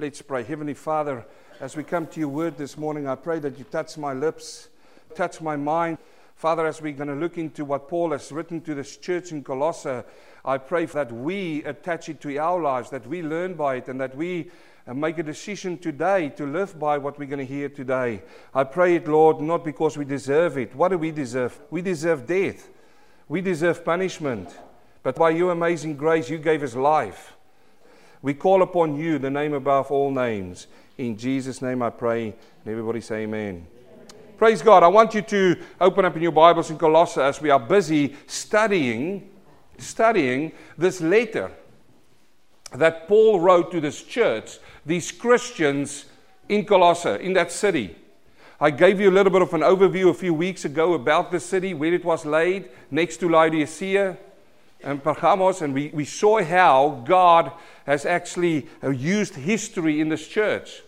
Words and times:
Let's 0.00 0.22
pray. 0.22 0.44
Heavenly 0.44 0.74
Father, 0.74 1.26
as 1.58 1.76
we 1.76 1.82
come 1.82 2.06
to 2.06 2.20
your 2.20 2.28
word 2.28 2.56
this 2.56 2.78
morning, 2.78 3.08
I 3.08 3.16
pray 3.16 3.40
that 3.40 3.58
you 3.58 3.64
touch 3.64 3.98
my 3.98 4.12
lips, 4.12 4.68
touch 5.16 5.40
my 5.40 5.56
mind. 5.56 5.98
Father, 6.36 6.68
as 6.68 6.80
we're 6.80 6.92
going 6.92 7.08
to 7.08 7.16
look 7.16 7.36
into 7.36 7.64
what 7.64 7.88
Paul 7.88 8.12
has 8.12 8.30
written 8.30 8.60
to 8.60 8.76
this 8.76 8.96
church 8.96 9.32
in 9.32 9.42
Colossae, 9.42 10.04
I 10.44 10.58
pray 10.58 10.84
that 10.84 11.10
we 11.10 11.64
attach 11.64 12.08
it 12.08 12.20
to 12.20 12.38
our 12.38 12.62
lives, 12.62 12.90
that 12.90 13.08
we 13.08 13.22
learn 13.22 13.54
by 13.54 13.74
it, 13.74 13.88
and 13.88 14.00
that 14.00 14.16
we 14.16 14.52
uh, 14.86 14.94
make 14.94 15.18
a 15.18 15.24
decision 15.24 15.76
today 15.76 16.28
to 16.28 16.46
live 16.46 16.78
by 16.78 16.96
what 16.96 17.18
we're 17.18 17.26
going 17.26 17.44
to 17.44 17.44
hear 17.44 17.68
today. 17.68 18.22
I 18.54 18.62
pray 18.62 18.94
it, 18.94 19.08
Lord, 19.08 19.40
not 19.40 19.64
because 19.64 19.98
we 19.98 20.04
deserve 20.04 20.58
it. 20.58 20.76
What 20.76 20.90
do 20.90 20.98
we 20.98 21.10
deserve? 21.10 21.58
We 21.72 21.82
deserve 21.82 22.24
death, 22.24 22.68
we 23.26 23.40
deserve 23.40 23.84
punishment. 23.84 24.56
But 25.02 25.16
by 25.16 25.30
your 25.30 25.50
amazing 25.50 25.96
grace, 25.96 26.30
you 26.30 26.38
gave 26.38 26.62
us 26.62 26.76
life. 26.76 27.34
We 28.22 28.34
call 28.34 28.62
upon 28.62 28.96
you, 28.96 29.18
the 29.18 29.30
name 29.30 29.54
above 29.54 29.90
all 29.90 30.10
names. 30.10 30.66
In 30.96 31.16
Jesus' 31.16 31.62
name 31.62 31.82
I 31.82 31.90
pray. 31.90 32.26
And 32.26 32.66
everybody 32.66 33.00
say 33.00 33.22
amen. 33.22 33.66
Praise 34.36 34.62
God. 34.62 34.82
I 34.82 34.88
want 34.88 35.14
you 35.14 35.22
to 35.22 35.56
open 35.80 36.04
up 36.04 36.16
in 36.16 36.22
your 36.22 36.32
Bibles 36.32 36.70
in 36.70 36.78
Colossae 36.78 37.20
as 37.20 37.40
we 37.40 37.50
are 37.50 37.60
busy 37.60 38.16
studying, 38.26 39.30
studying 39.78 40.52
this 40.76 41.00
letter 41.00 41.50
that 42.72 43.08
Paul 43.08 43.40
wrote 43.40 43.70
to 43.72 43.80
this 43.80 44.02
church, 44.02 44.58
these 44.84 45.10
Christians 45.10 46.04
in 46.48 46.64
Colossae, 46.64 47.24
in 47.24 47.32
that 47.34 47.50
city. 47.52 47.96
I 48.60 48.70
gave 48.70 49.00
you 49.00 49.10
a 49.10 49.12
little 49.12 49.32
bit 49.32 49.42
of 49.42 49.54
an 49.54 49.60
overview 49.60 50.10
a 50.10 50.14
few 50.14 50.34
weeks 50.34 50.64
ago 50.64 50.94
about 50.94 51.30
the 51.30 51.38
city, 51.40 51.74
where 51.74 51.94
it 51.94 52.04
was 52.04 52.26
laid, 52.26 52.70
next 52.90 53.18
to 53.18 53.28
Laodicea 53.28 54.18
and 54.82 55.02
and 55.04 55.74
we, 55.74 55.88
we 55.88 56.04
saw 56.04 56.42
how 56.42 57.02
God 57.06 57.52
has 57.86 58.06
actually 58.06 58.66
uh, 58.82 58.90
used 58.90 59.34
history 59.34 60.00
in 60.00 60.08
this 60.08 60.26
church. 60.26 60.82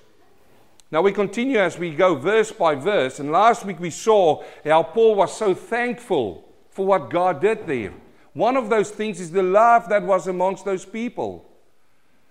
Now 0.93 1.03
we 1.03 1.13
continue 1.13 1.59
as 1.59 1.79
we 1.79 1.95
go 1.95 2.17
verse 2.17 2.53
by 2.53 2.75
verse, 2.75 3.21
and 3.21 3.31
last 3.31 3.65
week 3.65 3.81
we 3.81 3.91
saw 3.91 4.43
how 4.65 4.83
Paul 4.83 5.15
was 5.15 5.37
so 5.37 5.55
thankful 5.55 6.49
for 6.71 6.87
what 6.87 7.11
God 7.11 7.41
did 7.41 7.67
there. 7.67 7.93
One 8.33 8.57
of 8.57 8.71
those 8.71 8.91
things 8.91 9.21
is 9.21 9.31
the 9.31 9.43
love 9.43 9.89
that 9.89 10.03
was 10.03 10.29
amongst 10.29 10.65
those 10.65 10.85
people. 10.85 11.45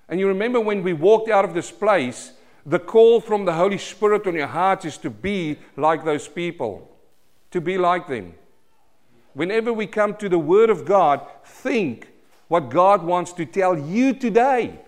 And 0.07 0.19
you 0.19 0.27
remember 0.27 0.59
when 0.59 0.81
we 0.81 0.93
walked 0.93 1.29
out 1.29 1.45
of 1.45 1.53
this 1.53 1.71
place, 1.71 2.33
the 2.65 2.79
call 2.79 3.21
from 3.21 3.45
the 3.45 3.53
Holy 3.53 3.77
Spirit 3.77 4.27
on 4.27 4.35
your 4.35 4.47
heart 4.47 4.85
is 4.85 4.97
to 4.99 5.09
be 5.09 5.57
like 5.75 6.03
those 6.03 6.27
people, 6.27 6.89
to 7.51 7.61
be 7.61 7.77
like 7.77 8.07
them. 8.07 8.33
Whenever 9.33 9.71
we 9.71 9.87
come 9.87 10.15
to 10.15 10.29
the 10.29 10.39
Word 10.39 10.69
of 10.69 10.85
God, 10.85 11.25
think 11.43 12.09
what 12.47 12.69
God 12.69 13.03
wants 13.03 13.31
to 13.33 13.45
tell 13.45 13.77
you 13.77 14.13
today. 14.13 14.79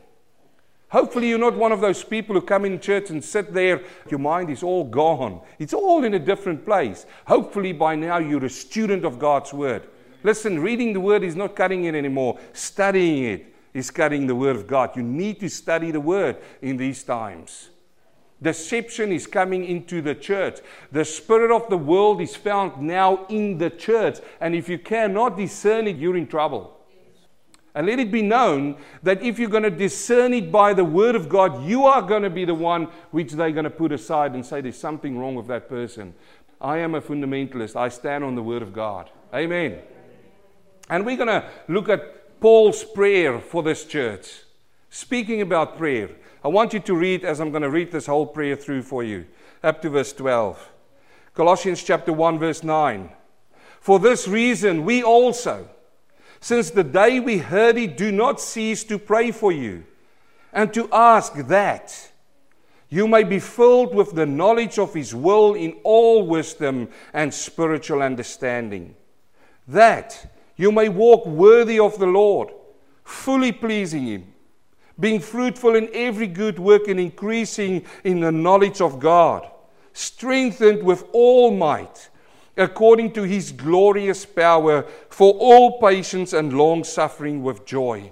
Hopefully, 0.90 1.30
you're 1.30 1.40
not 1.40 1.56
one 1.56 1.72
of 1.72 1.80
those 1.80 2.04
people 2.04 2.36
who 2.36 2.42
come 2.42 2.66
in 2.66 2.80
church 2.80 3.10
and 3.12 3.24
sit 3.24 3.54
there, 3.54 3.82
your 4.10 4.20
mind 4.20 4.50
is 4.50 4.62
all 4.62 4.84
gone. 4.84 5.40
It's 5.58 5.74
all 5.74 6.04
in 6.04 6.14
a 6.16 6.20
different 6.20 6.66
place. 6.66 7.06
Hopefully, 7.28 7.72
by 7.72 7.96
now, 7.96 8.18
you're 8.18 8.44
a 8.44 8.50
student 8.50 9.06
of 9.06 9.18
God's 9.18 9.54
Word. 9.54 9.88
Listen, 10.24 10.60
reading 10.60 10.92
the 10.92 11.00
Word 11.00 11.24
is 11.24 11.36
not 11.36 11.56
cutting 11.56 11.86
it 11.86 11.96
anymore, 11.96 12.38
studying 12.52 13.24
it 13.24 13.56
is 13.74 13.90
cutting 13.90 14.28
the 14.28 14.36
Word 14.36 14.58
of 14.58 14.68
God. 14.68 14.96
You 14.98 15.04
need 15.04 15.40
to 15.40 15.50
study 15.50 15.92
the 15.92 16.02
Word 16.02 16.38
in 16.62 16.76
these 16.76 17.04
times. 17.04 17.71
Deception 18.42 19.12
is 19.12 19.28
coming 19.28 19.66
into 19.66 20.02
the 20.02 20.16
church. 20.16 20.60
The 20.92 21.06
spirit 21.06 21.52
of 21.52 21.70
the 21.70 21.78
world 21.78 22.22
is 22.22 22.36
found 22.36 22.82
now 22.82 23.26
in 23.28 23.60
the 23.60 23.70
church. 23.70 24.20
And 24.40 24.56
if 24.56 24.68
you 24.68 24.80
cannot 24.80 25.38
discern 25.38 25.88
it, 25.88 25.98
you're 25.98 26.18
in 26.18 26.28
trouble. 26.28 26.78
And 27.74 27.88
let 27.88 28.00
it 28.00 28.12
be 28.12 28.22
known 28.22 28.78
that 29.04 29.22
if 29.22 29.40
you're 29.40 29.50
going 29.50 29.64
to 29.64 29.70
discern 29.70 30.34
it 30.34 30.52
by 30.52 30.74
the 30.74 30.84
word 30.84 31.16
of 31.16 31.30
God, 31.30 31.64
you 31.66 31.86
are 31.86 32.02
going 32.02 32.24
to 32.24 32.30
be 32.30 32.44
the 32.44 32.56
one 32.56 32.90
which 33.12 33.32
they're 33.32 33.52
going 33.52 33.64
to 33.64 33.70
put 33.70 33.92
aside 33.92 34.34
and 34.34 34.46
say 34.46 34.60
there's 34.60 34.78
something 34.78 35.18
wrong 35.18 35.36
with 35.36 35.48
that 35.48 35.70
person. 35.70 36.14
I 36.60 36.80
am 36.80 36.96
a 36.96 37.02
fundamentalist. 37.02 37.76
I 37.76 37.90
stand 37.90 38.24
on 38.24 38.36
the 38.36 38.44
word 38.44 38.62
of 38.62 38.74
God. 38.74 39.10
Amen. 39.34 39.80
And 40.90 41.06
we're 41.06 41.16
going 41.16 41.28
to 41.28 41.50
look 41.70 41.88
at 41.88 42.40
Paul's 42.42 42.84
prayer 42.84 43.40
for 43.40 43.64
this 43.64 43.86
church. 43.86 44.42
Speaking 44.90 45.42
about 45.42 45.78
prayer, 45.78 46.10
I 46.44 46.48
want 46.48 46.74
you 46.74 46.80
to 46.80 46.96
read 46.96 47.24
as 47.24 47.40
I'm 47.40 47.52
going 47.52 47.62
to 47.62 47.70
read 47.70 47.92
this 47.92 48.08
whole 48.08 48.26
prayer 48.26 48.56
through 48.56 48.82
for 48.82 49.04
you, 49.04 49.28
up 49.64 49.82
to 49.84 49.90
verse 49.90 50.12
12. 50.12 50.72
Colossians 51.36 51.84
chapter 51.84 52.12
1, 52.12 52.40
verse 52.40 52.64
9. 52.64 53.12
For 53.80 54.00
this 54.00 54.28
reason, 54.28 54.84
we 54.84 55.04
also, 55.04 55.70
since 56.40 56.72
the 56.72 56.84
day 56.84 57.20
we 57.20 57.38
heard 57.38 57.78
it, 57.78 57.96
do 57.96 58.12
not 58.12 58.42
cease 58.42 58.84
to 58.86 58.98
pray 58.98 59.32
for 59.32 59.52
you 59.52 59.84
and 60.52 60.74
to 60.74 60.90
ask 60.92 61.36
that 61.36 62.12
you 62.90 63.08
may 63.08 63.24
be 63.24 63.40
filled 63.40 63.94
with 63.94 64.14
the 64.16 64.26
knowledge 64.26 64.80
of 64.80 64.96
His 64.96 65.14
will 65.14 65.54
in 65.54 65.74
all 65.84 66.26
wisdom 66.26 66.90
and 67.14 67.32
spiritual 67.32 68.02
understanding, 68.02 68.96
that 69.68 70.34
you 70.58 70.72
may 70.72 70.90
walk 70.90 71.26
worthy 71.26 71.80
of 71.80 72.00
the 72.00 72.08
Lord, 72.08 72.50
fully 73.04 73.52
pleasing 73.52 74.08
Him 74.08 74.34
being 75.02 75.20
fruitful 75.20 75.76
in 75.76 75.90
every 75.94 76.28
good 76.28 76.60
work 76.60 76.88
and 76.88 77.00
increasing 77.00 77.84
in 78.06 78.22
the 78.22 78.32
knowledge 78.32 78.80
of 78.80 79.00
God, 79.00 79.50
strengthened 79.92 80.84
with 80.84 81.04
all 81.12 81.52
might, 81.52 82.10
according 82.56 83.12
to 83.14 83.24
his 83.24 83.52
glorious 83.52 84.26
power, 84.26 84.84
for 85.10 85.34
all 85.34 85.82
patience 85.82 86.32
and 86.32 86.58
long 86.58 86.84
suffering 86.84 87.44
with 87.44 87.66
joy. 87.66 88.12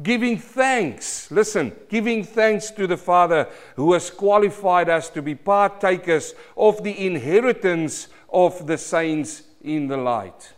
Giving 0.00 0.38
thanks, 0.38 1.28
listen, 1.30 1.74
giving 1.88 2.22
thanks 2.22 2.70
to 2.70 2.86
the 2.86 2.96
Father 2.96 3.48
who 3.74 3.92
has 3.94 4.10
qualified 4.10 4.88
us 4.88 5.10
to 5.10 5.20
be 5.20 5.34
partakers 5.34 6.34
of 6.56 6.84
the 6.84 7.06
inheritance 7.06 8.06
of 8.32 8.66
the 8.68 8.78
saints 8.78 9.42
in 9.60 9.88
the 9.88 9.96
light. 9.96 10.52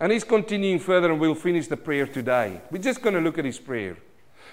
And 0.00 0.10
he's 0.10 0.24
continuing 0.24 0.80
further, 0.80 1.12
and 1.12 1.20
we'll 1.20 1.36
finish 1.36 1.68
the 1.68 1.76
prayer 1.76 2.08
today. 2.08 2.60
We're 2.72 2.82
just 2.82 3.00
going 3.00 3.14
to 3.14 3.20
look 3.20 3.38
at 3.38 3.44
his 3.44 3.60
prayer. 3.60 3.96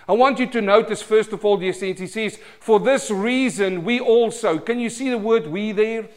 I 0.10 0.14
want 0.14 0.40
you 0.40 0.48
to 0.48 0.62
notice, 0.62 1.04
first 1.04 1.34
of 1.34 1.46
all, 1.46 1.56
dear 1.56 1.72
saints, 1.72 2.02
he 2.02 2.08
says, 2.08 2.40
For 2.60 2.80
this 2.80 3.12
reason 3.12 3.86
we 3.86 4.00
also. 4.00 4.58
Can 4.58 4.80
you 4.80 4.90
see 4.90 5.12
the 5.12 5.20
word 5.20 5.46
we 5.46 5.72
there? 5.72 6.10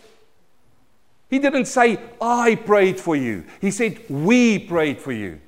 He 1.29 1.39
didn't 1.39 1.67
say, 1.67 2.01
I 2.19 2.55
prayed 2.55 2.99
for 2.99 3.17
you. 3.17 3.45
He 3.61 3.71
said, 3.71 4.01
We 4.09 4.59
prayed 4.61 4.99
for 4.99 5.13
you. 5.13 5.43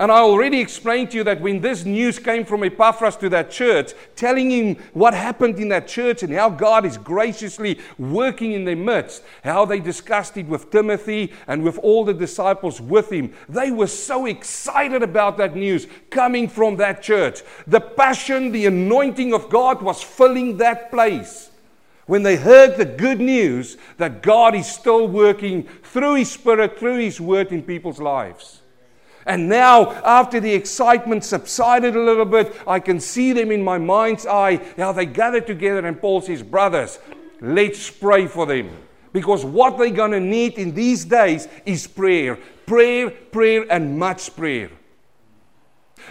And 0.00 0.10
I 0.10 0.18
already 0.18 0.58
explained 0.58 1.12
to 1.12 1.18
you 1.18 1.24
that 1.24 1.40
when 1.40 1.60
this 1.60 1.84
news 1.84 2.18
came 2.18 2.44
from 2.44 2.64
Epaphras 2.64 3.14
to 3.18 3.28
that 3.28 3.52
church, 3.52 3.92
telling 4.16 4.50
him 4.50 4.74
what 4.92 5.14
happened 5.14 5.60
in 5.60 5.68
that 5.68 5.86
church 5.86 6.24
and 6.24 6.32
how 6.32 6.50
God 6.50 6.84
is 6.84 6.98
graciously 6.98 7.78
working 7.96 8.52
in 8.52 8.64
their 8.64 8.74
midst, 8.74 9.22
how 9.44 9.64
they 9.64 9.78
discussed 9.78 10.36
it 10.36 10.46
with 10.46 10.72
Timothy 10.72 11.32
and 11.46 11.62
with 11.62 11.78
all 11.78 12.04
the 12.04 12.12
disciples 12.12 12.80
with 12.80 13.12
him, 13.12 13.32
they 13.48 13.70
were 13.70 13.86
so 13.86 14.26
excited 14.26 15.04
about 15.04 15.36
that 15.38 15.54
news 15.54 15.86
coming 16.10 16.48
from 16.48 16.74
that 16.76 17.00
church. 17.00 17.42
The 17.68 17.80
passion, 17.80 18.50
the 18.50 18.66
anointing 18.66 19.32
of 19.32 19.48
God 19.48 19.80
was 19.80 20.02
filling 20.02 20.56
that 20.56 20.90
place. 20.90 21.50
When 22.06 22.24
they 22.24 22.34
heard 22.34 22.76
the 22.76 22.84
good 22.84 23.20
news 23.20 23.76
that 23.98 24.22
God 24.22 24.56
is 24.56 24.66
still 24.66 25.06
working 25.06 25.68
through 25.84 26.16
His 26.16 26.32
Spirit, 26.32 26.80
through 26.80 26.98
His 26.98 27.20
Word 27.20 27.52
in 27.52 27.62
people's 27.62 28.00
lives. 28.00 28.60
And 29.26 29.48
now, 29.48 29.92
after 30.02 30.38
the 30.38 30.52
excitement 30.52 31.24
subsided 31.24 31.96
a 31.96 32.00
little 32.00 32.26
bit, 32.26 32.54
I 32.66 32.78
can 32.78 33.00
see 33.00 33.32
them 33.32 33.50
in 33.50 33.62
my 33.62 33.78
mind's 33.78 34.26
eye, 34.26 34.60
how 34.76 34.92
they 34.92 35.06
gather 35.06 35.40
together, 35.40 35.86
and 35.86 35.98
Paul 35.98 36.20
says, 36.20 36.42
Brothers, 36.42 36.98
let's 37.40 37.90
pray 37.90 38.26
for 38.26 38.44
them. 38.46 38.70
Because 39.12 39.44
what 39.44 39.78
they're 39.78 39.90
going 39.90 40.10
to 40.10 40.20
need 40.20 40.54
in 40.54 40.74
these 40.74 41.04
days 41.04 41.48
is 41.64 41.86
prayer. 41.86 42.36
Prayer, 42.66 43.10
prayer, 43.10 43.64
and 43.70 43.98
much 43.98 44.34
prayer. 44.34 44.70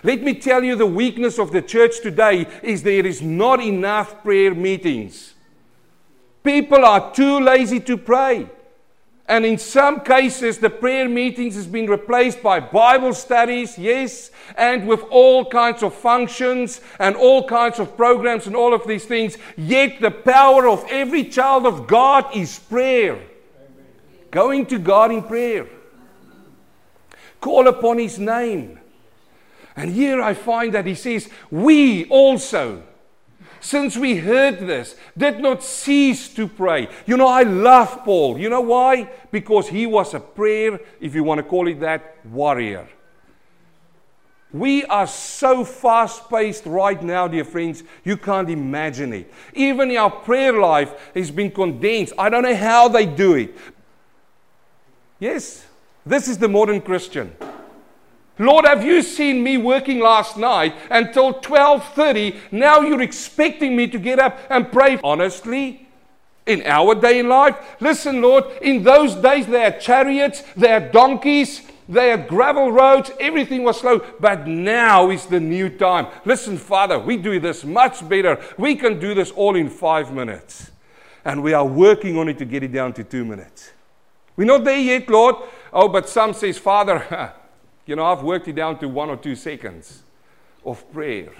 Let 0.02 0.24
me 0.24 0.34
tell 0.34 0.64
you 0.64 0.76
the 0.76 0.86
weakness 0.86 1.38
of 1.38 1.52
the 1.52 1.62
church 1.62 2.02
today 2.02 2.48
is 2.64 2.82
there 2.82 3.06
is 3.06 3.22
not 3.22 3.62
enough 3.62 4.24
prayer 4.24 4.56
meetings. 4.56 5.36
People 6.44 6.84
are 6.84 7.14
too 7.14 7.40
lazy 7.40 7.80
to 7.82 7.98
pray. 7.98 8.50
And 9.28 9.46
in 9.46 9.58
some 9.58 10.02
cases, 10.02 10.58
the 10.58 10.70
prayer 10.70 11.08
meetings 11.08 11.56
has 11.56 11.66
been 11.66 11.88
replaced 11.88 12.44
by 12.44 12.60
Bible 12.60 13.14
studies, 13.14 13.78
yes, 13.78 14.32
and 14.58 14.86
with 14.86 15.02
all 15.10 15.46
kinds 15.46 15.82
of 15.82 15.94
functions 15.94 16.82
and 17.00 17.16
all 17.16 17.48
kinds 17.48 17.80
of 17.80 17.96
programs 17.96 18.48
and 18.48 18.56
all 18.56 18.74
of 18.74 18.86
these 18.86 19.06
things. 19.06 19.38
Yet 19.56 20.02
the 20.02 20.12
power 20.12 20.68
of 20.68 20.86
every 20.90 21.24
child 21.24 21.66
of 21.66 21.88
God 21.88 22.36
is 22.36 22.60
prayer. 22.60 23.14
Amen. 23.14 23.26
Going 24.30 24.66
to 24.68 24.78
God 24.78 25.12
in 25.12 25.24
prayer. 25.24 25.68
Call 27.40 27.70
upon 27.70 28.00
His 28.00 28.20
name. 28.20 28.80
And 29.78 29.90
here 29.90 30.22
I 30.22 30.34
find 30.34 30.74
that 30.74 30.86
He 30.86 30.96
says, 30.96 31.30
We 31.50 32.06
also 32.06 32.84
since 33.64 33.96
we 33.96 34.18
heard 34.18 34.60
this, 34.60 34.98
did 35.18 35.40
not 35.40 35.64
cease 35.64 36.28
to 36.30 36.50
pray. 36.50 36.90
You 37.06 37.16
know, 37.16 37.28
I 37.28 37.44
love 37.44 38.04
Paul. 38.04 38.38
You 38.38 38.50
know 38.50 38.60
why? 38.60 39.10
Because 39.32 39.70
he 39.70 39.86
was 39.86 40.14
a 40.14 40.20
prayer, 40.20 40.82
if 41.00 41.16
you 41.16 41.24
want 41.24 41.40
to 41.40 41.44
call 41.44 41.70
it 41.70 41.80
that, 41.80 42.18
warrior. 42.26 42.90
We 44.52 44.84
are 44.86 45.08
so 45.08 45.64
fast 45.64 46.30
paced 46.30 46.66
right 46.66 47.02
now, 47.02 47.30
dear 47.30 47.46
friends, 47.46 47.84
you 48.04 48.18
can't 48.18 48.50
imagine 48.50 49.14
it. 49.14 49.34
Even 49.54 49.96
our 49.96 50.12
prayer 50.12 50.60
life 50.60 50.94
has 51.16 51.32
been 51.32 51.50
condensed. 51.50 52.14
I 52.20 52.30
don't 52.30 52.44
know 52.44 52.56
how 52.56 52.90
they 52.90 53.06
do 53.06 53.36
it. 53.36 53.56
Yes, 55.20 55.66
this 56.06 56.28
is 56.28 56.38
the 56.38 56.50
modern 56.50 56.82
Christian. 56.82 57.34
Lord, 58.40 58.66
have 58.66 58.84
you 58.84 59.04
seen 59.04 59.44
me 59.44 59.58
working 59.58 60.00
last 60.00 60.38
night 60.38 60.76
until 60.90 61.34
12:30? 61.34 62.36
Now 62.52 62.82
you're 62.82 63.02
expecting 63.02 63.76
me 63.76 63.88
to 63.88 64.00
get 64.00 64.20
up 64.20 64.38
and 64.50 64.72
pray. 64.72 65.00
Honestly, 65.04 65.88
in 66.46 66.64
our 66.66 66.96
day 66.96 67.20
in 67.20 67.30
life, 67.30 67.56
listen, 67.80 68.22
Lord, 68.22 68.46
in 68.62 68.84
those 68.84 69.16
days 69.16 69.46
they 69.46 69.62
had 69.62 69.80
chariots, 69.80 70.44
they 70.58 70.68
had 70.68 70.92
donkeys, 70.92 71.62
they 71.88 72.10
had 72.10 72.28
gravel 72.28 72.72
roads, 72.72 73.12
everything 73.20 73.64
was 73.64 73.80
slow, 73.80 74.02
but 74.20 74.48
now 74.48 75.10
is 75.10 75.26
the 75.26 75.40
new 75.40 75.70
time. 75.70 76.08
Listen, 76.26 76.58
Father, 76.58 76.98
we 76.98 77.18
do 77.18 77.40
this 77.40 77.64
much 77.64 78.08
better. 78.08 78.42
We 78.58 78.76
can 78.76 79.00
do 79.00 79.14
this 79.14 79.32
all 79.32 79.56
in 79.56 79.70
five 79.70 80.14
minutes. 80.14 80.72
And 81.26 81.44
we 81.44 81.54
are 81.54 81.66
working 81.66 82.18
on 82.18 82.28
it 82.28 82.38
to 82.40 82.46
get 82.46 82.64
it 82.64 82.72
down 82.72 82.94
to 82.94 83.04
two 83.04 83.24
minutes. 83.24 83.72
We're 84.36 84.46
not 84.46 84.64
there 84.64 84.78
yet, 84.78 85.10
Lord. 85.10 85.36
Oh, 85.72 85.88
but 85.88 86.10
some 86.10 86.34
says, 86.34 86.58
Father, 86.58 87.34
You 87.86 87.96
know, 87.96 88.06
I've 88.06 88.24
worked 88.24 88.48
it 88.48 88.56
down 88.56 88.80
to 88.80 88.88
one 88.88 89.10
or 89.10 89.18
two 89.18 89.36
seconds 89.36 90.04
of 90.66 90.90
prayer. 90.94 91.32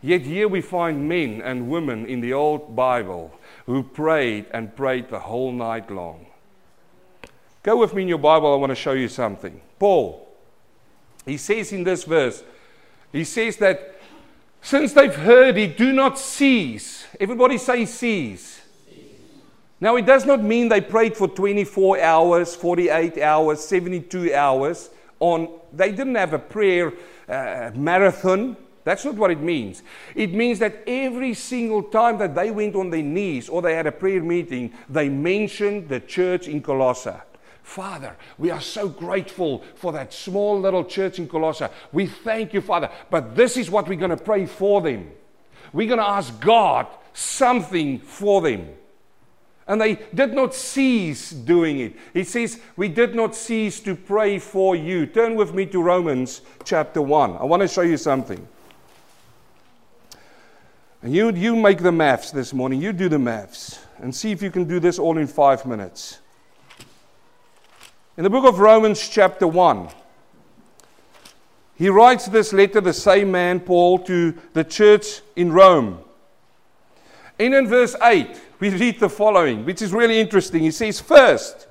Yet 0.00 0.22
here 0.22 0.48
we 0.48 0.60
find 0.60 1.08
men 1.08 1.40
and 1.42 1.68
women 1.68 2.06
in 2.06 2.20
the 2.20 2.32
old 2.32 2.74
Bible 2.74 3.32
who 3.66 3.84
prayed 3.84 4.46
and 4.52 4.74
prayed 4.74 5.08
the 5.08 5.20
whole 5.20 5.52
night 5.52 5.90
long. 5.90 6.26
Go 7.62 7.76
with 7.76 7.94
me 7.94 8.02
in 8.02 8.08
your 8.08 8.18
Bible, 8.18 8.52
I 8.52 8.56
want 8.56 8.70
to 8.70 8.76
show 8.76 8.92
you 8.92 9.06
something. 9.06 9.60
Paul, 9.78 10.28
he 11.24 11.36
says 11.36 11.72
in 11.72 11.84
this 11.84 12.02
verse, 12.02 12.42
he 13.12 13.22
says 13.22 13.56
that 13.58 14.00
since 14.60 14.92
they've 14.92 15.14
heard 15.14 15.56
it, 15.56 15.76
do 15.76 15.92
not 15.92 16.18
cease. 16.18 17.06
Everybody 17.20 17.58
say 17.58 17.84
cease. 17.84 18.60
Now, 19.80 19.96
it 19.96 20.06
does 20.06 20.24
not 20.24 20.42
mean 20.42 20.68
they 20.68 20.80
prayed 20.80 21.16
for 21.16 21.26
24 21.26 22.00
hours, 22.00 22.54
48 22.54 23.18
hours, 23.18 23.64
72 23.64 24.32
hours 24.32 24.90
on, 25.22 25.48
they 25.72 25.92
didn't 25.92 26.16
have 26.16 26.32
a 26.32 26.38
prayer 26.38 26.92
uh, 27.28 27.70
marathon. 27.76 28.56
That's 28.82 29.04
not 29.04 29.14
what 29.14 29.30
it 29.30 29.40
means. 29.40 29.84
It 30.16 30.34
means 30.34 30.58
that 30.58 30.82
every 30.84 31.34
single 31.34 31.84
time 31.84 32.18
that 32.18 32.34
they 32.34 32.50
went 32.50 32.74
on 32.74 32.90
their 32.90 33.04
knees 33.04 33.48
or 33.48 33.62
they 33.62 33.76
had 33.76 33.86
a 33.86 33.92
prayer 33.92 34.20
meeting, 34.20 34.72
they 34.88 35.08
mentioned 35.08 35.88
the 35.88 36.00
church 36.00 36.48
in 36.48 36.60
Colossae. 36.60 37.14
Father, 37.62 38.16
we 38.36 38.50
are 38.50 38.60
so 38.60 38.88
grateful 38.88 39.62
for 39.76 39.92
that 39.92 40.12
small 40.12 40.60
little 40.60 40.84
church 40.84 41.20
in 41.20 41.28
Colossae. 41.28 41.68
We 41.92 42.06
thank 42.06 42.52
you, 42.52 42.60
Father. 42.60 42.90
But 43.08 43.36
this 43.36 43.56
is 43.56 43.70
what 43.70 43.86
we're 43.86 43.94
going 43.94 44.10
to 44.10 44.16
pray 44.16 44.46
for 44.46 44.82
them. 44.82 45.12
We're 45.72 45.86
going 45.86 46.00
to 46.00 46.04
ask 46.04 46.38
God 46.40 46.88
something 47.12 48.00
for 48.00 48.40
them. 48.40 48.70
And 49.66 49.80
they 49.80 49.94
did 50.14 50.34
not 50.34 50.54
cease 50.54 51.30
doing 51.30 51.80
it. 51.80 51.96
He 52.12 52.24
says, 52.24 52.60
We 52.76 52.88
did 52.88 53.14
not 53.14 53.34
cease 53.34 53.78
to 53.80 53.94
pray 53.94 54.38
for 54.38 54.74
you. 54.74 55.06
Turn 55.06 55.36
with 55.36 55.54
me 55.54 55.66
to 55.66 55.82
Romans 55.82 56.42
chapter 56.64 57.00
1. 57.00 57.36
I 57.36 57.44
want 57.44 57.62
to 57.62 57.68
show 57.68 57.82
you 57.82 57.96
something. 57.96 58.46
And 61.02 61.12
you, 61.12 61.32
you 61.32 61.56
make 61.56 61.78
the 61.78 61.92
maths 61.92 62.30
this 62.30 62.52
morning. 62.52 62.80
You 62.80 62.92
do 62.92 63.08
the 63.08 63.18
maths. 63.18 63.80
And 63.98 64.14
see 64.14 64.32
if 64.32 64.42
you 64.42 64.50
can 64.50 64.64
do 64.64 64.80
this 64.80 64.98
all 64.98 65.18
in 65.18 65.26
five 65.26 65.64
minutes. 65.66 66.18
In 68.16 68.24
the 68.24 68.30
book 68.30 68.44
of 68.44 68.58
Romans, 68.58 69.08
chapter 69.08 69.46
1, 69.46 69.88
he 71.76 71.88
writes 71.88 72.26
this 72.26 72.52
letter, 72.52 72.80
the 72.80 72.92
same 72.92 73.30
man, 73.32 73.60
Paul, 73.60 74.00
to 74.00 74.34
the 74.52 74.64
church 74.64 75.22
in 75.34 75.52
Rome. 75.52 76.00
And 77.38 77.54
in 77.54 77.66
verse 77.66 77.96
8, 78.00 78.40
we 78.62 78.70
read 78.70 79.00
the 79.00 79.08
following, 79.08 79.64
which 79.64 79.82
is 79.82 79.92
really 79.92 80.20
interesting. 80.20 80.62
He 80.62 80.70
says, 80.70 81.00
First, 81.00 81.66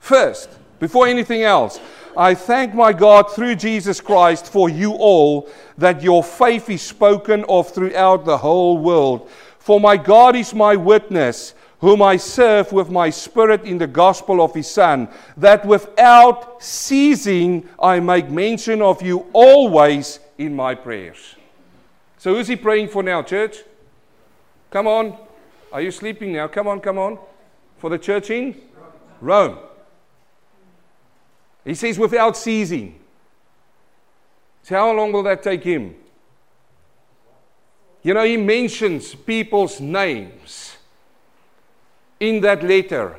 first, 0.00 0.50
before 0.80 1.06
anything 1.06 1.44
else, 1.44 1.78
I 2.16 2.34
thank 2.34 2.74
my 2.74 2.92
God 2.92 3.32
through 3.32 3.54
Jesus 3.54 4.00
Christ 4.00 4.52
for 4.52 4.68
you 4.68 4.94
all 4.94 5.48
that 5.78 6.02
your 6.02 6.24
faith 6.24 6.68
is 6.68 6.82
spoken 6.82 7.44
of 7.48 7.72
throughout 7.72 8.24
the 8.24 8.38
whole 8.38 8.76
world. 8.76 9.30
For 9.60 9.78
my 9.78 9.96
God 9.96 10.34
is 10.34 10.52
my 10.52 10.74
witness, 10.74 11.54
whom 11.78 12.02
I 12.02 12.16
serve 12.16 12.72
with 12.72 12.90
my 12.90 13.08
spirit 13.08 13.62
in 13.62 13.78
the 13.78 13.86
gospel 13.86 14.42
of 14.42 14.52
his 14.52 14.68
Son, 14.68 15.08
that 15.36 15.64
without 15.64 16.60
ceasing 16.60 17.68
I 17.80 18.00
make 18.00 18.30
mention 18.30 18.82
of 18.82 19.00
you 19.00 19.26
always 19.32 20.18
in 20.38 20.56
my 20.56 20.74
prayers. 20.74 21.36
So, 22.18 22.34
who's 22.34 22.48
he 22.48 22.56
praying 22.56 22.88
for 22.88 23.04
now, 23.04 23.22
church? 23.22 23.58
Come 24.72 24.88
on. 24.88 25.25
Are 25.72 25.80
you 25.80 25.90
sleeping 25.90 26.32
now? 26.32 26.48
Come 26.48 26.68
on, 26.68 26.80
come 26.80 26.98
on. 26.98 27.18
For 27.78 27.90
the 27.90 27.98
church 27.98 28.30
in 28.30 28.60
Rome. 29.20 29.58
He 31.64 31.74
says, 31.74 31.98
without 31.98 32.36
ceasing. 32.36 32.98
So, 34.62 34.76
how 34.76 34.92
long 34.92 35.12
will 35.12 35.22
that 35.24 35.42
take 35.42 35.64
him? 35.64 35.94
You 38.02 38.14
know, 38.14 38.24
he 38.24 38.36
mentions 38.36 39.14
people's 39.14 39.80
names 39.80 40.76
in 42.20 42.40
that 42.42 42.62
letter. 42.62 43.18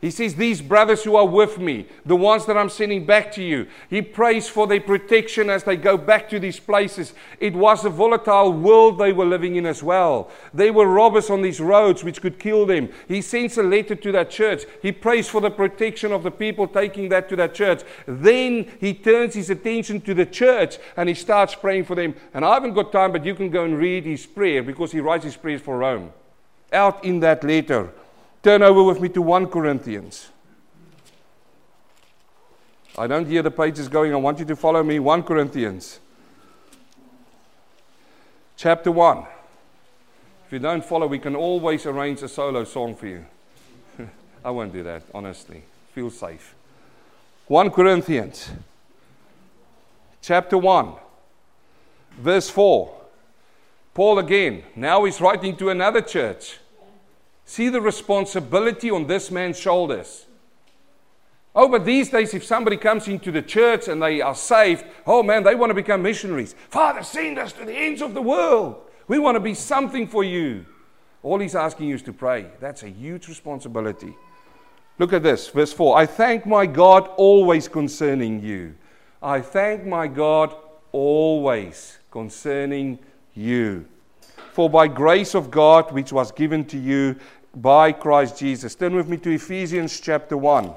He 0.00 0.10
says, 0.10 0.34
These 0.34 0.60
brothers 0.60 1.04
who 1.04 1.16
are 1.16 1.26
with 1.26 1.58
me, 1.58 1.86
the 2.04 2.16
ones 2.16 2.44
that 2.46 2.56
I'm 2.56 2.68
sending 2.68 3.06
back 3.06 3.32
to 3.32 3.42
you, 3.42 3.66
he 3.88 4.02
prays 4.02 4.46
for 4.46 4.66
their 4.66 4.80
protection 4.80 5.48
as 5.48 5.64
they 5.64 5.76
go 5.76 5.96
back 5.96 6.28
to 6.30 6.38
these 6.38 6.60
places. 6.60 7.14
It 7.40 7.54
was 7.54 7.84
a 7.84 7.90
volatile 7.90 8.52
world 8.52 8.98
they 8.98 9.12
were 9.12 9.24
living 9.24 9.56
in 9.56 9.64
as 9.64 9.82
well. 9.82 10.30
They 10.52 10.70
were 10.70 10.86
robbers 10.86 11.30
on 11.30 11.40
these 11.40 11.60
roads 11.60 12.04
which 12.04 12.20
could 12.20 12.38
kill 12.38 12.66
them. 12.66 12.90
He 13.08 13.22
sends 13.22 13.56
a 13.56 13.62
letter 13.62 13.94
to 13.94 14.12
that 14.12 14.30
church. 14.30 14.64
He 14.82 14.92
prays 14.92 15.28
for 15.28 15.40
the 15.40 15.50
protection 15.50 16.12
of 16.12 16.22
the 16.22 16.30
people 16.30 16.68
taking 16.68 17.08
that 17.08 17.30
to 17.30 17.36
that 17.36 17.54
church. 17.54 17.82
Then 18.06 18.70
he 18.78 18.92
turns 18.92 19.34
his 19.34 19.48
attention 19.48 20.02
to 20.02 20.12
the 20.12 20.26
church 20.26 20.76
and 20.98 21.08
he 21.08 21.14
starts 21.14 21.54
praying 21.54 21.84
for 21.84 21.94
them. 21.94 22.14
And 22.34 22.44
I 22.44 22.52
haven't 22.54 22.74
got 22.74 22.92
time, 22.92 23.12
but 23.12 23.24
you 23.24 23.34
can 23.34 23.48
go 23.48 23.64
and 23.64 23.78
read 23.78 24.04
his 24.04 24.26
prayer 24.26 24.62
because 24.62 24.92
he 24.92 25.00
writes 25.00 25.24
his 25.24 25.36
prayers 25.36 25.62
for 25.62 25.78
Rome 25.78 26.12
out 26.72 27.04
in 27.04 27.20
that 27.20 27.42
letter. 27.42 27.90
Turn 28.46 28.62
over 28.62 28.84
with 28.84 29.00
me 29.00 29.08
to 29.08 29.20
1 29.20 29.48
Corinthians. 29.48 30.28
I 32.96 33.08
don't 33.08 33.26
hear 33.26 33.42
the 33.42 33.50
pages 33.50 33.88
going. 33.88 34.12
I 34.12 34.18
want 34.18 34.38
you 34.38 34.44
to 34.44 34.54
follow 34.54 34.84
me. 34.84 35.00
1 35.00 35.24
Corinthians. 35.24 35.98
Chapter 38.56 38.92
1. 38.92 39.18
If 40.46 40.52
you 40.52 40.60
don't 40.60 40.84
follow, 40.84 41.08
we 41.08 41.18
can 41.18 41.34
always 41.34 41.86
arrange 41.86 42.22
a 42.22 42.28
solo 42.28 42.62
song 42.62 42.94
for 42.94 43.08
you. 43.08 43.26
I 44.44 44.52
won't 44.52 44.72
do 44.72 44.84
that, 44.84 45.02
honestly. 45.12 45.64
Feel 45.92 46.10
safe. 46.10 46.54
1 47.48 47.70
Corinthians. 47.70 48.50
Chapter 50.22 50.56
1. 50.56 50.92
Verse 52.20 52.48
4. 52.48 52.94
Paul 53.92 54.20
again. 54.20 54.62
Now 54.76 55.02
he's 55.02 55.20
writing 55.20 55.56
to 55.56 55.70
another 55.70 56.00
church. 56.00 56.60
See 57.46 57.68
the 57.68 57.80
responsibility 57.80 58.90
on 58.90 59.06
this 59.06 59.30
man's 59.30 59.58
shoulders. 59.58 60.26
Oh, 61.54 61.68
but 61.68 61.86
these 61.86 62.10
days, 62.10 62.34
if 62.34 62.44
somebody 62.44 62.76
comes 62.76 63.08
into 63.08 63.32
the 63.32 63.40
church 63.40 63.88
and 63.88 64.02
they 64.02 64.20
are 64.20 64.34
saved, 64.34 64.84
oh 65.06 65.22
man, 65.22 65.42
they 65.42 65.54
want 65.54 65.70
to 65.70 65.74
become 65.74 66.02
missionaries. 66.02 66.54
Father, 66.68 67.02
send 67.02 67.38
us 67.38 67.54
to 67.54 67.64
the 67.64 67.72
ends 67.72 68.02
of 68.02 68.12
the 68.12 68.20
world. 68.20 68.76
We 69.08 69.18
want 69.18 69.36
to 69.36 69.40
be 69.40 69.54
something 69.54 70.06
for 70.06 70.22
you. 70.22 70.66
All 71.22 71.38
he's 71.38 71.54
asking 71.54 71.88
you 71.88 71.94
is 71.94 72.02
to 72.02 72.12
pray. 72.12 72.48
That's 72.60 72.82
a 72.82 72.88
huge 72.88 73.26
responsibility. 73.28 74.14
Look 74.98 75.12
at 75.12 75.22
this, 75.22 75.48
verse 75.48 75.72
4. 75.72 75.96
I 75.96 76.04
thank 76.04 76.46
my 76.46 76.66
God 76.66 77.08
always 77.16 77.68
concerning 77.68 78.42
you. 78.42 78.74
I 79.22 79.40
thank 79.40 79.86
my 79.86 80.08
God 80.08 80.54
always 80.92 81.98
concerning 82.10 82.98
you. 83.34 83.86
For 84.56 84.70
by 84.70 84.88
grace 84.88 85.34
of 85.34 85.50
God, 85.50 85.92
which 85.92 86.14
was 86.14 86.32
given 86.32 86.64
to 86.68 86.78
you 86.78 87.16
by 87.54 87.92
Christ 87.92 88.38
Jesus. 88.38 88.74
Turn 88.74 88.96
with 88.96 89.06
me 89.06 89.18
to 89.18 89.34
Ephesians 89.34 90.00
chapter 90.00 90.34
1. 90.34 90.72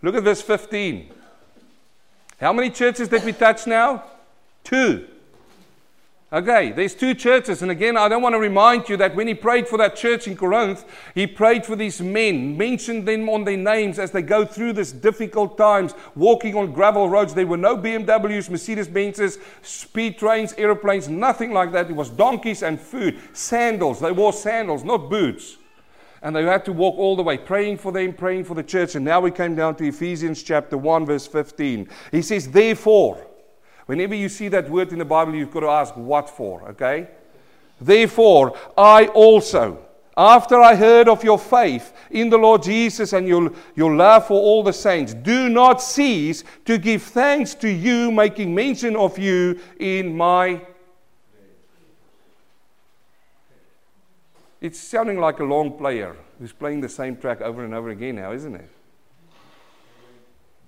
Look 0.00 0.14
at 0.14 0.22
verse 0.22 0.40
15. 0.40 1.10
How 2.40 2.54
many 2.54 2.70
churches 2.70 3.08
did 3.08 3.22
we 3.24 3.34
touch 3.34 3.66
now? 3.66 4.04
Two. 4.64 5.08
Okay, 6.34 6.72
there's 6.72 6.96
two 6.96 7.14
churches. 7.14 7.62
And 7.62 7.70
again, 7.70 7.96
I 7.96 8.08
don't 8.08 8.20
want 8.20 8.32
to 8.32 8.40
remind 8.40 8.88
you 8.88 8.96
that 8.96 9.14
when 9.14 9.28
he 9.28 9.34
prayed 9.34 9.68
for 9.68 9.78
that 9.78 9.94
church 9.94 10.26
in 10.26 10.36
Corinth, 10.36 10.84
he 11.14 11.28
prayed 11.28 11.64
for 11.64 11.76
these 11.76 12.00
men, 12.00 12.56
mentioned 12.56 13.06
them 13.06 13.28
on 13.28 13.44
their 13.44 13.56
names 13.56 14.00
as 14.00 14.10
they 14.10 14.20
go 14.20 14.44
through 14.44 14.72
this 14.72 14.90
difficult 14.90 15.56
times, 15.56 15.94
walking 16.16 16.56
on 16.56 16.72
gravel 16.72 17.08
roads. 17.08 17.34
There 17.34 17.46
were 17.46 17.56
no 17.56 17.76
BMWs, 17.76 18.50
Mercedes 18.50 18.88
Benzes, 18.88 19.40
speed 19.62 20.18
trains, 20.18 20.52
aeroplanes, 20.58 21.08
nothing 21.08 21.52
like 21.52 21.70
that. 21.70 21.88
It 21.88 21.94
was 21.94 22.10
donkeys 22.10 22.64
and 22.64 22.80
food, 22.80 23.20
sandals. 23.32 24.00
They 24.00 24.10
wore 24.10 24.32
sandals, 24.32 24.82
not 24.82 25.08
boots. 25.08 25.58
And 26.20 26.34
they 26.34 26.42
had 26.42 26.64
to 26.64 26.72
walk 26.72 26.98
all 26.98 27.14
the 27.14 27.22
way, 27.22 27.38
praying 27.38 27.78
for 27.78 27.92
them, 27.92 28.12
praying 28.12 28.42
for 28.42 28.54
the 28.54 28.64
church. 28.64 28.96
And 28.96 29.04
now 29.04 29.20
we 29.20 29.30
came 29.30 29.54
down 29.54 29.76
to 29.76 29.86
Ephesians 29.86 30.42
chapter 30.42 30.76
1, 30.76 31.06
verse 31.06 31.28
15. 31.28 31.88
He 32.10 32.22
says, 32.22 32.50
Therefore, 32.50 33.24
whenever 33.86 34.14
you 34.14 34.28
see 34.28 34.48
that 34.48 34.70
word 34.70 34.92
in 34.92 34.98
the 34.98 35.04
Bible, 35.04 35.34
you've 35.34 35.50
got 35.50 35.60
to 35.60 35.68
ask, 35.68 35.96
What 35.96 36.30
for? 36.30 36.62
Okay? 36.70 37.08
Therefore, 37.80 38.56
I 38.78 39.06
also, 39.06 39.78
after 40.16 40.60
I 40.60 40.76
heard 40.76 41.08
of 41.08 41.24
your 41.24 41.38
faith 41.38 41.92
in 42.10 42.30
the 42.30 42.38
Lord 42.38 42.62
Jesus 42.62 43.12
and 43.12 43.26
your, 43.26 43.52
your 43.74 43.94
love 43.94 44.28
for 44.28 44.40
all 44.40 44.62
the 44.62 44.72
saints, 44.72 45.12
do 45.12 45.48
not 45.48 45.82
cease 45.82 46.44
to 46.66 46.78
give 46.78 47.02
thanks 47.02 47.54
to 47.56 47.68
you, 47.68 48.12
making 48.12 48.54
mention 48.54 48.96
of 48.96 49.18
you 49.18 49.60
in 49.78 50.16
my 50.16 50.62
It's 54.64 54.80
sounding 54.80 55.20
like 55.20 55.40
a 55.40 55.44
long 55.44 55.76
player 55.76 56.16
who's 56.38 56.54
playing 56.54 56.80
the 56.80 56.88
same 56.88 57.18
track 57.18 57.42
over 57.42 57.66
and 57.66 57.74
over 57.74 57.90
again 57.90 58.16
now, 58.16 58.32
isn't 58.32 58.54
it? 58.54 58.70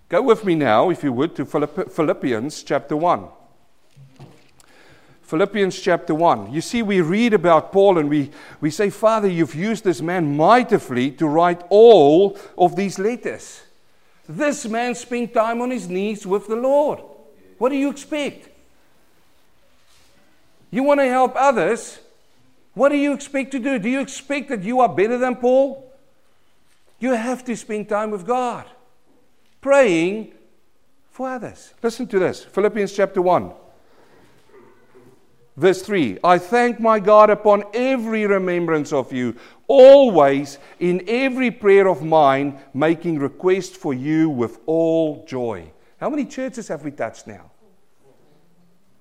Go 0.09 0.23
with 0.23 0.45
me 0.45 0.55
now, 0.55 0.91
if 0.91 1.03
you 1.03 1.13
would, 1.13 1.35
to 1.35 1.45
Philippians 1.45 2.63
chapter 2.63 2.97
1. 2.97 3.25
Philippians 5.23 5.81
chapter 5.81 6.15
1. 6.15 6.53
You 6.53 6.61
see, 6.61 6.83
we 6.83 7.01
read 7.01 7.35
about 7.35 7.73
Paul 7.73 7.99
and 7.99 8.09
we, 8.09 8.31
we 8.61 8.71
say, 8.71 8.91
Father, 8.91 9.27
you've 9.27 9.57
used 9.57 9.83
this 9.83 10.01
man 10.01 10.37
mightily 10.37 11.11
to 11.13 11.27
write 11.27 11.63
all 11.69 12.39
of 12.57 12.77
these 12.77 13.01
letters. 13.01 13.63
This 14.29 14.67
man 14.67 14.95
spent 14.95 15.35
time 15.35 15.61
on 15.61 15.73
his 15.73 15.89
knees 15.89 16.25
with 16.25 16.47
the 16.47 16.55
Lord. 16.55 17.01
What 17.59 17.71
do 17.71 17.77
you 17.77 17.91
expect? 17.91 18.49
You 20.71 20.85
want 20.85 21.01
to 21.01 21.09
help 21.09 21.33
others? 21.35 21.99
What 22.75 22.91
do 22.91 22.97
you 22.97 23.13
expect 23.13 23.51
to 23.53 23.59
do? 23.59 23.81
Do 23.81 23.89
you 23.89 24.01
expect 24.01 24.51
that 24.51 24.63
you 24.63 24.79
are 24.79 24.89
better 24.89 25.19
than 25.19 25.35
Paul? 25.35 25.93
You 27.01 27.13
have 27.13 27.45
to 27.47 27.57
spend 27.57 27.89
time 27.89 28.13
with 28.13 28.25
God, 28.25 28.67
praying 29.67 30.33
for 31.11 31.29
others. 31.29 31.75
Listen 31.83 32.07
to 32.07 32.21
this 32.21 32.45
Philippians 32.45 32.93
chapter 32.93 33.21
1. 33.21 33.51
Verse 35.57 35.83
3 35.83 36.19
I 36.23 36.39
thank 36.39 36.79
my 36.79 37.01
God 37.01 37.31
upon 37.31 37.65
every 37.75 38.27
remembrance 38.29 38.93
of 38.93 39.13
you, 39.13 39.35
always 39.67 40.59
in 40.79 41.03
every 41.09 41.51
prayer 41.51 41.89
of 41.89 42.05
mine, 42.05 42.61
making 42.75 43.19
request 43.19 43.77
for 43.77 43.93
you 43.93 44.31
with 44.31 44.61
all 44.67 45.25
joy. 45.27 45.73
How 45.99 46.11
many 46.11 46.27
churches 46.27 46.69
have 46.69 46.85
we 46.85 46.93
touched 46.93 47.27
now? 47.27 47.51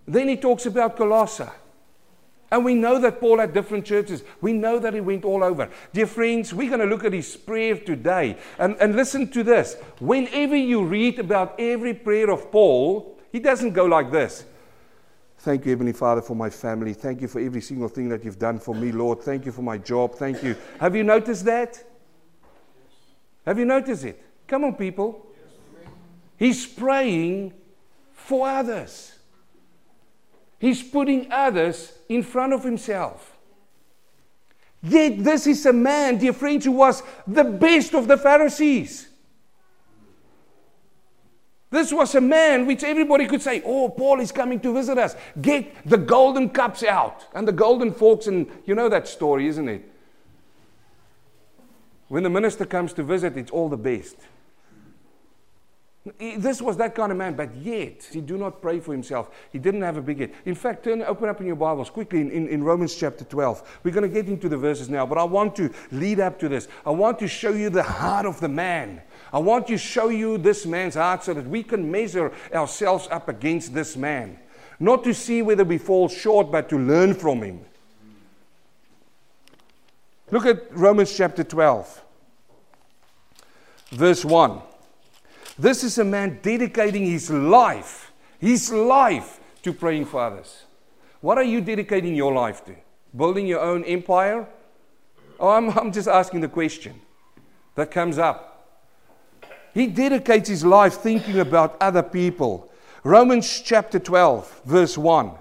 Then 0.08 0.28
he 0.30 0.36
talks 0.36 0.66
about 0.66 0.98
Colossae. 0.98 1.44
And 2.52 2.64
we 2.64 2.75
know 2.75 3.00
that 3.00 3.20
Paul 3.20 3.40
had 3.40 3.54
different 3.54 3.86
churches. 3.86 4.24
We 4.40 4.54
know 4.54 4.80
that 4.80 4.94
he 4.94 5.02
went 5.02 5.25
all 5.25 5.44
over. 5.44 5.70
Dear 5.94 6.08
friends, 6.08 6.54
we're 6.54 6.70
going 6.70 6.82
to 6.82 6.86
look 6.86 7.04
at 7.04 7.14
his 7.14 7.36
prayer 7.36 7.78
today. 7.78 8.38
And, 8.60 8.75
and 8.80 8.96
listen 8.96 9.30
to 9.32 9.44
this. 9.44 9.75
Whenever 10.00 10.56
you 10.56 10.86
read 10.86 11.20
about 11.20 11.60
every 11.60 11.94
prayer 11.94 12.30
of 12.30 12.52
Paul, 12.52 13.18
he 13.32 13.40
doesn't 13.40 13.74
go 13.74 13.86
like 13.86 14.12
this 14.12 14.46
Thank 15.40 15.66
you, 15.66 15.72
Heavenly 15.72 15.94
Father, 15.94 16.22
for 16.22 16.36
my 16.36 16.50
family. 16.50 16.94
Thank 16.94 17.22
you 17.22 17.28
for 17.28 17.40
every 17.40 17.62
single 17.62 17.88
thing 17.88 18.10
that 18.10 18.24
you've 18.24 18.40
done 18.40 18.58
for 18.58 18.74
me, 18.74 18.92
Lord. 18.92 19.22
Thank 19.22 19.46
you 19.46 19.52
for 19.52 19.62
my 19.62 19.78
job. 19.78 20.16
Thank 20.16 20.42
you. 20.42 20.56
Have 20.80 20.96
you 20.96 21.04
noticed 21.04 21.46
that? 21.46 21.84
Have 23.46 23.60
you 23.60 23.66
noticed 23.66 24.06
it? 24.06 24.24
Come 24.48 24.64
on, 24.64 24.74
people. 24.74 25.28
He's 26.38 26.66
praying 26.66 27.54
for 28.14 28.48
others. 28.50 29.14
He's 30.58 30.82
putting 30.82 31.32
others 31.32 31.95
in 32.10 32.24
front 32.24 32.54
of 32.54 32.64
himself. 32.64 33.38
Yet, 34.84 35.24
this 35.24 35.48
is 35.48 35.66
a 35.66 35.74
man, 35.74 36.18
dear 36.18 36.34
friends, 36.34 36.66
who 36.66 36.74
was 36.74 37.02
the 37.26 37.44
best 37.44 37.96
of 37.96 38.08
the 38.08 38.18
Pharisees. 38.18 39.10
This 41.72 41.92
was 41.92 42.14
a 42.16 42.22
man 42.22 42.68
which 42.68 42.84
everybody 42.84 43.26
could 43.26 43.42
say, 43.42 43.62
Oh, 43.66 43.90
Paul 43.90 44.20
is 44.20 44.32
coming 44.32 44.60
to 44.62 44.74
visit 44.74 44.98
us. 44.98 45.16
Get 45.42 45.86
the 45.86 45.98
golden 45.98 46.50
cups 46.50 46.84
out 46.84 47.26
and 47.34 47.48
the 47.48 47.52
golden 47.52 47.92
forks. 47.92 48.28
And 48.28 48.50
you 48.66 48.76
know 48.76 48.88
that 48.90 49.08
story, 49.08 49.48
isn't 49.48 49.68
it? 49.68 49.92
When 52.08 52.24
the 52.24 52.30
minister 52.30 52.66
comes 52.66 52.94
to 52.94 53.04
visit, 53.04 53.36
it's 53.36 53.52
all 53.52 53.68
the 53.68 53.78
best. 53.78 54.16
This 56.20 56.62
was 56.62 56.78
that 56.78 56.94
kind 56.94 57.12
of 57.12 57.18
man, 57.18 57.34
but 57.34 57.56
yet 57.56 58.08
he 58.12 58.22
do 58.22 58.38
not 58.38 58.62
pray 58.62 58.80
for 58.80 58.92
himself. 58.92 59.32
He 59.52 59.58
didn't 59.58 59.82
have 59.82 59.98
a 59.98 60.04
big 60.04 60.20
head. 60.20 60.34
In 60.46 60.54
fact, 60.54 60.84
turn, 60.84 61.02
open 61.02 61.30
up 61.30 61.42
in 61.42 61.48
your 61.48 61.56
Bibles 61.56 61.90
quickly 61.90 62.22
in, 62.22 62.30
in, 62.30 62.48
in 62.48 62.64
Romans 62.64 62.94
chapter 62.94 63.24
12. 63.24 63.80
We're 63.84 63.90
going 63.90 64.08
to 64.08 64.14
get 64.14 64.28
into 64.28 64.48
the 64.48 64.58
verses 64.58 64.88
now, 64.88 65.08
but 65.08 65.18
I 65.18 65.24
want 65.24 65.56
to 65.56 65.74
lead 65.92 66.20
up 66.20 66.38
to 66.40 66.50
this. 66.50 66.68
I 66.86 66.92
want 66.92 67.18
to 67.20 67.28
show 67.28 67.54
you 67.54 67.72
the 67.72 67.82
heart 67.82 68.28
of 68.28 68.40
the 68.40 68.48
man. 68.48 69.02
I 69.34 69.40
want 69.40 69.66
to 69.68 69.80
show 69.80 70.10
you 70.10 70.38
this 70.38 70.68
man's 70.68 70.94
heart 70.94 71.24
so 71.24 71.34
that 71.34 71.48
we 71.48 71.64
can 71.64 71.90
measure 71.90 72.32
ourselves 72.54 73.08
up 73.10 73.28
against 73.28 73.74
this 73.74 73.98
man. 73.98 74.38
Not 74.80 75.04
to 75.06 75.14
see 75.14 75.42
whether 75.42 75.64
we 75.64 75.80
fall 75.80 76.08
short, 76.08 76.52
but 76.52 76.70
to 76.70 76.78
learn 76.78 77.16
from 77.16 77.42
him. 77.42 77.62
Look 80.30 80.46
at 80.46 80.72
Romans 80.72 81.16
chapter 81.18 81.44
12, 81.44 82.04
verse 83.90 84.24
1. 84.24 84.62
This 85.58 85.84
is 85.84 85.98
a 85.98 86.04
man 86.04 86.40
dedicating 86.42 87.06
his 87.06 87.30
life, 87.30 88.12
his 88.40 88.72
life 88.72 89.40
to 89.64 89.72
praying 89.72 90.06
for 90.06 90.22
others. 90.22 90.64
What 91.22 91.38
are 91.38 91.44
you 91.44 91.62
dedicating 91.62 92.14
your 92.14 92.34
life 92.34 92.64
to? 92.66 92.76
Building 93.16 93.48
your 93.48 93.62
own 93.62 93.84
empire? 93.86 94.48
Oh, 95.40 95.50
I'm, 95.50 95.70
I'm 95.78 95.92
just 95.92 96.08
asking 96.08 96.42
the 96.42 96.50
question 96.50 97.00
that 97.76 97.92
comes 97.92 98.18
up. 98.18 98.52
He 99.74 99.88
dedicates 99.88 100.50
his 100.50 100.64
life 100.64 100.96
thinking 100.96 101.40
about 101.40 101.78
other 101.82 102.04
people. 102.04 102.72
Romans 103.04 103.62
chapter 103.62 104.00
12, 104.00 104.62
verse 104.66 104.98
1. 104.98 105.32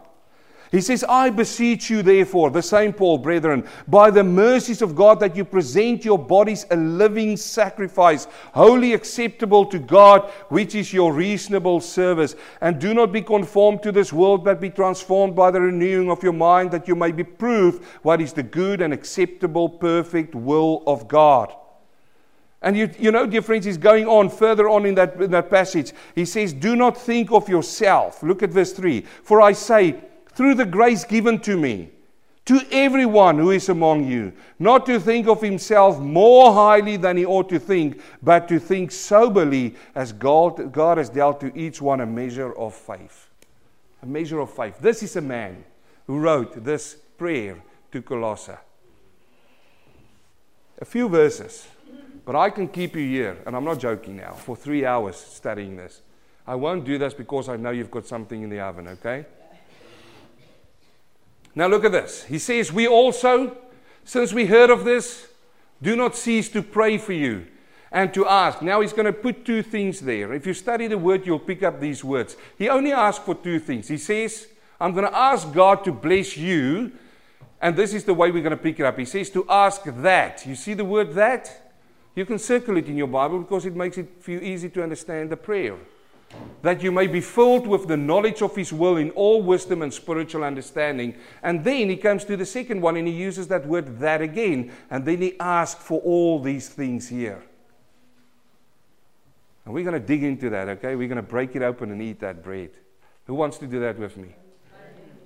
He 0.75 0.81
says, 0.81 1.05
I 1.09 1.31
beseech 1.31 1.89
you, 1.89 2.03
therefore, 2.03 2.51
the 2.51 2.61
same 2.61 2.93
Paul, 2.93 3.19
brethren, 3.19 3.65
by 3.87 4.11
the 4.11 4.25
mercies 4.25 4.83
of 4.83 4.97
God, 4.97 5.21
that 5.21 5.37
you 5.37 5.45
present 5.45 6.05
your 6.05 6.19
bodies 6.19 6.67
a 6.69 6.75
living 6.75 7.37
sacrifice, 7.37 8.27
wholly 8.53 8.93
acceptable 8.93 9.67
to 9.67 9.79
God, 9.79 10.29
which 10.49 10.75
is 10.75 10.93
your 10.93 11.13
reasonable 11.13 11.81
service. 11.81 12.35
And 12.61 12.81
do 12.81 12.93
not 12.93 13.13
be 13.13 13.23
conformed 13.23 13.85
to 13.85 13.93
this 13.93 14.13
world, 14.13 14.45
but 14.45 14.61
be 14.61 14.69
transformed 14.69 15.37
by 15.37 15.53
the 15.53 15.61
renewing 15.61 16.11
of 16.11 16.25
your 16.25 16.33
mind, 16.33 16.73
that 16.73 16.89
you 16.89 16.97
may 16.97 17.13
be 17.13 17.23
proved 17.23 17.85
what 18.03 18.21
is 18.21 18.33
the 18.33 18.43
good 18.43 18.83
and 18.83 18.93
acceptable, 18.93 19.69
perfect 19.69 20.35
will 20.35 20.83
of 20.89 21.07
God. 21.07 21.55
And 22.63 22.77
you, 22.77 22.91
you 22.99 23.13
know, 23.13 23.27
dear 23.27 23.43
friends, 23.43 23.65
he's 23.65 23.79
going 23.79 24.09
on 24.09 24.29
further 24.29 24.69
on 24.69 24.87
in 24.87 24.97
that, 24.97 25.23
in 25.23 25.31
that 25.31 25.51
passage. 25.51 25.93
He 26.17 26.25
says, 26.25 26.53
Do 26.53 26.75
not 26.75 26.97
think 26.97 27.31
of 27.31 27.49
yourself. 27.49 28.25
Look 28.25 28.43
at 28.43 28.51
verse 28.51 28.73
3. 28.73 29.03
For 29.23 29.41
I 29.41 29.53
say, 29.53 30.03
through 30.35 30.55
the 30.55 30.65
grace 30.65 31.05
given 31.05 31.39
to 31.41 31.57
me, 31.57 31.91
to 32.45 32.61
everyone 32.71 33.39
who 33.39 33.51
is 33.51 33.69
among 33.69 34.07
you, 34.07 34.33
not 34.59 34.85
to 34.87 35.01
think 35.01 35.27
of 35.27 35.41
himself 35.41 35.99
more 35.99 36.53
highly 36.53 36.97
than 36.97 37.17
he 37.17 37.25
ought 37.25 37.49
to 37.49 37.59
think, 37.59 38.01
but 38.23 38.49
to 38.49 38.59
think 38.59 38.93
soberly 38.93 39.75
as 39.95 40.13
God, 40.13 40.71
God 40.73 40.99
has 40.99 41.09
dealt 41.09 41.41
to 41.41 41.57
each 41.59 41.81
one 41.81 42.01
a 42.01 42.07
measure 42.07 42.53
of 42.57 42.75
faith. 42.75 43.29
A 44.03 44.07
measure 44.07 44.41
of 44.41 44.53
faith. 44.53 44.79
This 44.79 45.03
is 45.03 45.17
a 45.17 45.23
man 45.23 45.65
who 46.07 46.19
wrote 46.19 46.63
this 46.63 46.97
prayer 47.17 47.63
to 47.93 48.03
Colossae. 48.03 48.53
A 50.81 50.85
few 50.85 51.09
verses, 51.09 51.67
but 52.27 52.37
I 52.37 52.51
can 52.51 52.69
keep 52.69 52.95
you 52.97 53.07
here, 53.07 53.39
and 53.47 53.57
I'm 53.57 53.65
not 53.65 53.79
joking 53.79 54.17
now, 54.17 54.33
for 54.33 54.55
three 54.55 54.85
hours 54.85 55.17
studying 55.17 55.77
this. 55.77 56.03
I 56.47 56.57
won't 56.57 56.85
do 56.85 56.99
this 56.99 57.15
because 57.15 57.49
I 57.49 57.57
know 57.57 57.71
you've 57.71 57.91
got 57.91 58.07
something 58.07 58.43
in 58.43 58.51
the 58.51 58.61
oven, 58.61 58.89
okay? 58.89 59.25
Now 61.55 61.69
look 61.69 61.85
at 61.85 61.93
this. 61.93 62.25
He 62.25 62.39
says, 62.39 62.73
We 62.73 62.87
also, 62.87 63.57
since 64.05 64.33
we 64.33 64.47
heard 64.47 64.71
of 64.71 64.85
this, 64.85 65.29
do 65.83 65.97
not 65.97 66.17
cease 66.17 66.49
to 66.51 66.63
pray 66.63 66.99
for 66.99 67.13
you 67.13 67.47
and 67.93 68.13
to 68.15 68.27
ask. 68.27 68.61
Now 68.61 68.81
he's 68.81 68.93
going 68.93 69.07
to 69.07 69.13
put 69.13 69.45
two 69.45 69.63
things 69.63 70.01
there. 70.01 70.33
If 70.33 70.47
you 70.47 70.55
study 70.55 70.87
the 70.89 70.99
word, 70.99 71.27
you'll 71.27 71.39
pick 71.39 71.63
up 71.63 71.81
these 71.81 72.03
words. 72.03 72.37
He 72.59 72.69
only 72.69 72.93
asks 72.93 73.25
for 73.25 73.35
two 73.35 73.61
things. 73.61 73.87
He 73.89 73.99
says, 73.99 74.49
I'm 74.81 74.93
going 74.93 75.07
to 75.07 75.17
ask 75.17 75.53
God 75.53 75.85
to 75.85 75.93
bless 75.93 76.37
you. 76.37 76.93
And 77.61 77.77
this 77.77 77.95
is 77.95 78.05
the 78.05 78.15
way 78.15 78.31
we're 78.31 78.43
going 78.43 78.51
to 78.51 78.63
pick 78.63 78.81
it 78.81 78.85
up. 78.85 78.99
He 78.99 79.05
says 79.05 79.31
to 79.31 79.47
ask 79.49 79.83
that. 79.85 80.45
You 80.45 80.55
see 80.57 80.75
the 80.75 80.85
word 80.85 81.13
that? 81.15 81.73
You 82.17 82.27
can 82.27 82.39
circle 82.39 82.77
it 82.77 82.87
in 82.87 82.97
your 82.97 83.07
Bible 83.07 83.41
because 83.41 83.65
it 83.65 83.75
makes 83.75 83.97
it 83.97 84.09
feel 84.21 84.43
easy 84.43 84.69
to 84.71 84.83
understand 84.83 85.31
the 85.31 85.37
prayer 85.37 85.77
that 86.63 86.83
you 86.83 86.91
may 86.91 87.07
be 87.07 87.21
filled 87.21 87.67
with 87.67 87.87
the 87.89 87.97
knowledge 87.97 88.41
of 88.41 88.57
his 88.57 88.73
will 88.73 88.97
in 88.97 89.11
all 89.11 89.43
wisdom 89.43 89.83
and 89.83 89.93
spiritual 89.93 90.43
understanding. 90.43 91.15
And 91.43 91.63
then 91.63 91.91
he 91.91 91.97
comes 91.97 92.25
to 92.25 92.39
the 92.39 92.47
second 92.47 92.81
one 92.81 92.97
and 92.97 93.07
he 93.07 93.13
uses 93.13 93.49
that 93.49 93.67
word 93.67 93.99
that 93.99 94.23
again. 94.23 94.73
And 94.91 95.05
then 95.05 95.21
he 95.21 95.39
asks 95.39 95.83
for 95.83 96.01
all 96.01 96.41
these 96.41 96.71
things 96.71 97.09
here. 97.09 97.43
And 99.65 99.75
we're 99.75 99.85
going 99.85 100.01
to 100.01 100.07
dig 100.07 100.23
into 100.23 100.49
that, 100.51 100.69
okay? 100.69 100.95
We're 100.95 101.09
going 101.09 101.17
to 101.17 101.23
break 101.23 101.55
it 101.55 101.63
open 101.63 101.91
and 101.91 102.01
eat 102.01 102.21
that 102.21 102.43
bread. 102.43 102.71
Who 103.27 103.35
wants 103.35 103.59
to 103.59 103.67
do 103.67 103.81
that 103.81 103.99
with 103.99 104.17
me? 104.17 104.35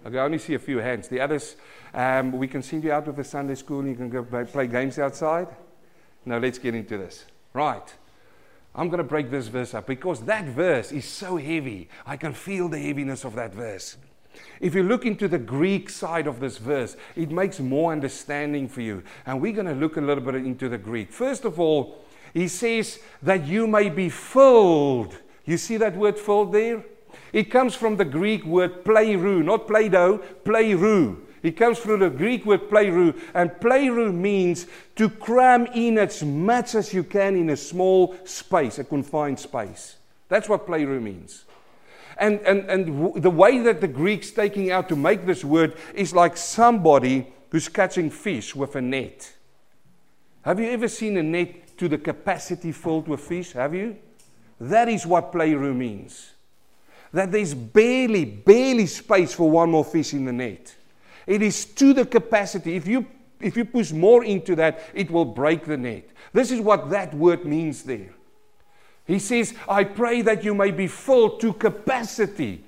Okay, 0.06 0.18
I 0.18 0.24
only 0.24 0.38
see 0.38 0.54
a 0.54 0.58
few 0.58 0.78
hands. 0.78 1.08
The 1.08 1.20
others, 1.20 1.56
um, 1.92 2.32
we 2.32 2.48
can 2.48 2.62
send 2.62 2.84
you 2.84 2.92
out 2.92 3.06
with 3.06 3.16
the 3.16 3.24
Sunday 3.24 3.56
school 3.56 3.80
and 3.80 3.88
you 3.88 3.96
can 3.96 4.08
go 4.08 4.24
play 4.44 4.66
games 4.66 4.98
outside. 4.98 5.48
Now 6.24 6.38
let's 6.38 6.58
get 6.58 6.74
into 6.74 6.98
this. 6.98 7.26
Right. 7.52 7.94
I'm 8.74 8.88
going 8.88 8.98
to 8.98 9.04
break 9.04 9.30
this 9.30 9.48
verse 9.48 9.74
up 9.74 9.86
because 9.86 10.20
that 10.22 10.44
verse 10.44 10.92
is 10.92 11.04
so 11.04 11.36
heavy. 11.36 11.88
I 12.06 12.16
can 12.16 12.32
feel 12.32 12.68
the 12.68 12.78
heaviness 12.78 13.24
of 13.24 13.34
that 13.34 13.52
verse. 13.54 13.96
If 14.60 14.74
you 14.74 14.82
look 14.82 15.04
into 15.04 15.26
the 15.26 15.38
Greek 15.38 15.90
side 15.90 16.26
of 16.26 16.40
this 16.40 16.58
verse, 16.58 16.96
it 17.16 17.30
makes 17.30 17.58
more 17.58 17.92
understanding 17.92 18.68
for 18.68 18.80
you. 18.80 19.02
And 19.26 19.40
we're 19.40 19.52
going 19.52 19.66
to 19.66 19.74
look 19.74 19.96
a 19.96 20.00
little 20.00 20.22
bit 20.22 20.36
into 20.36 20.68
the 20.68 20.78
Greek. 20.78 21.10
First 21.10 21.44
of 21.44 21.58
all, 21.58 22.04
he 22.34 22.46
says 22.48 23.00
that 23.22 23.46
you 23.46 23.66
may 23.66 23.88
be 23.88 24.08
filled. 24.08 25.16
You 25.44 25.56
see 25.56 25.76
that 25.78 25.96
word 25.96 26.18
filled 26.18 26.52
there? 26.52 26.84
It 27.32 27.44
comes 27.44 27.74
from 27.74 27.96
the 27.96 28.04
Greek 28.04 28.44
word 28.44 28.84
pleroo, 28.84 29.44
not 29.44 29.66
Play 29.66 29.88
Doh, 29.88 30.22
pleroo. 30.44 31.18
It 31.42 31.56
comes 31.56 31.78
from 31.78 32.00
the 32.00 32.10
Greek 32.10 32.44
word 32.44 32.68
pleroo, 32.68 33.18
and 33.34 33.50
pleroo 33.50 34.12
means 34.12 34.66
to 34.96 35.08
cram 35.08 35.66
in 35.66 35.98
as 35.98 36.22
much 36.22 36.74
as 36.74 36.92
you 36.92 37.04
can 37.04 37.36
in 37.36 37.50
a 37.50 37.56
small 37.56 38.16
space, 38.24 38.78
a 38.78 38.84
confined 38.84 39.38
space. 39.38 39.96
That's 40.28 40.48
what 40.48 40.66
pleroo 40.66 41.00
means. 41.00 41.44
And, 42.18 42.40
and, 42.40 42.68
and 42.68 42.86
w- 42.86 43.20
the 43.20 43.30
way 43.30 43.60
that 43.60 43.80
the 43.80 43.88
Greek's 43.88 44.32
taking 44.32 44.72
out 44.72 44.88
to 44.88 44.96
make 44.96 45.24
this 45.24 45.44
word 45.44 45.76
is 45.94 46.12
like 46.12 46.36
somebody 46.36 47.32
who's 47.50 47.68
catching 47.68 48.10
fish 48.10 48.54
with 48.56 48.74
a 48.74 48.80
net. 48.80 49.32
Have 50.42 50.58
you 50.58 50.68
ever 50.70 50.88
seen 50.88 51.16
a 51.16 51.22
net 51.22 51.76
to 51.78 51.88
the 51.88 51.98
capacity 51.98 52.72
filled 52.72 53.06
with 53.06 53.20
fish? 53.20 53.52
Have 53.52 53.74
you? 53.74 53.96
That 54.60 54.88
is 54.88 55.06
what 55.06 55.32
pleroo 55.32 55.74
means. 55.74 56.32
That 57.12 57.30
there's 57.30 57.54
barely, 57.54 58.24
barely 58.24 58.86
space 58.86 59.32
for 59.32 59.48
one 59.48 59.70
more 59.70 59.84
fish 59.84 60.12
in 60.12 60.24
the 60.24 60.32
net. 60.32 60.74
It 61.28 61.42
is 61.42 61.66
to 61.66 61.92
the 61.92 62.06
capacity. 62.06 62.74
If 62.74 62.88
you, 62.88 63.06
if 63.38 63.54
you 63.54 63.66
push 63.66 63.92
more 63.92 64.24
into 64.24 64.56
that, 64.56 64.80
it 64.94 65.10
will 65.10 65.26
break 65.26 65.66
the 65.66 65.76
net. 65.76 66.08
This 66.32 66.50
is 66.50 66.58
what 66.58 66.88
that 66.88 67.12
word 67.12 67.44
means 67.44 67.82
there. 67.82 68.14
He 69.06 69.18
says, 69.18 69.54
I 69.68 69.84
pray 69.84 70.22
that 70.22 70.42
you 70.42 70.54
may 70.54 70.70
be 70.70 70.86
full 70.86 71.36
to 71.38 71.52
capacity, 71.52 72.64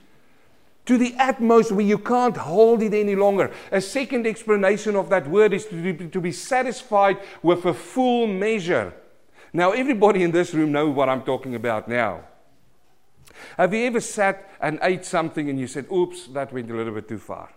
to 0.85 0.99
the 0.99 1.15
utmost 1.19 1.73
where 1.73 1.85
you 1.87 1.97
can't 1.97 2.37
hold 2.37 2.83
it 2.83 2.93
any 2.93 3.15
longer. 3.15 3.51
A 3.73 3.81
second 3.81 4.27
explanation 4.27 4.95
of 4.95 5.09
that 5.09 5.27
word 5.27 5.55
is 5.55 5.65
to 5.67 5.93
be, 5.93 6.09
to 6.09 6.21
be 6.21 6.33
satisfied 6.33 7.17
with 7.43 7.65
a 7.65 7.73
full 7.73 8.27
measure. 8.27 8.93
Now, 9.55 9.73
everybody 9.73 10.23
in 10.23 10.33
this 10.33 10.53
room 10.53 10.71
knows 10.71 10.95
what 10.95 11.09
I'm 11.09 11.23
talking 11.23 11.55
about 11.55 11.89
now. 11.89 12.25
Have 13.57 13.73
you 13.73 13.87
ever 13.87 14.01
sat 14.01 14.51
and 14.61 14.79
ate 14.83 15.07
something 15.07 15.49
and 15.49 15.59
you 15.59 15.67
said, 15.67 15.87
oops, 15.91 16.27
that 16.29 16.53
went 16.53 16.71
a 16.71 16.75
little 16.75 16.95
bit 16.95 17.09
too 17.09 17.19
far? 17.19 17.49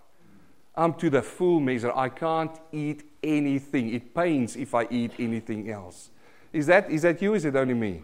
I'm 0.75 0.94
to 0.96 1.10
the 1.10 1.22
full 1.22 1.60
measure. 1.60 1.92
I 1.96 2.10
can't 2.10 2.58
eat 2.72 3.03
anything. 3.22 3.94
It 3.94 4.13
pains 4.13 4.56
if 4.56 4.74
I 4.74 4.88
eat 4.89 5.12
anything 5.20 5.70
else. 5.70 6.10
Is 6.51 6.68
that, 6.68 6.89
is 6.89 7.03
that 7.03 7.22
you? 7.22 7.34
Is 7.36 7.46
it 7.46 7.56
only 7.56 7.74
me? 7.74 8.01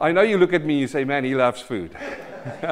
I 0.00 0.12
know 0.12 0.22
you 0.22 0.38
look 0.38 0.52
at 0.52 0.64
me 0.64 0.74
and 0.74 0.80
you 0.80 0.88
say, 0.88 1.04
man, 1.04 1.24
he 1.24 1.34
loves 1.34 1.60
food. 1.60 1.90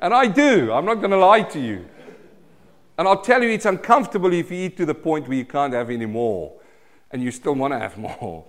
and 0.00 0.14
I 0.14 0.26
do. 0.26 0.72
I'm 0.72 0.84
not 0.84 0.96
going 0.96 1.10
to 1.10 1.18
lie 1.18 1.42
to 1.42 1.60
you. 1.60 1.86
And 2.98 3.06
I'll 3.06 3.20
tell 3.20 3.42
you, 3.42 3.50
it's 3.50 3.66
uncomfortable 3.66 4.32
if 4.32 4.50
you 4.50 4.66
eat 4.66 4.76
to 4.78 4.86
the 4.86 4.94
point 4.94 5.28
where 5.28 5.36
you 5.36 5.44
can't 5.44 5.74
have 5.74 5.90
any 5.90 6.06
more 6.06 6.54
and 7.10 7.22
you 7.22 7.30
still 7.30 7.54
want 7.54 7.74
to 7.74 7.78
have 7.78 7.98
more. 7.98 8.46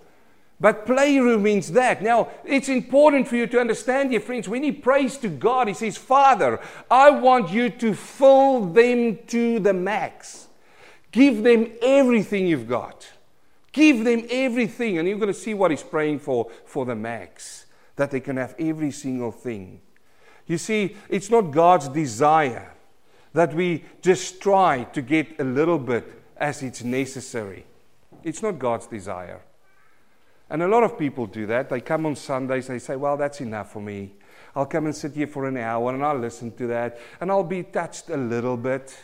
But 0.59 0.87
pleroo 0.87 1.39
means 1.39 1.71
that. 1.73 2.01
Now, 2.01 2.29
it's 2.43 2.69
important 2.69 3.27
for 3.27 3.35
you 3.35 3.45
to 3.47 3.59
understand, 3.59 4.09
dear 4.09 4.19
friends, 4.19 4.49
when 4.49 4.63
he 4.63 4.71
prays 4.71 5.17
to 5.17 5.29
God, 5.29 5.67
he 5.67 5.73
says, 5.73 5.97
Father, 5.97 6.59
I 6.89 7.11
want 7.11 7.51
you 7.51 7.69
to 7.69 7.93
fill 7.93 8.65
them 8.65 9.19
to 9.27 9.59
the 9.59 9.73
max. 9.73 10.47
Give 11.11 11.43
them 11.43 11.71
everything 11.81 12.47
you've 12.47 12.67
got. 12.67 13.07
Give 13.71 14.03
them 14.03 14.25
everything. 14.31 14.97
And 14.97 15.07
you're 15.07 15.19
going 15.19 15.33
to 15.33 15.39
see 15.39 15.53
what 15.53 15.69
he's 15.69 15.83
praying 15.83 16.19
for 16.19 16.49
for 16.65 16.85
the 16.85 16.95
max, 16.95 17.67
that 17.95 18.09
they 18.09 18.19
can 18.19 18.37
have 18.37 18.55
every 18.57 18.91
single 18.91 19.31
thing. 19.31 19.81
You 20.47 20.57
see, 20.57 20.95
it's 21.09 21.29
not 21.29 21.51
God's 21.51 21.87
desire 21.87 22.73
that 23.33 23.53
we 23.53 23.85
just 24.01 24.41
try 24.41 24.85
to 24.85 25.01
get 25.03 25.39
a 25.39 25.43
little 25.43 25.77
bit 25.77 26.11
as 26.37 26.63
it's 26.63 26.83
necessary. 26.83 27.65
It's 28.23 28.41
not 28.41 28.57
God's 28.57 28.87
desire. 28.87 29.41
And 30.49 30.63
a 30.63 30.67
lot 30.67 30.83
of 30.83 30.97
people 30.97 31.25
do 31.25 31.45
that. 31.47 31.69
They 31.69 31.81
come 31.81 32.05
on 32.05 32.15
Sundays, 32.15 32.69
and 32.69 32.79
they 32.79 32.83
say, 32.83 32.95
Well, 32.95 33.17
that's 33.17 33.41
enough 33.41 33.73
for 33.73 33.81
me. 33.81 34.13
I'll 34.57 34.65
come 34.65 34.85
and 34.85 34.95
sit 34.95 35.13
here 35.13 35.27
for 35.27 35.45
an 35.45 35.55
hour 35.55 35.93
and 35.93 36.03
I'll 36.03 36.17
listen 36.17 36.51
to 36.53 36.65
that 36.65 36.97
and 37.21 37.29
I'll 37.29 37.43
be 37.43 37.61
touched 37.61 38.09
a 38.09 38.17
little 38.17 38.57
bit 38.57 38.97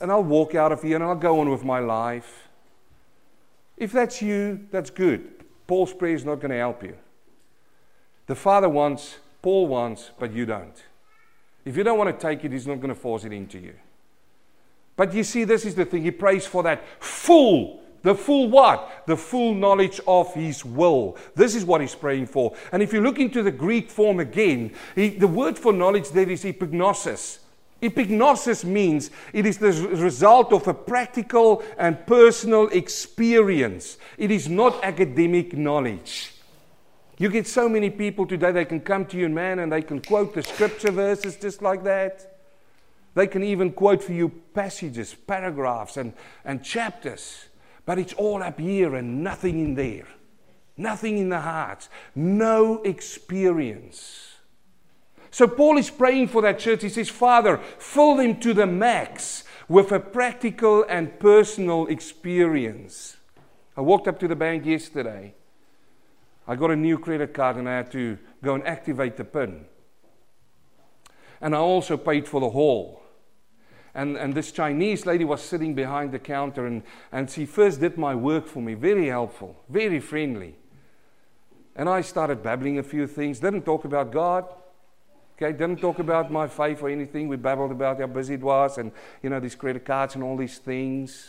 and 0.00 0.10
I'll 0.10 0.24
walk 0.24 0.56
out 0.56 0.72
of 0.72 0.82
here 0.82 0.96
and 0.96 1.04
I'll 1.04 1.14
go 1.14 1.38
on 1.38 1.48
with 1.50 1.62
my 1.62 1.78
life. 1.78 2.48
If 3.76 3.92
that's 3.92 4.20
you, 4.20 4.66
that's 4.72 4.90
good. 4.90 5.44
Paul's 5.68 5.92
prayer 5.92 6.14
is 6.14 6.24
not 6.24 6.40
going 6.40 6.50
to 6.50 6.56
help 6.56 6.82
you. 6.82 6.96
The 8.26 8.34
Father 8.34 8.68
wants, 8.68 9.18
Paul 9.40 9.68
wants, 9.68 10.10
but 10.18 10.32
you 10.32 10.44
don't. 10.44 10.84
If 11.64 11.76
you 11.76 11.84
don't 11.84 11.96
want 11.96 12.18
to 12.18 12.26
take 12.26 12.44
it, 12.44 12.50
he's 12.50 12.66
not 12.66 12.80
going 12.80 12.88
to 12.88 13.00
force 13.00 13.22
it 13.22 13.32
into 13.32 13.60
you. 13.60 13.74
But 14.96 15.14
you 15.14 15.22
see, 15.22 15.44
this 15.44 15.64
is 15.64 15.76
the 15.76 15.84
thing. 15.84 16.02
He 16.02 16.10
prays 16.10 16.44
for 16.44 16.64
that 16.64 16.82
full 16.98 17.82
the 18.02 18.14
full 18.14 18.48
what? 18.48 19.04
The 19.06 19.16
full 19.16 19.54
knowledge 19.54 20.00
of 20.06 20.32
His 20.34 20.64
will. 20.64 21.16
This 21.34 21.54
is 21.54 21.64
what 21.64 21.80
He's 21.80 21.94
praying 21.94 22.26
for. 22.26 22.54
And 22.72 22.82
if 22.82 22.92
you 22.92 23.00
look 23.00 23.18
into 23.18 23.42
the 23.42 23.50
Greek 23.50 23.90
form 23.90 24.20
again, 24.20 24.72
he, 24.94 25.10
the 25.10 25.26
word 25.26 25.58
for 25.58 25.72
knowledge 25.72 26.10
there 26.10 26.28
is 26.28 26.44
epignosis. 26.44 27.38
Epignosis 27.82 28.64
means 28.64 29.10
it 29.32 29.46
is 29.46 29.58
the 29.58 29.72
result 29.96 30.52
of 30.52 30.66
a 30.66 30.74
practical 30.74 31.62
and 31.78 32.04
personal 32.06 32.68
experience. 32.68 33.98
It 34.16 34.30
is 34.30 34.48
not 34.48 34.82
academic 34.82 35.56
knowledge. 35.56 36.34
You 37.18 37.28
get 37.28 37.46
so 37.46 37.68
many 37.68 37.90
people 37.90 38.26
today, 38.26 38.52
they 38.52 38.64
can 38.64 38.80
come 38.80 39.04
to 39.06 39.16
you, 39.16 39.28
man, 39.28 39.58
and 39.58 39.72
they 39.72 39.82
can 39.82 40.00
quote 40.00 40.34
the 40.34 40.42
scripture 40.42 40.92
verses 40.92 41.36
just 41.36 41.62
like 41.62 41.84
that. 41.84 42.38
They 43.14 43.26
can 43.26 43.42
even 43.42 43.72
quote 43.72 44.02
for 44.02 44.12
you 44.12 44.28
passages, 44.54 45.14
paragraphs, 45.14 45.96
and, 45.96 46.12
and 46.44 46.62
chapters. 46.62 47.47
But 47.88 47.98
it's 47.98 48.12
all 48.12 48.42
up 48.42 48.60
here 48.60 48.96
and 48.96 49.24
nothing 49.24 49.58
in 49.60 49.74
there. 49.74 50.06
Nothing 50.76 51.16
in 51.16 51.30
the 51.30 51.40
heart. 51.40 51.88
No 52.14 52.82
experience. 52.82 54.34
So 55.30 55.48
Paul 55.48 55.78
is 55.78 55.88
praying 55.88 56.28
for 56.28 56.42
that 56.42 56.58
church. 56.58 56.82
He 56.82 56.90
says, 56.90 57.08
Father, 57.08 57.56
fill 57.78 58.16
them 58.16 58.40
to 58.40 58.52
the 58.52 58.66
max 58.66 59.44
with 59.70 59.90
a 59.90 60.00
practical 60.00 60.84
and 60.86 61.18
personal 61.18 61.86
experience. 61.86 63.16
I 63.74 63.80
walked 63.80 64.06
up 64.06 64.20
to 64.20 64.28
the 64.28 64.36
bank 64.36 64.66
yesterday. 64.66 65.32
I 66.46 66.56
got 66.56 66.70
a 66.70 66.76
new 66.76 66.98
credit 66.98 67.32
card 67.32 67.56
and 67.56 67.66
I 67.66 67.78
had 67.78 67.90
to 67.92 68.18
go 68.44 68.54
and 68.54 68.66
activate 68.66 69.16
the 69.16 69.24
PIN. 69.24 69.64
And 71.40 71.54
I 71.54 71.58
also 71.58 71.96
paid 71.96 72.28
for 72.28 72.38
the 72.38 72.50
hall. 72.50 73.02
And, 73.94 74.16
and 74.16 74.34
this 74.34 74.52
Chinese 74.52 75.06
lady 75.06 75.24
was 75.24 75.42
sitting 75.42 75.74
behind 75.74 76.12
the 76.12 76.18
counter, 76.18 76.66
and, 76.66 76.82
and 77.10 77.30
she 77.30 77.46
first 77.46 77.80
did 77.80 77.96
my 77.96 78.14
work 78.14 78.46
for 78.46 78.60
me. 78.60 78.74
Very 78.74 79.08
helpful, 79.08 79.56
very 79.68 80.00
friendly. 80.00 80.56
And 81.74 81.88
I 81.88 82.00
started 82.00 82.42
babbling 82.42 82.78
a 82.78 82.82
few 82.82 83.06
things. 83.06 83.38
Didn't 83.38 83.62
talk 83.62 83.84
about 83.84 84.10
God. 84.12 84.44
Okay, 85.36 85.52
didn't 85.52 85.80
talk 85.80 86.00
about 86.00 86.32
my 86.32 86.48
faith 86.48 86.82
or 86.82 86.88
anything. 86.88 87.28
We 87.28 87.36
babbled 87.36 87.70
about 87.70 88.00
how 88.00 88.08
busy 88.08 88.34
it 88.34 88.40
was 88.40 88.76
and, 88.78 88.90
you 89.22 89.30
know, 89.30 89.38
these 89.38 89.54
credit 89.54 89.84
cards 89.84 90.16
and 90.16 90.24
all 90.24 90.36
these 90.36 90.58
things. 90.58 91.28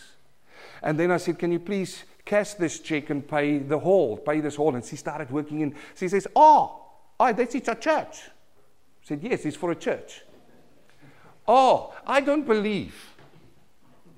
And 0.81 0.99
then 0.99 1.11
I 1.11 1.17
said, 1.17 1.37
Can 1.37 1.51
you 1.51 1.59
please 1.59 2.03
cash 2.25 2.55
this 2.55 2.79
check 2.79 3.11
and 3.11 3.27
pay 3.27 3.59
the 3.59 3.77
hall, 3.77 4.17
pay 4.17 4.39
this 4.39 4.55
hall? 4.55 4.73
And 4.73 4.83
she 4.83 4.95
started 4.95 5.29
working 5.29 5.61
in. 5.61 5.75
She 5.95 6.07
says, 6.07 6.27
ah, 6.35 6.39
Oh, 6.39 6.81
oh 7.19 7.33
that's 7.33 7.53
it's 7.53 7.67
a 7.67 7.75
church. 7.75 8.21
I 8.23 9.03
said, 9.03 9.19
Yes, 9.21 9.45
it's 9.45 9.55
for 9.55 9.71
a 9.71 9.75
church. 9.75 10.23
Oh, 11.51 11.95
I 12.05 12.21
don't 12.21 12.45
believe 12.45 12.93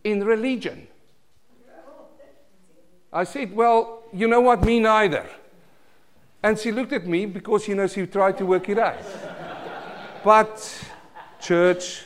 in 0.03 0.21
religion. 0.21 0.85
I 3.13 3.23
said, 3.23 3.55
Well, 3.55 4.03
you 4.11 4.27
know 4.27 4.41
what? 4.41 4.65
Me 4.65 4.81
neither. 4.81 5.25
And 6.43 6.59
she 6.59 6.73
looked 6.73 6.91
at 6.91 7.07
me 7.07 7.25
because, 7.25 7.69
you 7.69 7.75
know, 7.75 7.87
she 7.87 8.05
tried 8.05 8.37
to 8.39 8.45
work 8.45 8.67
it 8.67 8.77
out. 8.77 8.99
but, 10.25 10.83
church, 11.39 12.03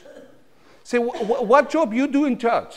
say, 0.83 0.99
what 0.99 1.71
job 1.71 1.91
you 1.91 2.05
do 2.05 2.25
in 2.25 2.37
church? 2.37 2.75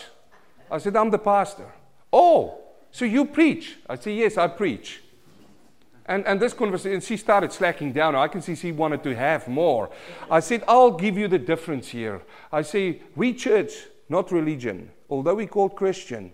I 0.70 0.78
said, 0.78 0.96
I'm 0.96 1.10
the 1.10 1.18
pastor. 1.18 1.70
Oh, 2.10 2.60
so 2.90 3.04
you 3.04 3.26
preach? 3.26 3.76
I 3.86 3.96
said, 3.96 4.14
Yes, 4.16 4.38
I 4.38 4.48
preach. 4.48 5.02
And, 6.08 6.26
and 6.26 6.40
this 6.40 6.54
conversation, 6.54 7.02
she 7.02 7.18
started 7.18 7.52
slacking 7.52 7.92
down. 7.92 8.16
I 8.16 8.28
can 8.28 8.40
see 8.40 8.54
she 8.54 8.72
wanted 8.72 9.02
to 9.02 9.14
have 9.14 9.46
more. 9.46 9.90
I 10.30 10.40
said, 10.40 10.64
I'll 10.66 10.90
give 10.90 11.18
you 11.18 11.28
the 11.28 11.38
difference 11.38 11.88
here. 11.88 12.22
I 12.50 12.62
say, 12.62 13.02
we 13.14 13.34
church, 13.34 13.72
not 14.08 14.32
religion. 14.32 14.90
Although 15.10 15.34
we 15.34 15.46
call 15.46 15.68
Christian, 15.68 16.32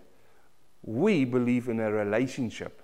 we 0.83 1.25
believe 1.25 1.69
in 1.69 1.81
a 1.81 1.91
relationship. 1.91 2.83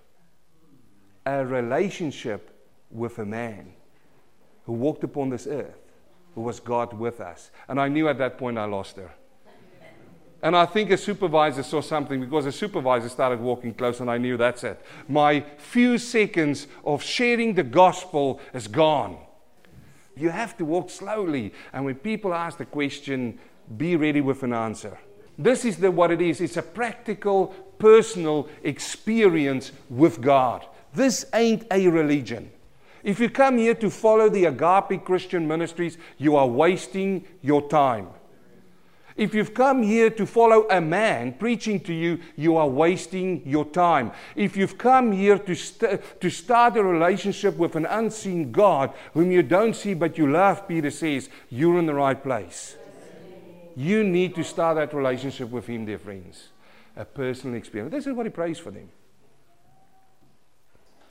A 1.27 1.47
relationship 1.47 2.51
with 2.91 3.21
a 3.21 3.25
man 3.25 3.73
who 4.65 4.73
walked 4.73 5.05
upon 5.05 5.31
this 5.31 5.47
earth, 5.47 5.79
who 6.35 6.41
was 6.41 6.59
God 6.59 6.93
with 6.93 7.21
us. 7.21 7.53
And 7.69 7.81
I 7.81 7.87
knew 7.87 8.09
at 8.09 8.19
that 8.19 8.37
point 8.37 8.59
I 8.59 8.65
lost 8.65 8.97
her. 8.97 9.13
And 10.43 10.57
I 10.57 10.65
think 10.65 10.91
a 10.91 10.97
supervisor 10.97 11.63
saw 11.63 11.83
something 11.83 12.21
because 12.21 12.47
a 12.47 12.53
supervisor 12.53 13.09
started 13.09 13.41
walking 13.41 13.75
close, 13.75 14.01
and 14.01 14.11
I 14.11 14.17
knew 14.17 14.37
that's 14.37 14.65
it. 14.65 14.81
My 15.07 15.41
few 15.59 15.99
seconds 15.99 16.67
of 16.85 17.03
sharing 17.03 17.55
the 17.55 17.63
gospel 17.63 18.41
is 18.55 18.67
gone. 18.67 19.19
You 20.17 20.31
have 20.31 20.57
to 20.57 20.65
walk 20.65 20.91
slowly. 20.91 21.53
And 21.73 21.85
when 21.85 21.97
people 21.97 22.33
ask 22.33 22.59
the 22.59 22.65
question, 22.65 23.39
be 23.77 23.97
ready 23.97 24.21
with 24.21 24.43
an 24.43 24.53
answer. 24.53 24.99
This 25.39 25.65
is 25.65 25.77
the, 25.77 25.91
what 25.91 26.11
it 26.11 26.21
is 26.21 26.41
it's 26.41 26.57
a 26.57 26.63
practical, 26.63 27.49
personal 27.79 28.49
experience 28.63 29.73
with 29.89 30.21
God. 30.21 30.67
This 30.95 31.25
ain't 31.35 31.67
a 31.71 31.89
religion. 31.89 32.51
If 33.03 33.21
you 33.21 33.31
come 33.31 33.57
here 33.57 33.75
to 33.75 33.89
follow 33.89 34.29
the 34.29 34.47
agape 34.47 35.05
Christian 35.05 35.49
ministries, 35.49 35.97
you 36.19 36.37
are 36.37 36.47
wasting 36.47 37.27
your 37.41 37.67
time. 37.69 38.09
If 39.17 39.35
you've 39.35 39.55
come 39.55 39.83
here 39.83 40.11
to 40.11 40.27
follow 40.27 40.67
a 40.71 40.81
man 40.81 41.35
preaching 41.35 41.81
to 41.81 41.93
you, 41.93 42.21
you 42.37 42.57
are 42.57 42.69
wasting 42.69 43.43
your 43.47 43.65
time. 43.65 44.13
If 44.37 44.57
you've 44.57 44.79
come 44.79 45.13
here 45.13 45.39
to, 45.39 45.55
st- 45.55 46.21
to 46.21 46.31
start 46.31 46.77
a 46.77 46.83
relationship 46.83 47.57
with 47.57 47.77
an 47.77 47.87
unseen 47.87 48.53
God 48.53 48.93
whom 49.15 49.31
you 49.31 49.43
don't 49.43 49.75
see 49.75 49.95
but 49.95 50.17
you 50.17 50.31
love, 50.31 50.67
Peter 50.69 50.91
says, 50.91 51.29
you're 51.51 51.79
in 51.79 51.87
the 51.87 51.95
right 51.95 52.21
place. 52.23 52.77
You 53.77 54.05
need 54.05 54.35
to 54.35 54.45
start 54.45 54.77
that 54.77 54.95
relationship 54.95 55.51
with 55.51 55.67
Him, 55.67 55.87
dear 55.87 55.99
friends. 55.99 56.49
A 56.97 57.05
personal 57.05 57.57
experience. 57.57 57.93
This 57.93 58.07
is 58.07 58.13
what 58.13 58.27
He 58.27 58.31
prays 58.31 58.59
for 58.59 58.71
them. 58.71 58.89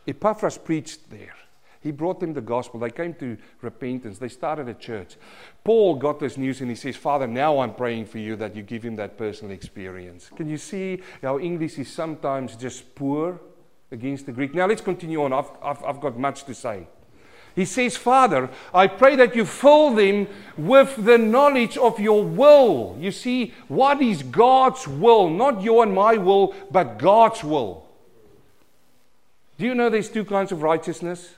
Epaphras 0.08 0.58
preached 0.58 1.10
there. 1.10 1.36
He 1.82 1.92
brought 1.92 2.20
them 2.20 2.34
the 2.34 2.42
gospel. 2.42 2.80
They 2.80 2.90
came 2.90 3.14
to 3.16 3.38
repentance. 3.62 4.18
They 4.18 4.28
started 4.28 4.68
a 4.68 4.74
church. 4.74 5.16
Paul 5.64 5.96
got 5.96 6.20
this 6.20 6.38
news 6.38 6.60
and 6.60 6.70
he 6.70 6.76
says, 6.76 6.98
Father, 6.98 7.26
now 7.26 7.60
I'm 7.60 7.74
praying 7.74 8.08
for 8.08 8.18
you 8.18 8.36
that 8.36 8.56
you 8.56 8.64
give 8.64 8.84
him 8.84 8.98
that 8.98 9.18
personal 9.18 9.54
experience. 9.54 10.30
Can 10.36 10.50
you 10.50 10.58
see 10.58 11.02
how 11.22 11.40
English 11.40 11.80
is 11.80 11.90
sometimes 11.90 12.58
just 12.58 12.96
poor 12.96 13.40
against 13.92 14.26
the 14.26 14.34
Greek? 14.34 14.54
Now 14.54 14.66
let's 14.66 14.82
continue 14.82 15.24
on. 15.24 15.32
I've, 15.32 15.50
I've, 15.64 15.84
I've 15.84 16.02
got 16.02 16.20
much 16.20 16.44
to 16.46 16.54
say. 16.54 16.86
He 17.56 17.66
says, 17.66 17.96
Father, 17.96 18.50
I 18.74 18.88
pray 18.88 19.16
that 19.16 19.36
you 19.36 19.46
fill 19.46 19.94
them 19.94 20.28
with 20.58 20.96
the 20.98 21.18
knowledge 21.18 21.78
of 21.78 22.00
your 22.00 22.24
will. 22.24 22.98
You 23.00 23.12
see, 23.12 23.54
what 23.70 24.02
is 24.02 24.22
God's 24.22 24.88
will? 24.88 25.30
Not 25.30 25.62
your 25.62 25.84
and 25.84 25.94
my 25.94 26.18
will, 26.18 26.54
but 26.72 27.00
God's 27.00 27.44
will. 27.44 27.86
Do 29.58 29.66
you 29.66 29.76
know 29.76 29.90
there's 29.90 30.10
two 30.10 30.26
kinds 30.26 30.52
of 30.52 30.62
righteousness? 30.62 31.36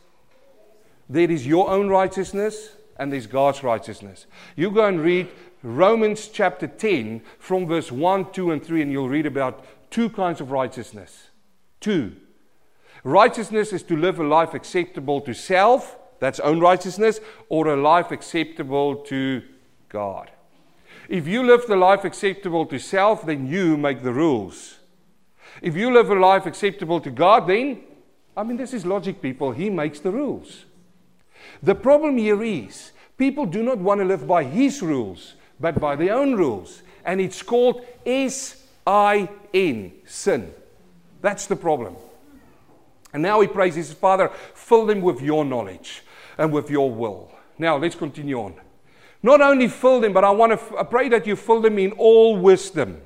There 1.11 1.29
is 1.29 1.45
your 1.45 1.69
own 1.69 1.89
righteousness 1.89 2.69
and 2.97 3.11
there's 3.11 3.27
God's 3.27 3.63
righteousness. 3.63 4.27
You 4.55 4.71
go 4.71 4.85
and 4.85 5.01
read 5.01 5.27
Romans 5.61 6.29
chapter 6.29 6.67
10 6.67 7.21
from 7.37 7.67
verse 7.67 7.91
1, 7.91 8.31
2, 8.31 8.51
and 8.51 8.63
3, 8.63 8.81
and 8.81 8.91
you'll 8.91 9.09
read 9.09 9.25
about 9.25 9.65
two 9.91 10.09
kinds 10.09 10.39
of 10.39 10.51
righteousness. 10.51 11.27
Two. 11.81 12.15
Righteousness 13.03 13.73
is 13.73 13.83
to 13.83 13.97
live 13.97 14.19
a 14.19 14.23
life 14.23 14.53
acceptable 14.53 15.19
to 15.21 15.33
self, 15.33 15.97
that's 16.19 16.39
own 16.39 16.61
righteousness, 16.61 17.19
or 17.49 17.67
a 17.67 17.75
life 17.75 18.11
acceptable 18.11 18.95
to 18.95 19.41
God. 19.89 20.31
If 21.09 21.27
you 21.27 21.43
live 21.43 21.67
the 21.67 21.75
life 21.75 22.05
acceptable 22.05 22.65
to 22.67 22.79
self, 22.79 23.25
then 23.25 23.47
you 23.47 23.75
make 23.75 24.01
the 24.01 24.13
rules. 24.13 24.77
If 25.61 25.75
you 25.75 25.93
live 25.93 26.09
a 26.09 26.15
life 26.15 26.45
acceptable 26.45 27.01
to 27.01 27.11
God, 27.11 27.47
then, 27.47 27.81
I 28.37 28.43
mean, 28.43 28.55
this 28.55 28.73
is 28.73 28.85
logic, 28.85 29.21
people. 29.21 29.51
He 29.51 29.69
makes 29.69 29.99
the 29.99 30.11
rules. 30.11 30.65
The 31.63 31.75
problem 31.75 32.17
here 32.17 32.43
is 32.43 32.91
people 33.17 33.45
do 33.45 33.63
not 33.63 33.77
want 33.77 33.99
to 33.99 34.05
live 34.05 34.27
by 34.27 34.43
his 34.43 34.81
rules, 34.81 35.35
but 35.59 35.79
by 35.79 35.95
their 35.95 36.15
own 36.15 36.35
rules. 36.35 36.81
And 37.05 37.21
it's 37.21 37.41
called 37.41 37.85
S 38.05 38.67
I 38.85 39.29
N, 39.53 39.91
sin. 40.05 40.53
That's 41.21 41.45
the 41.45 41.55
problem. 41.55 41.95
And 43.13 43.21
now 43.21 43.41
he 43.41 43.47
prays 43.47 43.75
his 43.75 43.93
Father, 43.93 44.29
fill 44.53 44.85
them 44.85 45.01
with 45.01 45.21
your 45.21 45.45
knowledge 45.45 46.03
and 46.37 46.51
with 46.51 46.69
your 46.69 46.91
will. 46.91 47.31
Now 47.57 47.77
let's 47.77 47.95
continue 47.95 48.39
on. 48.39 48.55
Not 49.21 49.41
only 49.41 49.67
fill 49.67 49.99
them, 49.99 50.13
but 50.13 50.23
I 50.23 50.31
want 50.31 50.59
to 50.59 50.77
I 50.77 50.83
pray 50.83 51.09
that 51.09 51.27
you 51.27 51.35
fill 51.35 51.61
them 51.61 51.77
in 51.77 51.91
all 51.91 52.37
wisdom 52.37 53.01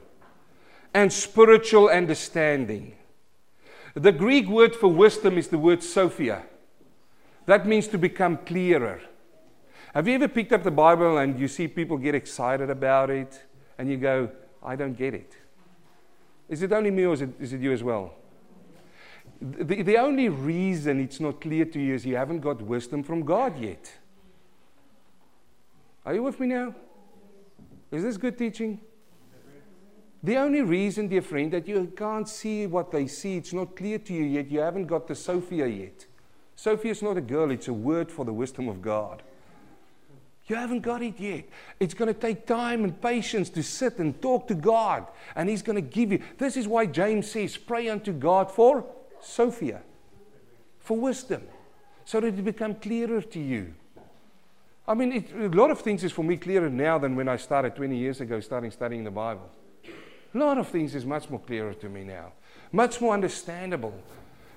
and 0.94 1.12
spiritual 1.12 1.90
understanding. 1.90 2.94
The 3.96 4.12
Greek 4.12 4.48
word 4.48 4.76
for 4.76 4.88
wisdom 4.88 5.38
is 5.38 5.50
the 5.50 5.58
word 5.58 5.84
Sophia. 5.84 6.44
That 7.46 7.68
means 7.68 7.88
to 7.90 7.98
become 7.98 8.38
clearer. 8.38 9.02
Have 9.94 10.08
you 10.08 10.16
ever 10.16 10.28
picked 10.28 10.52
up 10.52 10.64
the 10.64 10.72
Bible 10.72 11.20
and 11.20 11.40
you 11.40 11.48
see 11.48 11.68
people 11.68 11.98
get 11.98 12.16
excited 12.16 12.70
about 12.70 13.10
it 13.10 13.44
and 13.78 13.90
you 13.90 13.98
go, 13.98 14.30
I 14.64 14.76
don't 14.76 14.98
get 14.98 15.14
it? 15.14 15.38
Is 16.50 16.62
it 16.62 16.72
only 16.74 16.92
me 16.92 17.06
or 17.06 17.14
is 17.14 17.22
it, 17.22 17.30
is 17.40 17.54
it 17.54 17.62
you 17.62 17.72
as 17.72 17.84
well? 17.84 18.14
The, 19.42 19.84
the 19.84 19.98
only 19.98 20.30
reason 20.30 21.00
it's 21.00 21.20
not 21.20 21.42
clear 21.42 21.66
to 21.66 21.80
you 21.80 21.96
is 21.96 22.06
you 22.06 22.16
haven't 22.16 22.40
got 22.40 22.62
wisdom 22.62 23.04
from 23.04 23.24
God 23.24 23.60
yet. 23.60 23.92
Are 26.06 26.14
you 26.14 26.24
with 26.24 26.40
me 26.40 26.48
now? 26.48 26.76
Is 27.92 28.04
this 28.04 28.18
good 28.18 28.38
teaching? 28.38 28.80
The 30.24 30.38
only 30.38 30.62
reason, 30.62 31.08
dear 31.08 31.22
friend, 31.22 31.54
that 31.54 31.68
you 31.68 31.92
can't 31.96 32.28
see 32.28 32.66
what 32.66 32.92
they 32.92 33.08
see, 33.08 33.38
it's 33.38 33.54
not 33.54 33.76
clear 33.76 34.00
to 34.00 34.14
you 34.14 34.24
yet, 34.24 34.50
you 34.50 34.60
haven't 34.60 34.88
got 34.88 35.08
the 35.08 35.16
Sophia 35.16 35.68
yet. 35.68 36.06
Sophie 36.56 36.90
is 36.90 37.02
not 37.02 37.18
a 37.18 37.22
girl, 37.22 37.52
it's 37.52 37.68
a 37.68 37.74
word 37.74 38.12
for 38.12 38.26
the 38.26 38.34
wisdom 38.34 38.68
of 38.68 38.82
God. 38.82 39.22
You 40.48 40.56
haven't 40.56 40.82
got 40.82 41.02
it 41.02 41.20
yet. 41.20 41.46
It's 41.80 41.96
going 41.96 42.14
to 42.14 42.20
take 42.20 42.46
time 42.46 42.84
and 42.84 43.02
patience 43.02 43.50
to 43.52 43.64
sit 43.64 43.98
and 43.98 44.20
talk 44.22 44.48
to 44.48 44.56
God, 44.56 45.08
and 45.36 45.50
He's 45.50 45.64
going 45.64 45.76
to 45.76 45.82
give 45.82 46.12
you. 46.12 46.22
This 46.38 46.56
is 46.56 46.68
why 46.68 46.86
James 46.86 47.30
says, 47.30 47.58
Pray 47.58 47.90
unto 47.90 48.14
God 48.14 48.52
for 48.52 48.86
Sophia, 49.22 49.82
for 50.80 50.98
wisdom, 50.98 51.42
so 52.06 52.20
that 52.20 52.28
it 52.28 52.46
become 52.46 52.76
clearer 52.76 53.22
to 53.22 53.40
you. 53.40 53.74
I 54.88 54.94
mean, 54.94 55.12
it, 55.14 55.32
a 55.34 55.48
lot 55.48 55.72
of 55.72 55.82
things 55.82 56.04
is 56.04 56.12
for 56.12 56.24
me 56.24 56.38
clearer 56.38 56.70
now 56.70 57.00
than 57.00 57.16
when 57.16 57.28
I 57.28 57.38
started 57.38 57.76
20 57.76 57.98
years 57.98 58.22
ago, 58.22 58.40
starting 58.40 58.70
studying 58.70 59.04
the 59.04 59.12
Bible. 59.12 59.50
A 60.36 60.38
lot 60.38 60.60
of 60.60 60.68
things 60.68 60.94
is 60.94 61.06
much 61.06 61.28
more 61.28 61.40
clearer 61.40 61.74
to 61.74 61.90
me 61.90 62.04
now, 62.04 62.34
much 62.72 63.02
more 63.02 63.16
understandable. 63.16 64.00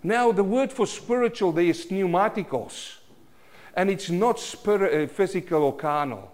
Now, 0.02 0.32
the 0.32 0.44
word 0.44 0.72
for 0.72 0.86
spiritual 0.86 1.52
there 1.52 1.64
is 1.64 1.86
pneumatikos, 1.86 2.96
and 3.74 3.90
it's 3.90 4.10
not 4.10 4.36
uh, 4.66 5.06
physical 5.06 5.64
or 5.64 5.76
carnal. 5.76 6.32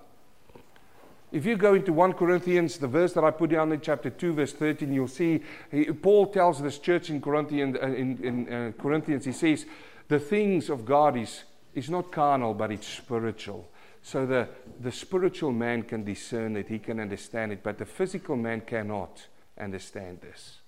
If 1.33 1.45
you 1.47 1.57
go 1.57 1.75
into 1.75 1.93
1 1.93 2.13
Corinthians, 2.13 2.79
the 2.79 2.87
verse 2.87 3.13
that 3.15 3.25
I 3.25 3.33
put 3.33 3.51
down 3.51 3.73
in 3.73 3.81
chapter 3.81 4.09
2, 4.09 4.35
verse 4.35 4.53
13, 4.53 4.93
you'll 4.93 5.09
see 5.09 5.41
he, 5.71 5.87
Paul 5.87 6.27
tells 6.27 6.63
this 6.63 6.79
church 6.79 7.11
in, 7.11 7.21
Corinthian, 7.21 7.77
uh, 7.77 7.87
in, 7.87 8.23
in 8.23 8.53
uh, 8.53 8.73
Corinthians, 8.81 9.25
he 9.25 9.33
says, 9.33 9.67
the 10.07 10.21
things 10.21 10.71
of 10.71 10.85
God 10.85 11.17
is, 11.17 11.43
is 11.75 11.91
not 11.91 12.13
carnal, 12.13 12.55
but 12.55 12.71
it's 12.71 12.87
spiritual. 12.87 13.69
So 14.01 14.27
the, 14.27 14.49
the 14.81 14.93
spiritual 14.93 15.51
man 15.51 15.83
can 15.83 16.05
discern 16.05 16.57
it, 16.57 16.69
he 16.69 16.79
can 16.79 17.01
understand 17.01 17.51
it, 17.51 17.65
but 17.65 17.79
the 17.79 17.87
physical 17.87 18.37
man 18.37 18.61
cannot 18.61 19.27
understand 19.59 20.21
this. 20.21 20.59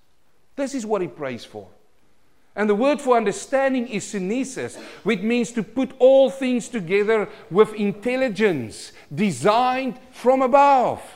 This 0.57 0.75
is 0.75 0.85
what 0.85 1.03
he 1.03 1.07
prays 1.07 1.45
for. 1.45 1.69
And 2.57 2.71
the 2.71 2.75
word 2.75 3.03
for 3.03 3.19
understanding 3.19 3.87
is 3.87 4.05
synesis, 4.05 4.77
which 5.05 5.21
means 5.21 5.53
to 5.53 5.63
put 5.63 5.93
all 5.99 6.31
things 6.31 6.71
together 6.71 7.29
with 7.51 7.75
intelligence, 7.75 8.93
designed 9.15 9.99
from 10.11 10.43
above. 10.43 11.03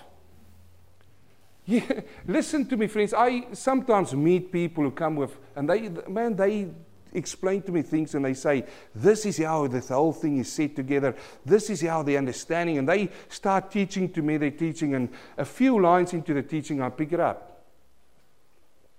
Yeah, 1.67 2.01
listen 2.27 2.67
to 2.67 2.77
me, 2.77 2.89
friends. 2.89 3.15
I 3.15 3.47
sometimes 3.53 4.13
meet 4.13 4.51
people 4.51 4.83
who 4.83 4.91
come 4.91 5.15
with, 5.15 5.37
and 5.55 5.71
they, 5.71 5.89
man, 6.09 6.35
they 6.35 6.67
explain 7.13 7.63
to 7.63 7.71
me 7.71 7.83
things 7.83 8.17
and 8.17 8.25
they 8.25 8.35
say, 8.35 8.65
This 8.93 9.25
is 9.25 9.39
how 9.39 9.69
the 9.69 9.79
whole 9.79 10.13
thing 10.13 10.39
is 10.39 10.51
set 10.51 10.75
together. 10.75 11.15
This 11.47 11.71
is 11.71 11.83
how 11.83 12.03
the 12.03 12.17
understanding. 12.17 12.79
And 12.79 12.89
they 12.89 13.11
start 13.29 13.71
teaching 13.71 14.13
to 14.15 14.23
me 14.23 14.37
their 14.37 14.51
teaching, 14.51 14.97
and 14.97 15.11
a 15.39 15.45
few 15.45 15.81
lines 15.81 16.13
into 16.13 16.35
the 16.35 16.43
teaching, 16.43 16.83
I 16.83 16.89
pick 16.89 17.13
it 17.13 17.21
up. 17.21 17.63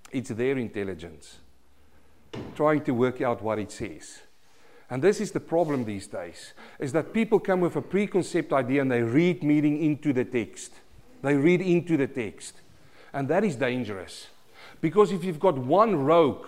It's 0.10 0.30
their 0.30 0.58
intelligence 0.58 1.41
trying 2.56 2.84
to 2.84 2.94
work 2.94 3.22
out 3.22 3.42
what 3.42 3.60
it 3.60 3.72
says. 3.72 4.22
And 4.90 5.02
this 5.02 5.22
is 5.22 5.32
the 5.32 5.40
problem 5.40 5.86
these 5.86 6.08
days, 6.08 6.54
is 6.78 6.92
that 6.92 7.14
people 7.14 7.40
come 7.40 7.62
with 7.62 7.78
a 7.78 7.82
preconceived 7.82 8.52
idea 8.52 8.82
and 8.82 8.92
they 8.92 9.02
read 9.02 9.42
meaning 9.42 9.82
into 9.82 10.12
the 10.12 10.26
text. 10.26 10.74
They 11.22 11.36
read 11.36 11.62
into 11.62 11.96
the 11.96 12.08
text. 12.08 12.56
And 13.14 13.28
that 13.30 13.44
is 13.44 13.56
dangerous. 13.56 14.28
Because 14.82 15.12
if 15.12 15.24
you've 15.24 15.40
got 15.40 15.58
one 15.58 15.96
rogue 15.96 16.48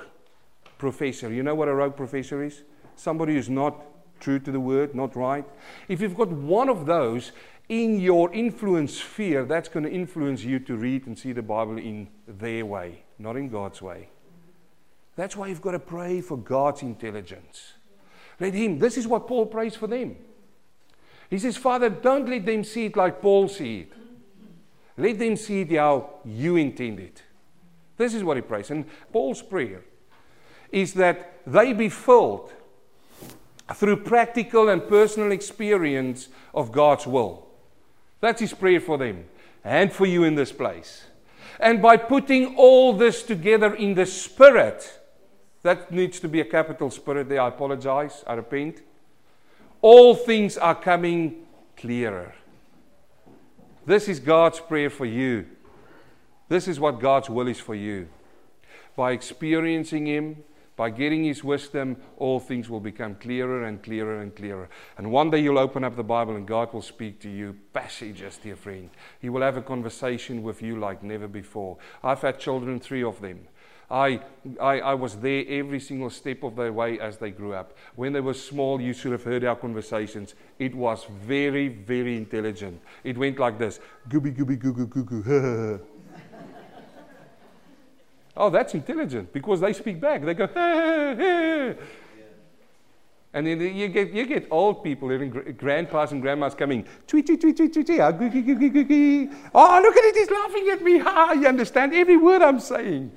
professor, 0.77 1.31
you 1.31 1.43
know 1.43 1.55
what 1.55 1.69
a 1.69 1.73
rogue 1.73 1.95
professor 1.95 2.43
is? 2.43 2.63
Somebody 2.95 3.35
who's 3.35 3.49
not 3.49 3.81
true 4.19 4.39
to 4.39 4.51
the 4.51 4.59
word, 4.59 4.93
not 4.93 5.15
right. 5.15 5.45
If 5.87 6.01
you've 6.01 6.15
got 6.15 6.29
one 6.29 6.69
of 6.69 6.85
those 6.85 7.31
in 7.69 7.99
your 7.99 8.33
influence 8.33 8.95
sphere, 8.97 9.45
that's 9.45 9.69
going 9.69 9.85
to 9.85 9.91
influence 9.91 10.43
you 10.43 10.59
to 10.59 10.75
read 10.75 11.07
and 11.07 11.17
see 11.17 11.31
the 11.31 11.41
Bible 11.41 11.77
in 11.77 12.09
their 12.27 12.65
way, 12.65 13.03
not 13.19 13.37
in 13.37 13.49
God's 13.49 13.81
way. 13.81 14.09
That's 15.15 15.35
why 15.35 15.47
you've 15.47 15.61
got 15.61 15.71
to 15.71 15.79
pray 15.79 16.21
for 16.21 16.37
God's 16.37 16.81
intelligence. 16.81 17.73
Let 18.39 18.53
Him, 18.53 18.79
this 18.79 18.97
is 18.97 19.07
what 19.07 19.27
Paul 19.27 19.45
prays 19.45 19.75
for 19.75 19.87
them. 19.87 20.15
He 21.29 21.39
says, 21.39 21.57
Father, 21.57 21.89
don't 21.89 22.29
let 22.29 22.45
them 22.45 22.63
see 22.63 22.85
it 22.85 22.95
like 22.95 23.21
Paul 23.21 23.47
see 23.47 23.79
it. 23.81 23.93
Let 24.97 25.17
them 25.17 25.35
see 25.35 25.61
it 25.61 25.75
how 25.75 26.19
you 26.23 26.55
intend 26.55 26.99
it. 26.99 27.23
This 27.97 28.13
is 28.13 28.23
what 28.23 28.37
he 28.37 28.41
prays. 28.41 28.69
And 28.69 28.85
Paul's 29.11 29.41
prayer 29.41 29.81
is 30.71 30.93
that 30.93 31.41
they 31.45 31.73
be 31.73 31.89
filled 31.89 32.51
through 33.73 34.03
practical 34.03 34.69
and 34.69 34.87
personal 34.87 35.31
experience 35.31 36.27
of 36.53 36.71
God's 36.71 37.07
will. 37.07 37.47
That's 38.19 38.41
his 38.41 38.53
prayer 38.53 38.79
for 38.79 38.97
them 38.97 39.25
and 39.63 39.91
for 39.91 40.05
you 40.05 40.23
in 40.23 40.35
this 40.35 40.51
place. 40.51 41.05
And 41.59 41.81
by 41.81 41.97
putting 41.97 42.55
all 42.55 42.93
this 42.93 43.23
together 43.23 43.73
in 43.73 43.93
the 43.93 44.05
Spirit, 44.05 44.99
that 45.63 45.91
needs 45.91 46.19
to 46.19 46.27
be 46.27 46.41
a 46.41 46.45
capital 46.45 46.91
Spirit 46.91 47.29
there. 47.29 47.41
I 47.41 47.47
apologize. 47.47 48.23
I 48.27 48.33
repent. 48.33 48.81
All 49.81 50.13
things 50.15 50.57
are 50.57 50.75
coming 50.75 51.45
clearer. 51.75 52.33
This 53.85 54.07
is 54.07 54.19
God's 54.19 54.59
prayer 54.59 54.89
for 54.89 55.05
you. 55.05 55.45
This 56.47 56.67
is 56.67 56.79
what 56.79 56.99
God's 56.99 57.29
will 57.29 57.47
is 57.47 57.59
for 57.59 57.75
you. 57.75 58.07
By 58.95 59.11
experiencing 59.11 60.05
Him, 60.05 60.43
by 60.75 60.89
getting 60.89 61.23
His 61.23 61.43
wisdom, 61.43 61.97
all 62.17 62.39
things 62.39 62.69
will 62.69 62.79
become 62.79 63.15
clearer 63.15 63.63
and 63.63 63.81
clearer 63.81 64.21
and 64.21 64.35
clearer. 64.35 64.69
And 64.97 65.11
one 65.11 65.29
day 65.29 65.39
you'll 65.39 65.59
open 65.59 65.83
up 65.83 65.95
the 65.95 66.03
Bible 66.03 66.35
and 66.35 66.47
God 66.47 66.73
will 66.73 66.81
speak 66.81 67.19
to 67.21 67.29
you 67.29 67.57
passages, 67.73 68.37
dear 68.41 68.55
friend. 68.55 68.89
He 69.19 69.29
will 69.29 69.41
have 69.41 69.57
a 69.57 69.61
conversation 69.61 70.43
with 70.43 70.61
you 70.61 70.79
like 70.79 71.03
never 71.03 71.27
before. 71.27 71.77
I've 72.03 72.21
had 72.21 72.39
children, 72.39 72.79
three 72.79 73.03
of 73.03 73.21
them. 73.21 73.47
I, 73.89 74.21
I, 74.59 74.79
I, 74.79 74.93
was 74.93 75.15
there 75.17 75.43
every 75.47 75.79
single 75.79 76.09
step 76.09 76.43
of 76.43 76.55
their 76.55 76.71
way 76.73 76.99
as 76.99 77.17
they 77.17 77.31
grew 77.31 77.53
up. 77.53 77.77
When 77.95 78.13
they 78.13 78.21
were 78.21 78.33
small, 78.33 78.81
you 78.81 78.93
should 78.93 79.11
have 79.11 79.23
heard 79.23 79.43
our 79.43 79.55
conversations. 79.55 80.35
It 80.57 80.73
was 80.73 81.05
very, 81.05 81.67
very 81.67 82.17
intelligent. 82.17 82.81
It 83.03 83.17
went 83.17 83.39
like 83.39 83.59
this 83.59 83.79
gooby, 84.09 84.35
gooby, 84.35 84.57
goo, 84.57 84.73
goo, 84.73 84.87
goo, 84.87 85.03
goo. 85.03 85.79
oh, 88.37 88.49
that's 88.49 88.73
intelligent 88.73 89.31
because 89.33 89.59
they 89.59 89.73
speak 89.73 89.99
back. 89.99 90.23
They 90.23 90.33
go, 90.33 90.47
hey, 90.47 91.15
hey. 91.17 91.75
And 93.35 93.47
then 93.47 93.59
you 93.75 93.87
get, 93.87 94.13
you 94.13 94.27
get 94.27 94.47
old 94.51 94.83
people, 94.83 95.11
even 95.11 95.55
grandpas 95.57 96.11
and 96.11 96.21
grandmas 96.21 96.53
coming, 96.53 96.85
tweet, 97.07 97.25
tweet, 97.25 97.41
tweet, 97.41 97.57
tweet, 97.57 97.73
tweet, 97.73 97.87
tweet, 97.87 97.99
oh, 99.55 99.79
look 99.81 99.97
at 99.97 100.03
it, 100.03 100.15
he's 100.15 100.29
laughing 100.29 100.69
at 100.69 100.83
me. 100.83 100.99
Ha, 100.99 101.11
ah, 101.29 101.33
you 101.33 101.47
understand 101.47 101.95
every 101.95 102.17
word 102.17 102.43
I'm 102.43 102.59
saying. 102.59 103.11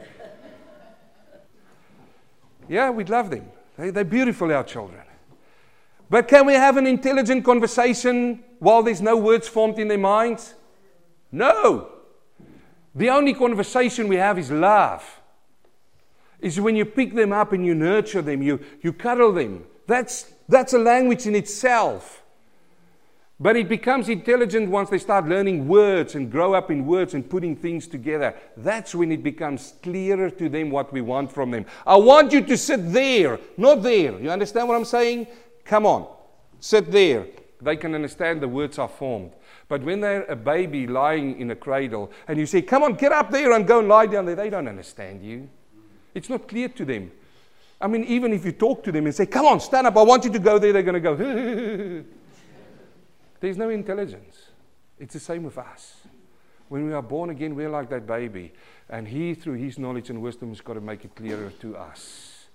Yeah, 2.68 2.90
we'd 2.90 3.08
love 3.08 3.30
them. 3.30 3.46
They, 3.76 3.90
they're 3.90 4.04
beautiful, 4.04 4.52
our 4.52 4.64
children. 4.64 5.02
But 6.08 6.28
can 6.28 6.46
we 6.46 6.54
have 6.54 6.76
an 6.76 6.86
intelligent 6.86 7.44
conversation 7.44 8.44
while 8.58 8.82
there's 8.82 9.02
no 9.02 9.16
words 9.16 9.48
formed 9.48 9.78
in 9.78 9.88
their 9.88 9.98
minds? 9.98 10.54
No. 11.32 11.88
The 12.94 13.10
only 13.10 13.34
conversation 13.34 14.08
we 14.08 14.16
have 14.16 14.38
is 14.38 14.50
love. 14.50 15.20
Is 16.40 16.60
when 16.60 16.76
you 16.76 16.84
pick 16.84 17.14
them 17.14 17.32
up 17.32 17.52
and 17.52 17.64
you 17.64 17.74
nurture 17.74 18.22
them, 18.22 18.42
you, 18.42 18.60
you 18.82 18.92
cuddle 18.92 19.32
them. 19.32 19.64
That's, 19.86 20.32
that's 20.48 20.72
a 20.72 20.78
language 20.78 21.26
in 21.26 21.34
itself. 21.34 22.22
But 23.38 23.56
it 23.56 23.68
becomes 23.68 24.08
intelligent 24.08 24.70
once 24.70 24.88
they 24.88 24.98
start 24.98 25.28
learning 25.28 25.68
words 25.68 26.14
and 26.14 26.30
grow 26.30 26.54
up 26.54 26.70
in 26.70 26.86
words 26.86 27.12
and 27.12 27.28
putting 27.28 27.54
things 27.54 27.86
together. 27.86 28.34
That's 28.56 28.94
when 28.94 29.12
it 29.12 29.22
becomes 29.22 29.74
clearer 29.82 30.30
to 30.30 30.48
them 30.48 30.70
what 30.70 30.90
we 30.90 31.02
want 31.02 31.30
from 31.30 31.50
them. 31.50 31.66
I 31.86 31.96
want 31.96 32.32
you 32.32 32.40
to 32.40 32.56
sit 32.56 32.92
there, 32.92 33.38
not 33.58 33.82
there. 33.82 34.18
You 34.18 34.30
understand 34.30 34.68
what 34.68 34.76
I'm 34.76 34.86
saying? 34.86 35.26
Come 35.64 35.84
on, 35.84 36.06
sit 36.60 36.90
there. 36.90 37.26
They 37.60 37.76
can 37.76 37.94
understand 37.94 38.40
the 38.40 38.48
words 38.48 38.78
are 38.78 38.88
formed. 38.88 39.32
But 39.68 39.82
when 39.82 40.00
they're 40.00 40.24
a 40.24 40.36
baby 40.36 40.86
lying 40.86 41.38
in 41.38 41.50
a 41.50 41.56
cradle 41.56 42.10
and 42.28 42.38
you 42.38 42.46
say, 42.46 42.62
Come 42.62 42.84
on, 42.84 42.94
get 42.94 43.12
up 43.12 43.30
there 43.30 43.52
and 43.52 43.66
go 43.66 43.80
and 43.80 43.88
lie 43.88 44.06
down 44.06 44.24
there, 44.24 44.34
they 44.34 44.48
don't 44.48 44.68
understand 44.68 45.22
you. 45.22 45.48
It's 46.14 46.30
not 46.30 46.48
clear 46.48 46.68
to 46.68 46.84
them. 46.86 47.10
I 47.80 47.88
mean, 47.88 48.04
even 48.04 48.32
if 48.32 48.44
you 48.46 48.52
talk 48.52 48.82
to 48.84 48.92
them 48.92 49.04
and 49.04 49.14
say, 49.14 49.26
Come 49.26 49.44
on, 49.44 49.60
stand 49.60 49.86
up, 49.86 49.96
I 49.96 50.02
want 50.02 50.24
you 50.24 50.32
to 50.32 50.38
go 50.38 50.58
there, 50.58 50.72
they're 50.72 50.82
going 50.82 51.02
to 51.02 52.04
go, 52.04 52.04
There's 53.40 53.56
no 53.56 53.68
intelligence. 53.68 54.50
It's 54.98 55.14
the 55.14 55.20
same 55.20 55.44
with 55.44 55.58
us. 55.58 55.96
When 56.68 56.86
we 56.86 56.92
are 56.92 57.02
born 57.02 57.30
again, 57.30 57.54
we're 57.54 57.68
like 57.68 57.90
that 57.90 58.06
baby. 58.06 58.52
And 58.88 59.06
He, 59.06 59.34
through 59.34 59.54
His 59.54 59.78
knowledge 59.78 60.10
and 60.10 60.20
wisdom, 60.20 60.48
has 60.48 60.60
got 60.60 60.74
to 60.74 60.80
make 60.80 61.04
it 61.04 61.14
clearer 61.14 61.52
to 61.60 61.76
us. 61.76 62.46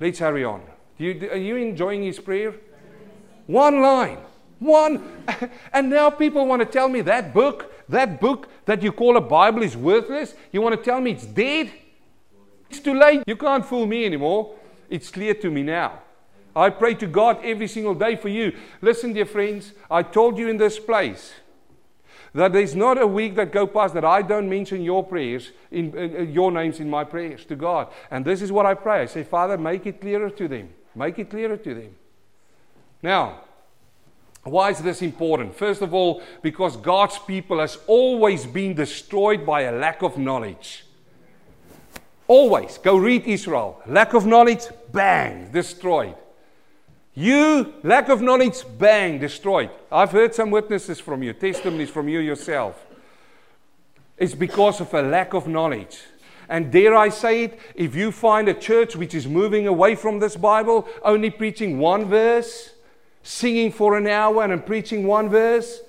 Let's 0.00 0.18
hurry 0.18 0.44
on. 0.44 0.62
You, 0.96 1.28
are 1.30 1.36
you 1.36 1.56
enjoying 1.56 2.02
His 2.02 2.18
prayer? 2.18 2.54
One 3.46 3.80
line. 3.80 4.18
One. 4.58 5.24
And 5.72 5.90
now 5.90 6.10
people 6.10 6.46
want 6.46 6.60
to 6.60 6.66
tell 6.66 6.88
me 6.88 7.00
that 7.02 7.34
book, 7.34 7.72
that 7.88 8.20
book 8.20 8.48
that 8.64 8.82
you 8.82 8.92
call 8.92 9.16
a 9.16 9.20
Bible 9.20 9.62
is 9.62 9.76
worthless. 9.76 10.34
You 10.52 10.62
want 10.62 10.76
to 10.76 10.82
tell 10.82 11.00
me 11.00 11.12
it's 11.12 11.26
dead? 11.26 11.70
It's 12.70 12.80
too 12.80 12.94
late. 12.94 13.22
You 13.26 13.36
can't 13.36 13.64
fool 13.64 13.86
me 13.86 14.04
anymore. 14.04 14.54
It's 14.90 15.10
clear 15.10 15.34
to 15.34 15.50
me 15.50 15.62
now. 15.62 16.02
I 16.58 16.70
pray 16.70 16.94
to 16.94 17.06
God 17.06 17.38
every 17.44 17.68
single 17.68 17.94
day 17.94 18.16
for 18.16 18.28
you. 18.28 18.52
Listen, 18.80 19.12
dear 19.12 19.26
friends, 19.26 19.72
I 19.88 20.02
told 20.02 20.38
you 20.38 20.48
in 20.48 20.56
this 20.56 20.78
place 20.78 21.34
that 22.34 22.52
there's 22.52 22.74
not 22.74 23.00
a 23.00 23.06
week 23.06 23.36
that 23.36 23.52
go 23.52 23.64
past 23.64 23.94
that 23.94 24.04
I 24.04 24.22
don't 24.22 24.48
mention 24.48 24.82
your 24.82 25.04
prayers, 25.04 25.52
in, 25.70 25.96
uh, 25.96 26.22
your 26.22 26.50
names 26.50 26.80
in 26.80 26.90
my 26.90 27.04
prayers 27.04 27.44
to 27.46 27.54
God. 27.54 27.88
And 28.10 28.24
this 28.24 28.42
is 28.42 28.50
what 28.50 28.66
I 28.66 28.74
pray. 28.74 29.02
I 29.02 29.06
say, 29.06 29.22
Father, 29.22 29.56
make 29.56 29.86
it 29.86 30.00
clearer 30.00 30.30
to 30.30 30.48
them. 30.48 30.70
Make 30.96 31.20
it 31.20 31.30
clearer 31.30 31.56
to 31.56 31.74
them. 31.74 31.94
Now, 33.02 33.42
why 34.42 34.70
is 34.70 34.80
this 34.80 35.00
important? 35.00 35.54
First 35.54 35.80
of 35.80 35.94
all, 35.94 36.22
because 36.42 36.76
God's 36.76 37.20
people 37.20 37.60
has 37.60 37.78
always 37.86 38.46
been 38.46 38.74
destroyed 38.74 39.46
by 39.46 39.62
a 39.62 39.72
lack 39.72 40.02
of 40.02 40.18
knowledge. 40.18 40.84
Always. 42.26 42.78
Go 42.78 42.96
read 42.96 43.26
Israel. 43.26 43.80
Lack 43.86 44.12
of 44.14 44.26
knowledge, 44.26 44.64
bang, 44.92 45.52
destroyed. 45.52 46.16
You, 47.18 47.74
lack 47.82 48.10
of 48.10 48.22
knowledge, 48.22 48.62
bang, 48.78 49.18
destroyed. 49.18 49.70
I've 49.90 50.12
heard 50.12 50.36
some 50.36 50.52
witnesses 50.52 51.00
from 51.00 51.20
you, 51.24 51.32
testimonies 51.32 51.90
from 51.90 52.08
you 52.08 52.20
yourself. 52.20 52.86
It's 54.16 54.36
because 54.36 54.80
of 54.80 54.94
a 54.94 55.02
lack 55.02 55.34
of 55.34 55.48
knowledge. 55.48 55.98
And 56.48 56.70
dare 56.70 56.94
I 56.94 57.08
say 57.08 57.42
it, 57.42 57.58
if 57.74 57.96
you 57.96 58.12
find 58.12 58.48
a 58.48 58.54
church 58.54 58.94
which 58.94 59.16
is 59.16 59.26
moving 59.26 59.66
away 59.66 59.96
from 59.96 60.20
this 60.20 60.36
Bible, 60.36 60.86
only 61.02 61.30
preaching 61.30 61.80
one 61.80 62.04
verse, 62.04 62.74
singing 63.24 63.72
for 63.72 63.96
an 63.96 64.06
hour 64.06 64.44
and 64.44 64.64
preaching 64.64 65.04
one 65.04 65.28
verse, 65.28 65.80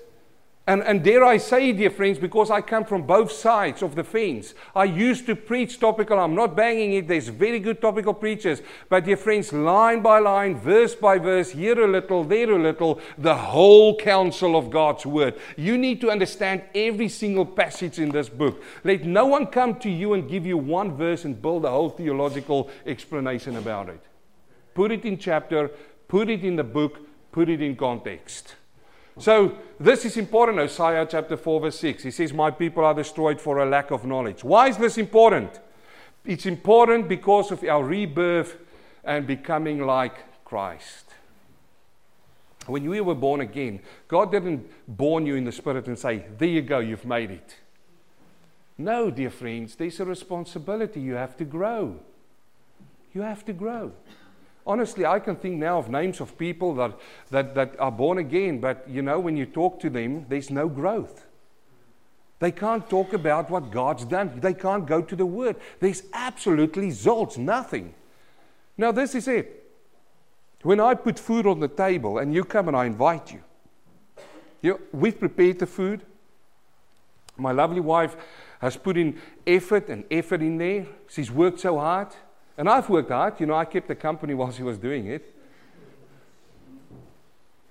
and, 0.69 0.84
and 0.84 1.03
dare 1.03 1.25
I 1.25 1.38
say, 1.38 1.71
dear 1.71 1.89
friends, 1.89 2.19
because 2.19 2.51
I 2.51 2.62
come 2.62 2.86
from 2.86 3.08
both 3.08 3.32
sides 3.32 3.82
of 3.82 3.95
the 3.95 4.03
fence, 4.03 4.53
I 4.75 4.84
used 4.84 5.25
to 5.25 5.36
preach 5.36 5.79
topical. 5.79 6.19
I'm 6.19 6.36
not 6.36 6.55
banging 6.55 6.93
it. 6.93 7.08
There's 7.08 7.27
very 7.27 7.58
good 7.58 7.82
topical 7.82 8.13
preachers. 8.13 8.62
But, 8.88 9.05
dear 9.05 9.17
friends, 9.17 9.51
line 9.51 10.03
by 10.03 10.19
line, 10.19 10.60
verse 10.60 10.93
by 10.93 11.17
verse, 11.17 11.49
here 11.49 11.82
a 11.82 11.88
little, 11.88 12.23
there 12.23 12.51
a 12.51 12.62
little, 12.62 13.01
the 13.17 13.34
whole 13.34 13.97
counsel 13.97 14.55
of 14.55 14.69
God's 14.69 15.08
word. 15.08 15.39
You 15.58 15.75
need 15.75 16.01
to 16.01 16.12
understand 16.12 16.62
every 16.75 17.10
single 17.10 17.47
passage 17.47 17.97
in 17.97 18.10
this 18.10 18.29
book. 18.29 18.62
Let 18.84 19.05
no 19.05 19.25
one 19.25 19.47
come 19.47 19.79
to 19.79 19.89
you 19.89 20.13
and 20.13 20.29
give 20.29 20.45
you 20.45 20.60
one 20.60 20.95
verse 20.95 21.25
and 21.25 21.41
build 21.41 21.65
a 21.65 21.71
whole 21.71 21.89
theological 21.89 22.69
explanation 22.86 23.55
about 23.55 23.89
it. 23.89 24.03
Put 24.75 24.91
it 24.91 25.03
in 25.03 25.17
chapter, 25.17 25.71
put 26.08 26.29
it 26.29 26.43
in 26.43 26.58
the 26.58 26.63
book, 26.63 26.99
put 27.32 27.49
it 27.49 27.60
in 27.60 27.75
context. 27.75 28.53
So, 29.19 29.58
this 29.79 30.05
is 30.05 30.17
important. 30.17 30.60
Isaiah 30.60 31.05
chapter 31.10 31.36
4, 31.36 31.62
verse 31.62 31.79
6. 31.79 32.03
He 32.03 32.12
says, 32.12 32.34
My 32.34 32.51
people 32.51 32.86
are 32.86 32.93
destroyed 32.93 33.39
for 33.39 33.60
a 33.60 33.65
lack 33.65 33.91
of 33.91 34.05
knowledge. 34.05 34.43
Why 34.43 34.69
is 34.69 34.77
this 34.77 34.97
important? 34.97 35.60
It's 36.25 36.45
important 36.45 37.08
because 37.08 37.51
of 37.51 37.63
our 37.63 37.84
rebirth 37.84 38.58
and 39.03 39.27
becoming 39.27 39.86
like 39.86 40.43
Christ. 40.45 41.05
When 42.65 42.84
you 42.84 43.03
were 43.03 43.15
born 43.15 43.41
again, 43.41 43.82
God 44.08 44.32
didn't 44.32 44.69
born 44.88 45.25
you 45.25 45.36
in 45.36 45.43
the 45.43 45.51
Spirit 45.51 45.88
and 45.88 45.97
say, 45.97 46.25
There 46.38 46.47
you 46.47 46.62
go, 46.62 46.79
you've 46.79 47.05
made 47.05 47.32
it. 47.32 47.58
No, 48.77 49.12
dear 49.12 49.29
friends, 49.29 49.75
there's 49.75 49.99
a 49.99 50.05
responsibility. 50.05 51.01
You 51.01 51.15
have 51.15 51.36
to 51.38 51.45
grow. 51.45 51.99
You 53.13 53.21
have 53.21 53.43
to 53.45 53.53
grow. 53.53 53.91
Honestly, 54.65 55.05
I 55.05 55.19
can 55.19 55.35
think 55.35 55.55
now 55.55 55.79
of 55.79 55.89
names 55.89 56.21
of 56.21 56.37
people 56.37 56.75
that, 56.75 56.97
that, 57.31 57.55
that 57.55 57.79
are 57.79 57.91
born 57.91 58.17
again, 58.17 58.59
but 58.59 58.87
you 58.87 59.01
know, 59.01 59.19
when 59.19 59.35
you 59.35 59.45
talk 59.45 59.79
to 59.79 59.89
them, 59.89 60.25
there's 60.29 60.49
no 60.49 60.67
growth. 60.67 61.25
They 62.39 62.51
can't 62.51 62.89
talk 62.89 63.13
about 63.13 63.49
what 63.49 63.71
God's 63.71 64.05
done. 64.05 64.39
They 64.39 64.53
can't 64.53 64.85
go 64.85 65.01
to 65.01 65.15
the 65.15 65.25
Word. 65.25 65.57
There's 65.79 66.03
absolutely 66.13 66.89
zolts, 66.89 67.37
nothing. 67.37 67.93
Now, 68.77 68.93
this 68.93 69.13
is 69.13 69.27
it. 69.27 69.59
When 70.61 70.79
I 70.79 70.93
put 70.93 71.19
food 71.19 71.45
on 71.45 71.59
the 71.59 71.67
table 71.67 72.17
and 72.17 72.33
you 72.33 72.43
come 72.43 72.67
and 72.67 72.75
I 72.75 72.85
invite 72.85 73.31
you, 73.31 73.43
you 74.61 74.79
we've 74.91 75.19
prepared 75.19 75.59
the 75.59 75.65
food. 75.65 76.01
My 77.37 77.51
lovely 77.51 77.79
wife 77.79 78.15
has 78.59 78.75
put 78.75 78.97
in 78.97 79.19
effort 79.47 79.87
and 79.89 80.03
effort 80.11 80.41
in 80.41 80.57
there. 80.57 80.85
She's 81.07 81.31
worked 81.31 81.61
so 81.61 81.77
hard. 81.77 82.09
And 82.59 82.67
I've 82.67 82.89
worked 82.89 83.09
hard. 83.09 83.39
You 83.39 83.45
know, 83.45 83.55
I 83.55 83.63
kept 83.63 83.87
the 83.87 83.95
company 83.95 84.33
while 84.39 84.51
she 84.51 84.63
was 84.63 84.77
doing 84.77 85.07
it. 85.07 85.33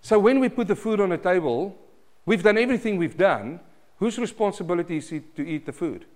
So 0.01 0.19
when 0.19 0.41
we 0.41 0.49
put 0.49 0.67
the 0.67 0.75
food 0.75 0.99
on 1.01 1.11
the 1.11 1.19
table, 1.19 1.77
we've 2.25 2.43
done 2.43 2.57
everything 2.57 2.97
we've 2.97 3.17
done. 3.17 3.61
Whose 3.99 4.19
responsibility 4.19 4.97
is 4.97 5.13
it 5.13 5.37
to 5.37 5.47
eat 5.47 5.67
the 5.67 5.73
food? 5.73 6.07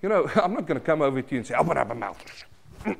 You 0.00 0.08
know, 0.08 0.30
I'm 0.34 0.54
not 0.54 0.66
going 0.66 0.80
to 0.80 0.84
come 0.84 1.02
over 1.02 1.20
to 1.20 1.30
you 1.30 1.38
and 1.38 1.46
say, 1.46 1.54
open 1.54 1.76
up 1.76 1.90
a 1.90 1.94
mouth. 1.94 2.24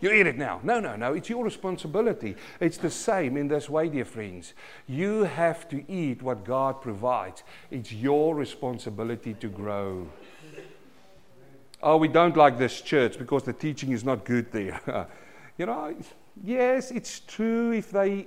You 0.00 0.12
eat 0.12 0.26
it 0.26 0.36
now. 0.36 0.60
No, 0.62 0.80
no, 0.80 0.96
no. 0.96 1.14
It's 1.14 1.30
your 1.30 1.42
responsibility. 1.42 2.36
It's 2.60 2.76
the 2.76 2.90
same 2.90 3.38
in 3.38 3.48
this 3.48 3.70
way, 3.70 3.88
dear 3.88 4.04
friends. 4.04 4.52
You 4.86 5.22
have 5.22 5.66
to 5.70 5.90
eat 5.90 6.20
what 6.20 6.44
God 6.44 6.82
provides. 6.82 7.42
It's 7.70 7.90
your 7.90 8.34
responsibility 8.34 9.32
to 9.32 9.48
grow. 9.48 10.06
Oh, 11.86 11.98
we 11.98 12.08
don't 12.08 12.34
like 12.34 12.56
this 12.56 12.80
church 12.80 13.18
because 13.18 13.42
the 13.42 13.52
teaching 13.52 13.92
is 13.92 14.04
not 14.04 14.24
good 14.24 14.50
there. 14.50 14.80
you 15.58 15.66
know, 15.66 15.94
yes, 16.42 16.90
it's 16.90 17.20
true 17.20 17.72
if 17.72 17.90
they. 17.90 18.26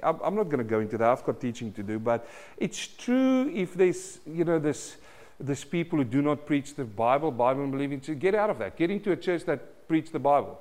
I'm 0.00 0.36
not 0.36 0.44
going 0.44 0.58
to 0.58 0.64
go 0.64 0.78
into 0.78 0.96
that. 0.98 1.10
I've 1.10 1.24
got 1.24 1.40
teaching 1.40 1.72
to 1.72 1.82
do, 1.82 1.98
but 1.98 2.24
it's 2.56 2.86
true 2.86 3.50
if 3.52 3.74
there's, 3.74 4.20
you 4.24 4.44
know, 4.44 4.60
this, 4.60 4.98
this 5.40 5.64
people 5.64 5.98
who 5.98 6.04
do 6.04 6.22
not 6.22 6.46
preach 6.46 6.76
the 6.76 6.84
Bible, 6.84 7.32
Bible 7.32 7.66
believing. 7.66 7.98
To 8.02 8.14
get 8.14 8.36
out 8.36 8.48
of 8.50 8.60
that. 8.60 8.76
Get 8.76 8.92
into 8.92 9.10
a 9.10 9.16
church 9.16 9.42
that 9.46 9.88
preach 9.88 10.12
the 10.12 10.20
Bible. 10.20 10.56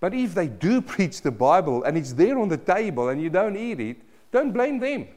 But 0.00 0.14
if 0.14 0.34
they 0.34 0.48
do 0.48 0.80
preach 0.94 1.20
the 1.20 1.30
Bible 1.30 1.84
and 1.84 1.98
it's 1.98 2.14
there 2.14 2.38
on 2.38 2.48
the 2.48 2.56
table 2.56 3.10
and 3.10 3.20
you 3.20 3.28
don't 3.28 3.58
eat 3.58 3.78
it, 3.78 3.98
don't 4.32 4.52
blame 4.52 4.78
them. 4.78 5.08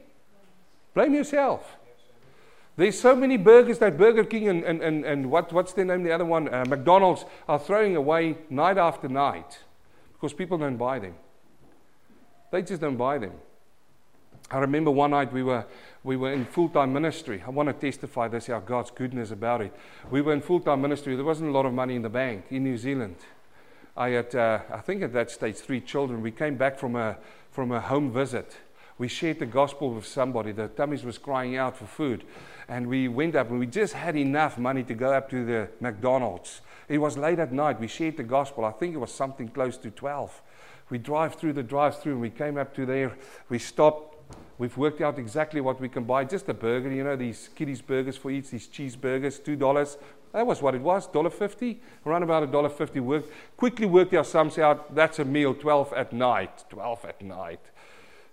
Blame 0.93 1.13
yourself. 1.13 1.77
There's 2.77 2.99
so 2.99 3.15
many 3.15 3.37
burgers 3.37 3.79
that 3.79 3.97
Burger 3.97 4.23
King 4.23 4.49
and, 4.49 4.63
and, 4.63 4.81
and, 4.83 5.03
and 5.03 5.31
what, 5.31 5.51
what's 5.51 5.73
their 5.73 5.83
name, 5.83 6.03
the 6.03 6.11
other 6.11 6.25
one, 6.25 6.47
uh, 6.53 6.63
McDonald's, 6.67 7.25
are 7.49 7.57
throwing 7.57 7.95
away 7.95 8.37
night 8.51 8.77
after 8.77 9.09
night 9.09 9.57
because 10.13 10.31
people 10.31 10.59
don't 10.59 10.77
buy 10.77 10.99
them. 10.99 11.15
They 12.51 12.61
just 12.61 12.79
don't 12.79 12.95
buy 12.95 13.17
them. 13.17 13.33
I 14.51 14.59
remember 14.59 14.91
one 14.91 15.11
night 15.11 15.33
we 15.33 15.41
were, 15.41 15.65
we 16.03 16.15
were 16.17 16.31
in 16.31 16.45
full 16.45 16.69
time 16.69 16.93
ministry. 16.93 17.43
I 17.45 17.49
want 17.49 17.67
to 17.67 17.73
testify 17.73 18.27
this, 18.27 18.47
our 18.47 18.61
God's 18.61 18.91
goodness 18.91 19.31
about 19.31 19.61
it. 19.61 19.73
We 20.11 20.21
were 20.21 20.33
in 20.33 20.41
full 20.41 20.59
time 20.59 20.81
ministry. 20.81 21.15
There 21.15 21.25
wasn't 21.25 21.49
a 21.49 21.53
lot 21.53 21.65
of 21.65 21.73
money 21.73 21.95
in 21.95 22.03
the 22.03 22.09
bank 22.09 22.45
in 22.51 22.63
New 22.63 22.77
Zealand. 22.77 23.15
I 23.97 24.09
had, 24.09 24.35
uh, 24.35 24.59
I 24.71 24.81
think 24.81 25.01
at 25.01 25.11
that 25.13 25.31
stage, 25.31 25.55
three 25.55 25.81
children. 25.81 26.21
We 26.21 26.31
came 26.31 26.55
back 26.55 26.77
from 26.77 26.95
a, 26.95 27.17
from 27.49 27.71
a 27.71 27.81
home 27.81 28.11
visit. 28.13 28.55
We 28.99 29.07
shared 29.07 29.39
the 29.39 29.45
gospel 29.45 29.93
with 29.93 30.05
somebody. 30.05 30.51
The 30.51 30.67
tummies 30.69 31.03
was 31.03 31.17
crying 31.17 31.57
out 31.57 31.75
for 31.77 31.85
food. 31.85 32.23
And 32.69 32.87
we 32.87 33.07
went 33.07 33.35
up 33.35 33.49
and 33.49 33.59
we 33.59 33.67
just 33.67 33.93
had 33.93 34.15
enough 34.15 34.57
money 34.57 34.83
to 34.83 34.93
go 34.93 35.13
up 35.13 35.29
to 35.29 35.45
the 35.45 35.69
McDonald's. 35.79 36.61
It 36.89 36.97
was 36.97 37.17
late 37.17 37.39
at 37.39 37.51
night. 37.51 37.79
We 37.79 37.87
shared 37.87 38.17
the 38.17 38.23
gospel. 38.23 38.65
I 38.65 38.71
think 38.71 38.93
it 38.93 38.97
was 38.97 39.13
something 39.13 39.47
close 39.49 39.77
to 39.77 39.91
12. 39.91 40.41
We 40.89 40.97
drive 40.97 41.35
through 41.35 41.53
the 41.53 41.63
drive 41.63 41.99
through 41.99 42.13
and 42.13 42.21
we 42.21 42.29
came 42.29 42.57
up 42.57 42.73
to 42.75 42.85
there. 42.85 43.13
We 43.49 43.59
stopped. 43.59 44.15
We've 44.57 44.75
worked 44.75 45.01
out 45.01 45.19
exactly 45.19 45.61
what 45.61 45.79
we 45.79 45.87
can 45.87 46.03
buy. 46.03 46.23
Just 46.23 46.49
a 46.49 46.53
burger, 46.53 46.91
you 46.91 47.03
know, 47.03 47.15
these 47.15 47.49
kiddies 47.55 47.81
burgers 47.81 48.17
for 48.17 48.31
each, 48.31 48.49
these 48.49 48.67
cheeseburgers, 48.67 49.39
$2. 49.41 49.97
That 50.33 50.45
was 50.45 50.61
what 50.61 50.75
it 50.75 50.81
was, 50.81 51.07
$1.50, 51.07 51.77
around 52.05 52.23
about 52.23 52.51
$1.50. 52.51 53.01
Worked, 53.01 53.31
quickly 53.55 53.85
worked 53.85 54.13
our 54.13 54.23
sums 54.23 54.57
out. 54.57 54.93
That's 54.93 55.19
a 55.19 55.25
meal, 55.25 55.53
12 55.53 55.93
at 55.93 56.11
night. 56.11 56.65
12 56.69 57.05
at 57.05 57.21
night. 57.21 57.61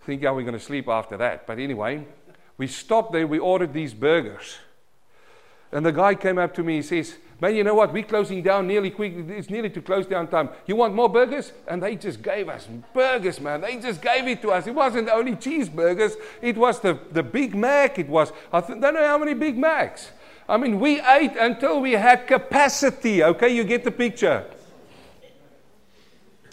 Think 0.03 0.25
how 0.25 0.35
we're 0.35 0.43
going 0.43 0.55
to 0.55 0.61
sleep 0.61 0.89
after 0.89 1.17
that. 1.19 1.47
But 1.47 1.59
anyway, 1.59 2.07
we 2.57 2.67
stopped 2.67 3.13
there, 3.13 3.27
we 3.27 3.39
ordered 3.39 3.73
these 3.73 3.95
burgers. 3.95 4.59
And 5.73 5.85
the 5.85 5.93
guy 5.93 6.15
came 6.15 6.39
up 6.39 6.55
to 6.55 6.63
me, 6.63 6.77
he 6.77 6.83
says, 6.83 7.17
Man, 7.41 7.57
you 7.57 7.65
know 7.65 7.75
what? 7.75 7.93
We're 7.93 8.05
closing 8.05 8.43
down 8.43 8.67
nearly 8.67 8.91
quick. 8.91 9.13
It's 9.29 9.51
nearly 9.51 9.69
to 9.71 9.83
close 9.83 10.07
down 10.07 10.29
time. 10.29 10.51
You 10.67 10.77
want 10.77 10.95
more 10.95 11.09
burgers? 11.09 11.53
And 11.67 11.83
they 11.83 11.97
just 11.97 12.23
gave 12.23 12.49
us 12.49 12.69
burgers, 12.95 13.41
man. 13.41 13.61
They 13.61 13.77
just 13.79 14.01
gave 14.01 14.27
it 14.29 14.41
to 14.43 14.53
us. 14.53 14.67
It 14.67 14.75
wasn't 14.75 15.09
only 15.09 15.33
cheeseburgers, 15.33 16.15
it 16.41 16.57
was 16.57 16.81
the, 16.81 16.99
the 17.11 17.23
Big 17.23 17.55
Mac. 17.55 17.99
It 17.99 18.09
was, 18.09 18.33
I 18.53 18.61
don't 18.61 18.81
know 18.81 19.05
how 19.05 19.19
many 19.19 19.35
Big 19.35 19.59
Macs. 19.59 20.11
I 20.49 20.57
mean, 20.59 20.79
we 20.79 21.01
ate 21.01 21.37
until 21.37 21.81
we 21.81 21.93
had 21.93 22.27
capacity. 22.27 23.25
Okay, 23.25 23.55
you 23.55 23.65
get 23.65 23.83
the 23.83 23.91
picture. 23.91 24.45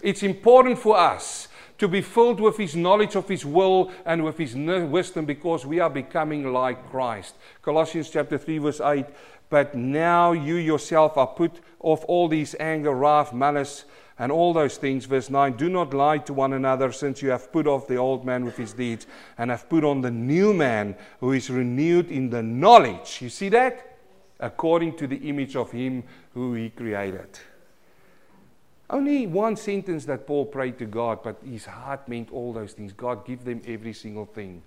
It's 0.02 0.22
important 0.22 0.78
for 0.78 0.98
us 0.98 1.48
to 1.82 1.88
be 1.88 2.00
filled 2.00 2.38
with 2.38 2.56
His 2.58 2.76
knowledge 2.76 3.16
of 3.16 3.28
His 3.28 3.44
will 3.44 3.90
and 4.06 4.22
with 4.22 4.38
His 4.38 4.54
wisdom 4.54 5.24
because 5.24 5.66
we 5.66 5.80
are 5.80 5.90
becoming 5.90 6.52
like 6.52 6.88
Christ. 6.88 7.34
Colossians 7.60 8.08
chapter 8.08 8.38
3, 8.38 8.58
verse 8.58 8.80
8. 8.80 9.04
But 9.50 9.74
now 9.74 10.30
you 10.30 10.54
yourself 10.54 11.16
are 11.16 11.26
put 11.26 11.58
off 11.80 12.04
all 12.06 12.28
these 12.28 12.54
anger, 12.60 12.92
wrath, 12.92 13.32
malice, 13.32 13.84
and 14.16 14.30
all 14.30 14.52
those 14.52 14.76
things. 14.76 15.06
Verse 15.06 15.28
9 15.28 15.54
Do 15.56 15.68
not 15.68 15.92
lie 15.92 16.18
to 16.18 16.32
one 16.32 16.52
another, 16.52 16.92
since 16.92 17.20
you 17.20 17.30
have 17.30 17.50
put 17.50 17.66
off 17.66 17.88
the 17.88 17.96
old 17.96 18.24
man 18.24 18.44
with 18.44 18.56
his 18.56 18.74
deeds, 18.74 19.08
and 19.36 19.50
have 19.50 19.68
put 19.68 19.82
on 19.82 20.02
the 20.02 20.10
new 20.12 20.54
man 20.54 20.94
who 21.18 21.32
is 21.32 21.50
renewed 21.50 22.12
in 22.12 22.30
the 22.30 22.44
knowledge. 22.44 23.18
You 23.20 23.28
see 23.28 23.48
that? 23.48 23.98
According 24.38 24.98
to 24.98 25.08
the 25.08 25.28
image 25.28 25.56
of 25.56 25.72
him 25.72 26.04
who 26.32 26.54
he 26.54 26.70
created. 26.70 27.40
Only 28.92 29.26
one 29.26 29.56
sentence 29.56 30.04
that 30.04 30.26
Paul 30.26 30.44
prayed 30.44 30.78
to 30.78 30.84
God, 30.84 31.22
but 31.24 31.38
his 31.42 31.64
heart 31.64 32.06
meant 32.08 32.30
all 32.30 32.52
those 32.52 32.74
things. 32.74 32.92
God, 32.92 33.24
give 33.24 33.42
them 33.42 33.62
every 33.66 33.94
single 33.94 34.26
thing. 34.26 34.62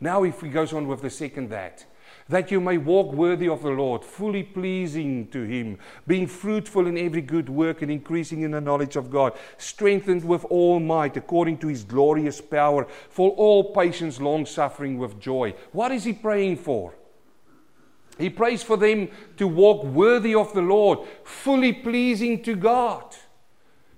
Now, 0.00 0.22
if 0.22 0.40
he 0.40 0.48
goes 0.48 0.72
on 0.72 0.86
with 0.86 1.02
the 1.02 1.10
second 1.10 1.50
that, 1.50 1.84
that 2.28 2.52
you 2.52 2.60
may 2.60 2.78
walk 2.78 3.12
worthy 3.12 3.48
of 3.48 3.62
the 3.62 3.70
Lord, 3.70 4.04
fully 4.04 4.44
pleasing 4.44 5.26
to 5.28 5.42
Him, 5.42 5.78
being 6.06 6.26
fruitful 6.26 6.86
in 6.86 6.96
every 6.96 7.20
good 7.20 7.48
work 7.48 7.82
and 7.82 7.90
increasing 7.90 8.42
in 8.42 8.52
the 8.52 8.60
knowledge 8.60 8.96
of 8.96 9.10
God, 9.10 9.36
strengthened 9.58 10.24
with 10.24 10.44
all 10.46 10.78
might 10.80 11.16
according 11.16 11.58
to 11.58 11.68
His 11.68 11.84
glorious 11.84 12.40
power, 12.40 12.86
for 13.10 13.30
all 13.32 13.74
patience, 13.74 14.20
long 14.20 14.46
suffering 14.46 14.98
with 14.98 15.20
joy. 15.20 15.54
What 15.72 15.92
is 15.92 16.04
He 16.04 16.12
praying 16.12 16.58
for? 16.58 16.94
He 18.18 18.30
prays 18.30 18.62
for 18.62 18.76
them 18.76 19.08
to 19.36 19.48
walk 19.48 19.84
worthy 19.84 20.34
of 20.34 20.52
the 20.54 20.62
Lord, 20.62 21.00
fully 21.24 21.72
pleasing 21.72 22.42
to 22.44 22.54
God. 22.54 23.16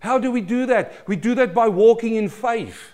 How 0.01 0.19
do 0.19 0.31
we 0.31 0.41
do 0.41 0.67
that? 0.67 1.07
We 1.07 1.17
do 1.17 1.35
that 1.37 1.55
by 1.55 1.69
walking 1.69 2.15
in 2.15 2.29
faith. 2.29 2.93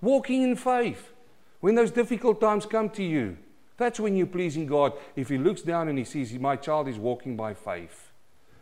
Walking 0.00 0.42
in 0.42 0.56
faith. 0.56 1.12
When 1.60 1.74
those 1.74 1.90
difficult 1.90 2.40
times 2.40 2.66
come 2.66 2.90
to 2.90 3.02
you, 3.02 3.36
that's 3.76 4.00
when 4.00 4.16
you're 4.16 4.26
pleasing 4.26 4.66
God. 4.66 4.92
If 5.16 5.28
He 5.28 5.38
looks 5.38 5.62
down 5.62 5.88
and 5.88 5.98
He 5.98 6.04
sees 6.04 6.32
my 6.34 6.56
child 6.56 6.88
is 6.88 6.98
walking 6.98 7.36
by 7.36 7.54
faith, 7.54 8.10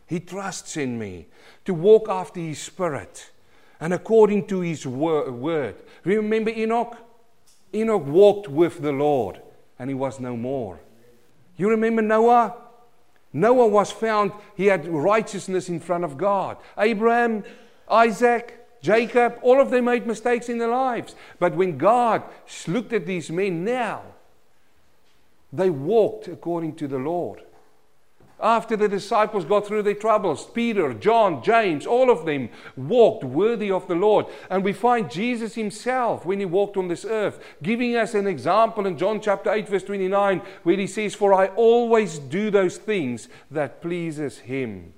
He 0.06 0.20
trusts 0.20 0.76
in 0.76 0.98
me 0.98 1.26
to 1.64 1.74
walk 1.74 2.08
after 2.08 2.40
His 2.40 2.58
Spirit 2.58 3.30
and 3.80 3.94
according 3.94 4.46
to 4.48 4.60
His 4.60 4.86
word. 4.86 5.76
Remember 6.04 6.50
Enoch? 6.50 6.96
Enoch 7.74 8.06
walked 8.06 8.48
with 8.48 8.82
the 8.82 8.92
Lord 8.92 9.40
and 9.78 9.88
he 9.88 9.94
was 9.94 10.20
no 10.20 10.36
more. 10.36 10.78
You 11.56 11.70
remember 11.70 12.02
Noah? 12.02 12.54
Noah 13.32 13.68
was 13.68 13.92
found, 13.92 14.32
he 14.56 14.66
had 14.66 14.88
righteousness 14.88 15.68
in 15.68 15.80
front 15.80 16.04
of 16.04 16.16
God. 16.16 16.56
Abraham, 16.76 17.44
Isaac, 17.88 18.66
Jacob, 18.82 19.38
all 19.42 19.60
of 19.60 19.70
them 19.70 19.84
made 19.84 20.06
mistakes 20.06 20.48
in 20.48 20.58
their 20.58 20.68
lives. 20.68 21.14
But 21.38 21.54
when 21.54 21.78
God 21.78 22.22
looked 22.66 22.92
at 22.92 23.06
these 23.06 23.30
men 23.30 23.64
now, 23.64 24.02
they 25.52 25.70
walked 25.70 26.28
according 26.28 26.76
to 26.76 26.88
the 26.88 26.98
Lord. 26.98 27.42
After 28.42 28.76
the 28.76 28.88
disciples 28.88 29.44
got 29.44 29.66
through 29.66 29.83
their 29.83 29.94
troubles, 29.94 30.46
Peter, 30.46 30.94
John, 30.94 31.42
James, 31.42 31.87
all 31.87 32.11
of 32.11 32.24
them 32.24 32.48
walked 32.76 33.22
worthy 33.22 33.70
of 33.70 33.87
the 33.87 33.94
Lord. 33.94 34.26
And 34.48 34.64
we 34.64 34.72
find 34.72 35.11
Jesus 35.11 35.55
himself 35.55 36.24
when 36.24 36.40
he 36.40 36.46
walked 36.46 36.76
on 36.76 36.88
this 36.88 37.05
earth, 37.05 37.38
giving 37.62 37.96
us 37.96 38.14
an 38.14 38.26
example 38.26 38.87
in 38.87 38.96
John 38.96 39.20
chapter 39.20 39.53
8, 39.53 39.68
verse 39.68 39.85
29, 39.85 40.42
where 40.62 40.76
he 40.76 40.87
says, 40.87 41.14
For 41.14 41.35
I 41.35 41.48
always 41.48 42.18
do 42.18 42.50
those 42.50 42.79
things 42.79 43.29
that 43.50 43.83
pleases 43.83 44.38
him. 44.38 44.94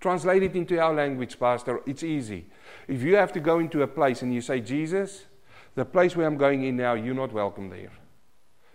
Translate 0.00 0.42
it 0.42 0.56
into 0.56 0.80
our 0.80 0.92
language, 0.92 1.38
Pastor. 1.38 1.80
It's 1.86 2.02
easy. 2.02 2.46
If 2.88 3.02
you 3.02 3.14
have 3.14 3.32
to 3.34 3.40
go 3.40 3.60
into 3.60 3.82
a 3.82 3.86
place 3.86 4.22
and 4.22 4.34
you 4.34 4.40
say, 4.40 4.60
Jesus, 4.60 5.26
the 5.76 5.84
place 5.84 6.16
where 6.16 6.26
I'm 6.26 6.36
going 6.36 6.64
in 6.64 6.76
now, 6.76 6.94
you're 6.94 7.14
not 7.14 7.32
welcome 7.32 7.70
there. 7.70 7.92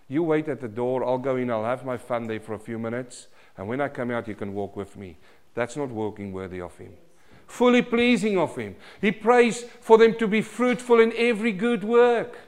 You 0.08 0.22
wait 0.22 0.48
at 0.48 0.62
the 0.62 0.68
door, 0.68 1.04
I'll 1.04 1.18
go 1.18 1.36
in, 1.36 1.50
I'll 1.50 1.64
have 1.64 1.84
my 1.84 1.98
fun 1.98 2.26
there 2.26 2.40
for 2.40 2.54
a 2.54 2.58
few 2.58 2.78
minutes, 2.78 3.28
and 3.58 3.66
when 3.68 3.80
I 3.80 3.88
come 3.88 4.12
out, 4.12 4.28
you 4.28 4.36
can 4.36 4.54
walk 4.54 4.76
with 4.76 4.96
me. 4.96 5.16
That's 5.54 5.76
not 5.76 5.88
walking 5.88 6.32
worthy 6.32 6.60
of 6.60 6.78
Him. 6.78 6.92
Fully 7.48 7.82
pleasing 7.82 8.38
of 8.38 8.56
Him. 8.56 8.76
He 9.00 9.10
prays 9.10 9.64
for 9.80 9.98
them 9.98 10.14
to 10.18 10.28
be 10.28 10.42
fruitful 10.42 11.00
in 11.00 11.12
every 11.16 11.52
good 11.52 11.82
work. 11.82 12.38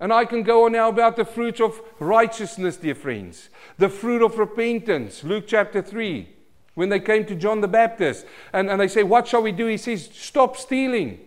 And 0.00 0.12
I 0.12 0.24
can 0.24 0.42
go 0.42 0.64
on 0.64 0.72
now 0.72 0.88
about 0.88 1.16
the 1.16 1.24
fruit 1.24 1.60
of 1.60 1.80
righteousness, 2.00 2.76
dear 2.76 2.94
friends. 2.94 3.50
The 3.76 3.90
fruit 3.90 4.22
of 4.22 4.38
repentance. 4.38 5.22
Luke 5.22 5.44
chapter 5.46 5.82
3. 5.82 6.28
When 6.74 6.88
they 6.88 6.98
came 6.98 7.26
to 7.26 7.34
John 7.34 7.60
the 7.60 7.68
Baptist 7.68 8.24
and, 8.54 8.70
and 8.70 8.80
they 8.80 8.88
say, 8.88 9.02
What 9.02 9.28
shall 9.28 9.42
we 9.42 9.52
do? 9.52 9.66
He 9.66 9.76
says, 9.76 10.08
Stop 10.12 10.56
stealing. 10.56 11.20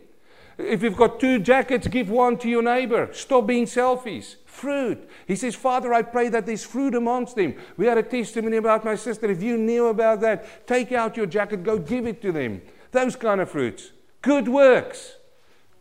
If 0.58 0.82
you've 0.82 0.98
got 0.98 1.20
two 1.20 1.40
jackets, 1.40 1.88
give 1.88 2.10
one 2.10 2.38
to 2.40 2.50
your 2.50 2.64
neighbor. 2.64 3.10
Stop 3.14 3.46
being 3.46 3.68
selfish 3.68 4.36
fruit. 4.56 5.10
He 5.28 5.36
says, 5.36 5.54
Father, 5.54 5.94
I 5.94 6.02
pray 6.02 6.30
that 6.30 6.46
there's 6.46 6.64
fruit 6.64 6.96
amongst 6.96 7.36
them. 7.36 7.56
We 7.78 7.86
had 7.86 7.98
a 7.98 8.04
testimony 8.04 8.58
about 8.58 8.86
my 8.86 8.96
sister. 8.96 9.30
If 9.30 9.44
you 9.44 9.58
knew 9.58 9.88
about 9.88 10.22
that, 10.22 10.66
take 10.66 10.92
out 10.92 11.18
your 11.18 11.28
jacket, 11.28 11.64
go 11.64 11.78
give 11.78 12.08
it 12.08 12.22
to 12.22 12.32
them. 12.32 12.62
Those 12.92 13.16
kind 13.16 13.42
of 13.42 13.52
fruits. 13.52 13.92
Good 14.22 14.48
works. 14.48 15.18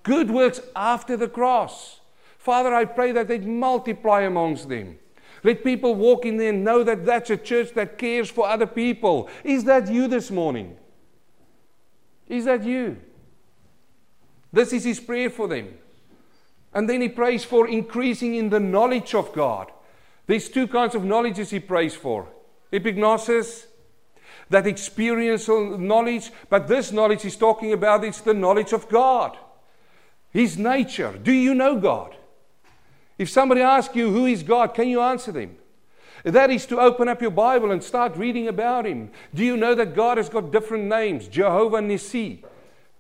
Good 0.03 0.31
works 0.31 0.61
after 0.77 1.17
the 1.17 1.29
cross. 1.29 2.01
Father, 2.39 2.75
I 2.75 2.85
pray 2.85 3.13
that 3.13 3.29
they'd 3.29 3.47
multiply 3.47 4.23
amongst 4.23 4.69
them. 4.69 4.99
Let 5.43 5.63
people 5.63 5.95
walk 5.95 6.27
in 6.27 6.37
there 6.37 6.51
and 6.51 6.65
know 6.65 6.83
that 6.85 7.07
that's 7.07 7.31
a 7.31 7.37
church 7.37 7.73
that 7.75 7.99
cares 7.99 8.31
for 8.31 8.47
other 8.49 8.67
people. 8.67 9.29
Is 9.45 9.65
that 9.65 9.91
you 9.91 10.09
this 10.09 10.31
morning? 10.31 10.77
Is 12.29 12.47
that 12.47 12.65
you? 12.65 12.99
This 14.53 14.73
is 14.73 14.85
his 14.85 15.01
prayer 15.01 15.31
for 15.31 15.49
them. 15.49 15.75
And 16.75 16.89
then 16.89 17.01
he 17.01 17.09
prays 17.09 17.45
for 17.45 17.69
increasing 17.69 18.35
in 18.35 18.51
the 18.51 18.61
knowledge 18.61 19.15
of 19.15 19.33
God. 19.33 19.71
There's 20.27 20.49
two 20.49 20.67
kinds 20.67 20.95
of 20.95 21.05
knowledges 21.05 21.51
he 21.51 21.61
prays 21.61 21.95
for 21.95 22.29
epignosis, 22.73 23.67
that 24.51 24.67
experiential 24.67 25.79
knowledge, 25.79 26.31
but 26.51 26.67
this 26.67 26.91
knowledge 26.91 27.23
he's 27.23 27.37
talking 27.37 27.73
about 27.73 28.05
is 28.05 28.21
the 28.21 28.35
knowledge 28.35 28.73
of 28.73 28.89
God, 28.89 29.39
his 30.31 30.59
nature. 30.59 31.17
Do 31.23 31.33
you 31.33 31.55
know 31.55 31.79
God? 31.79 32.17
If 33.17 33.31
somebody 33.31 33.61
asks 33.61 33.95
you 33.95 34.11
who 34.11 34.27
is 34.27 34.43
God, 34.43 34.75
can 34.75 34.89
you 34.89 35.01
answer 35.01 35.31
them? 35.31 35.57
That 36.25 36.51
is 36.51 36.67
to 36.67 36.81
open 36.81 37.09
up 37.09 37.21
your 37.21 37.31
Bible 37.31 37.71
and 37.71 37.85
start 37.85 38.17
reading 38.17 38.49
about 38.49 38.87
Him. 38.87 39.11
Do 39.35 39.45
you 39.45 39.59
know 39.59 39.75
that 39.75 39.95
God 39.95 40.17
has 40.17 40.31
got 40.31 40.51
different 40.51 40.85
names? 40.85 41.29
Jehovah 41.29 41.81
Nissi. 41.81 42.43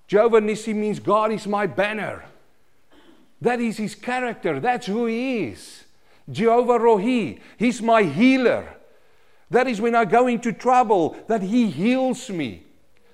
Jehovah 0.06 0.42
Nissi 0.42 0.74
means 0.74 1.00
God 1.00 1.32
is 1.32 1.46
my 1.46 1.66
banner. 1.66 2.24
That 3.44 3.60
is 3.60 3.76
His 3.76 3.94
character. 3.94 4.58
That's 4.58 4.86
who 4.86 5.04
He 5.04 5.44
is. 5.44 5.84
Jehovah 6.30 6.78
Rohi, 6.78 7.40
He's 7.58 7.82
my 7.82 8.02
healer. 8.02 8.74
That 9.50 9.68
is 9.68 9.80
when 9.80 9.94
I 9.94 10.06
go 10.06 10.26
into 10.26 10.50
trouble, 10.50 11.14
that 11.28 11.42
He 11.42 11.70
heals 11.70 12.30
me. 12.30 12.64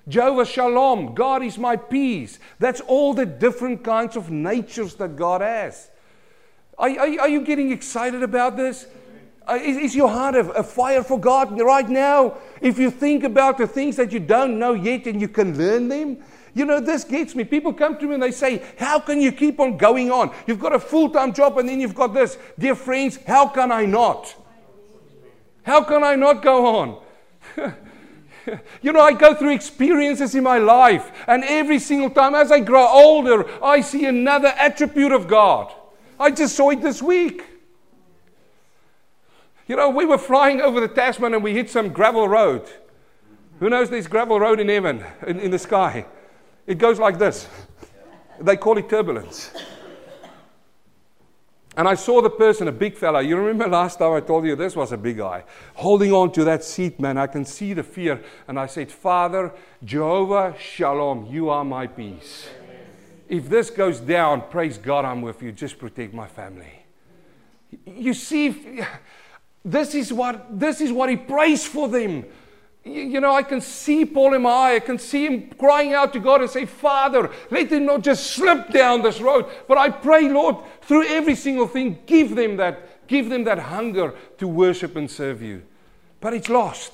Jehovah 0.07 0.45
Shalom, 0.45 1.13
God 1.13 1.43
is 1.43 1.57
my 1.57 1.75
peace. 1.75 2.39
That's 2.59 2.79
all 2.79 3.13
the 3.13 3.25
different 3.25 3.83
kinds 3.83 4.15
of 4.15 4.31
natures 4.31 4.95
that 4.95 5.17
God 5.17 5.41
has. 5.41 5.91
Are, 6.77 6.89
are, 6.89 7.19
are 7.19 7.29
you 7.29 7.41
getting 7.41 7.71
excited 7.71 8.23
about 8.23 8.55
this? 8.55 8.87
Uh, 9.45 9.59
is, 9.61 9.77
is, 9.77 9.95
your 9.95 10.07
heart 10.07 10.35
a, 10.35 10.49
a 10.51 10.63
fire 10.63 11.03
for 11.03 11.19
God 11.19 11.59
right 11.59 11.89
now? 11.89 12.37
If 12.61 12.79
you 12.79 12.89
think 12.89 13.25
about 13.25 13.57
the 13.57 13.67
things 13.67 13.97
that 13.97 14.13
you 14.13 14.19
don't 14.21 14.57
know 14.57 14.73
yet 14.73 15.07
and 15.07 15.19
you 15.19 15.27
can 15.27 15.57
learn 15.57 15.89
them, 15.89 16.23
you 16.53 16.65
know, 16.65 16.79
this 16.79 17.03
gets 17.03 17.33
me. 17.33 17.43
People 17.43 17.73
come 17.73 17.97
to 17.97 18.05
me 18.05 18.15
and 18.15 18.23
they 18.23 18.31
say, 18.31 18.63
How 18.77 18.99
can 18.99 19.21
you 19.21 19.31
keep 19.31 19.59
on 19.59 19.77
going 19.77 20.11
on? 20.11 20.33
You've 20.47 20.59
got 20.59 20.73
a 20.73 20.79
full 20.79 21.09
time 21.09 21.33
job 21.33 21.57
and 21.57 21.67
then 21.67 21.79
you've 21.79 21.95
got 21.95 22.13
this. 22.13 22.37
Dear 22.59 22.75
friends, 22.75 23.17
how 23.25 23.47
can 23.47 23.71
I 23.71 23.85
not? 23.85 24.35
How 25.63 25.83
can 25.83 26.03
I 26.03 26.15
not 26.15 26.41
go 26.41 26.65
on? 26.65 27.01
you 28.81 28.91
know, 28.91 29.01
I 29.01 29.13
go 29.13 29.33
through 29.33 29.53
experiences 29.53 30.33
in 30.35 30.43
my 30.43 30.57
life, 30.57 31.11
and 31.27 31.43
every 31.43 31.79
single 31.79 32.09
time 32.09 32.33
as 32.33 32.51
I 32.51 32.59
grow 32.59 32.87
older, 32.87 33.47
I 33.63 33.81
see 33.81 34.05
another 34.05 34.49
attribute 34.49 35.11
of 35.11 35.27
God. 35.27 35.71
I 36.19 36.31
just 36.31 36.55
saw 36.55 36.71
it 36.71 36.81
this 36.81 37.01
week. 37.01 37.43
You 39.67 39.75
know, 39.75 39.89
we 39.89 40.05
were 40.05 40.17
flying 40.17 40.61
over 40.61 40.79
the 40.79 40.87
Tasman 40.87 41.33
and 41.33 41.43
we 41.43 41.53
hit 41.53 41.69
some 41.69 41.89
gravel 41.89 42.27
road. 42.27 42.67
Who 43.59 43.69
knows 43.69 43.89
this 43.89 44.07
gravel 44.07 44.39
road 44.39 44.59
in 44.59 44.67
heaven, 44.67 45.03
in, 45.25 45.39
in 45.39 45.51
the 45.51 45.59
sky? 45.59 46.05
It 46.71 46.77
goes 46.77 46.99
like 46.99 47.19
this. 47.19 47.49
They 48.39 48.55
call 48.55 48.77
it 48.77 48.87
turbulence. 48.87 49.51
And 51.75 51.85
I 51.85 51.95
saw 51.95 52.21
the 52.21 52.29
person, 52.29 52.69
a 52.69 52.71
big 52.71 52.95
fella. 52.95 53.21
You 53.21 53.35
remember 53.35 53.67
last 53.67 53.99
time 53.99 54.13
I 54.13 54.21
told 54.21 54.45
you 54.45 54.55
this 54.55 54.73
was 54.73 54.93
a 54.93 54.97
big 54.97 55.17
guy, 55.17 55.43
holding 55.73 56.13
on 56.13 56.31
to 56.31 56.45
that 56.45 56.63
seat, 56.63 56.97
man. 56.97 57.17
I 57.17 57.27
can 57.27 57.43
see 57.43 57.73
the 57.73 57.83
fear. 57.83 58.23
And 58.47 58.57
I 58.57 58.67
said, 58.67 58.89
Father, 58.89 59.51
Jehovah 59.83 60.55
Shalom, 60.57 61.25
you 61.25 61.49
are 61.49 61.65
my 61.65 61.87
peace. 61.87 62.47
If 63.27 63.49
this 63.49 63.69
goes 63.69 63.99
down, 63.99 64.43
praise 64.49 64.77
God, 64.77 65.03
I'm 65.03 65.21
with 65.21 65.41
you. 65.41 65.51
Just 65.51 65.77
protect 65.77 66.13
my 66.13 66.27
family. 66.27 66.85
You 67.85 68.13
see, 68.13 68.81
this 69.65 69.93
is 69.93 70.13
what, 70.13 70.57
this 70.57 70.79
is 70.79 70.93
what 70.93 71.09
he 71.09 71.17
prays 71.17 71.67
for 71.67 71.89
them. 71.89 72.23
You 72.83 73.21
know, 73.21 73.33
I 73.33 73.43
can 73.43 73.61
see 73.61 74.05
Paul 74.05 74.33
in 74.33 74.41
my 74.41 74.49
eye. 74.49 74.75
I 74.75 74.79
can 74.79 74.97
see 74.97 75.27
him 75.27 75.51
crying 75.51 75.93
out 75.93 76.13
to 76.13 76.19
God 76.19 76.41
and 76.41 76.49
say, 76.49 76.65
Father, 76.65 77.29
let 77.51 77.69
them 77.69 77.85
not 77.85 78.01
just 78.01 78.31
slip 78.31 78.69
down 78.69 79.03
this 79.03 79.21
road. 79.21 79.45
But 79.67 79.77
I 79.77 79.89
pray, 79.89 80.27
Lord, 80.27 80.55
through 80.81 81.05
every 81.07 81.35
single 81.35 81.67
thing, 81.67 81.99
give 82.07 82.35
them 82.35 82.57
that, 82.57 83.07
give 83.07 83.29
them 83.29 83.43
that 83.43 83.59
hunger 83.59 84.15
to 84.39 84.47
worship 84.47 84.95
and 84.95 85.09
serve 85.09 85.43
you. 85.43 85.61
But 86.21 86.33
it's 86.33 86.49
lost. 86.49 86.93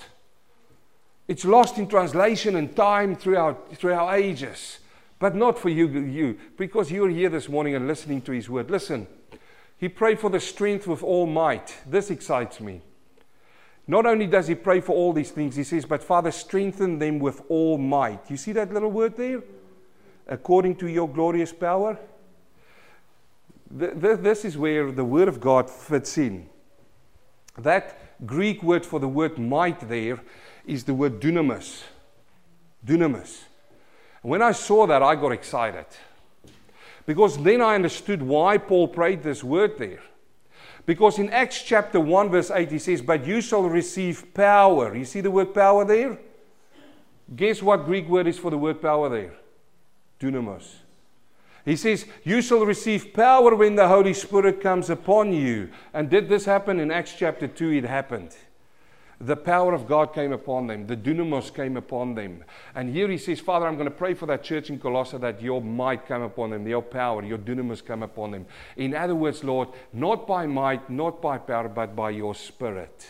It's 1.30 1.46
lost 1.46 1.78
in 1.78 1.88
translation 1.88 2.58
and 2.58 2.76
time 2.76 3.16
throughout, 3.16 3.74
throughout 3.76 4.14
ages. 4.14 4.80
But 5.20 5.36
not 5.36 5.58
for 5.58 5.70
you, 5.70 5.88
you, 5.88 6.38
because 6.58 6.92
you're 6.92 7.10
here 7.10 7.30
this 7.30 7.48
morning 7.48 7.76
and 7.76 7.88
listening 7.88 8.22
to 8.24 8.34
his 8.34 8.50
word. 8.50 8.70
Listen, 8.70 9.08
he 9.78 9.88
prayed 9.88 10.20
for 10.20 10.30
the 10.30 10.40
strength 10.40 10.86
with 10.86 11.02
all 11.02 11.28
might. 11.28 11.76
This 11.86 12.12
excites 12.12 12.60
me. 12.60 12.82
Not 13.88 14.06
only 14.06 14.28
does 14.28 14.48
he 14.48 14.56
pray 14.56 14.82
for 14.82 14.94
all 14.94 15.14
these 15.14 15.32
things, 15.32 15.56
he 15.56 15.64
says, 15.64 15.86
But 15.86 16.04
Father, 16.04 16.32
strengthen 16.32 17.00
them 17.00 17.20
with 17.20 17.42
all 17.48 17.78
might. 17.78 18.30
You 18.30 18.36
see 18.36 18.52
that 18.52 18.74
little 18.74 18.92
word 18.92 19.16
there? 19.16 19.42
According 20.28 20.76
to 20.78 20.88
your 20.88 21.08
glorious 21.08 21.54
power. 21.54 21.98
This 23.70 24.44
is 24.44 24.58
where 24.58 24.92
the 24.92 25.06
word 25.06 25.28
of 25.28 25.40
God 25.40 25.70
fits 25.70 26.18
in. 26.18 26.50
That 27.58 28.26
Greek 28.26 28.62
word 28.62 28.86
for 28.86 29.00
the 29.00 29.08
word 29.08 29.38
might 29.38 29.88
there 29.88 30.20
is 30.66 30.84
the 30.84 30.94
word 30.94 31.22
dunamis. 31.22 31.84
Dunamis. 32.86 33.44
When 34.22 34.42
I 34.42 34.52
saw 34.52 34.86
that, 34.88 35.02
I 35.02 35.16
got 35.16 35.32
excited. 35.32 35.86
Because 37.06 37.42
then 37.42 37.62
I 37.62 37.76
understood 37.76 38.22
why 38.22 38.58
Paul 38.58 38.90
prayed 38.90 39.24
this 39.24 39.44
word 39.44 39.78
there. 39.78 40.02
Because 40.88 41.20
in 41.20 41.30
Acts 41.32 41.62
chapter 41.62 42.00
1, 42.00 42.30
verse 42.30 42.50
8, 42.50 42.72
he 42.72 42.80
says, 42.80 43.02
But 43.02 43.28
you 43.28 43.42
shall 43.42 43.64
receive 43.64 44.34
power. 44.34 44.96
You 44.96 45.04
see 45.04 45.20
the 45.20 45.30
word 45.30 45.54
power 45.54 45.84
there? 45.84 46.18
Guess 47.36 47.62
what 47.62 47.86
Greek 47.86 48.08
word 48.08 48.26
is 48.26 48.40
for 48.40 48.50
the 48.50 48.58
word 48.58 48.82
power 48.82 49.10
there? 49.10 49.34
Dunamos. 50.18 50.76
He 51.66 51.76
says, 51.76 52.06
You 52.24 52.42
shall 52.42 52.66
receive 52.66 53.14
power 53.14 53.54
when 53.54 53.76
the 53.76 53.90
Holy 53.90 54.14
Spirit 54.14 54.62
comes 54.62 54.90
upon 54.90 55.34
you. 55.34 55.70
And 55.94 56.10
did 56.10 56.30
this 56.30 56.46
happen 56.46 56.80
in 56.80 56.90
Acts 56.90 57.14
chapter 57.20 57.50
2? 57.50 57.72
It 57.74 57.84
happened 57.84 58.34
the 59.20 59.36
power 59.36 59.74
of 59.74 59.88
God 59.88 60.14
came 60.14 60.32
upon 60.32 60.68
them, 60.68 60.86
the 60.86 60.96
dunamos 60.96 61.54
came 61.54 61.76
upon 61.76 62.14
them. 62.14 62.44
And 62.76 62.90
here 62.90 63.08
he 63.08 63.18
says, 63.18 63.40
Father, 63.40 63.66
I'm 63.66 63.76
going 63.76 63.90
to 63.90 63.92
pray 63.92 64.14
for 64.14 64.28
that 64.28 64.44
church 64.44 64.70
in 64.70 64.80
Colossae 64.80 65.18
that 65.18 65.42
your 65.42 65.62
might 65.62 66.06
come 66.06 66.22
upon 66.22 66.52
them, 66.52 66.68
your 66.68 66.84
power, 66.84 67.24
your 67.24 67.40
dunamos 67.40 67.84
come 67.84 68.04
upon 68.04 68.32
them. 68.32 68.46
In 68.76 68.94
other 68.94 69.16
words, 69.16 69.44
Lord, 69.44 69.70
not 69.92 70.28
by 70.28 70.46
might, 70.46 70.90
not 70.90 71.22
by 71.22 71.40
power, 71.40 71.68
but 71.68 71.96
by 71.96 72.12
your 72.12 72.36
spirit. 72.36 73.10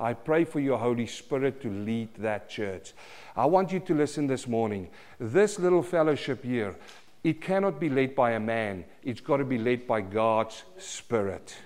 I 0.00 0.12
pray 0.12 0.44
for 0.44 0.60
your 0.60 0.78
Holy 0.78 1.06
Spirit 1.06 1.60
to 1.62 1.70
lead 1.70 2.10
that 2.18 2.48
church. 2.48 2.92
I 3.34 3.46
want 3.46 3.72
you 3.72 3.80
to 3.80 3.94
listen 3.94 4.26
this 4.26 4.46
morning. 4.46 4.90
This 5.18 5.58
little 5.58 5.82
fellowship 5.82 6.44
here, 6.44 6.76
it 7.24 7.40
cannot 7.40 7.80
be 7.80 7.88
led 7.88 8.14
by 8.14 8.32
a 8.32 8.40
man, 8.40 8.84
it's 9.02 9.20
got 9.20 9.38
to 9.38 9.44
be 9.44 9.58
led 9.58 9.86
by 9.86 10.02
God's 10.02 10.62
Spirit. 10.76 11.56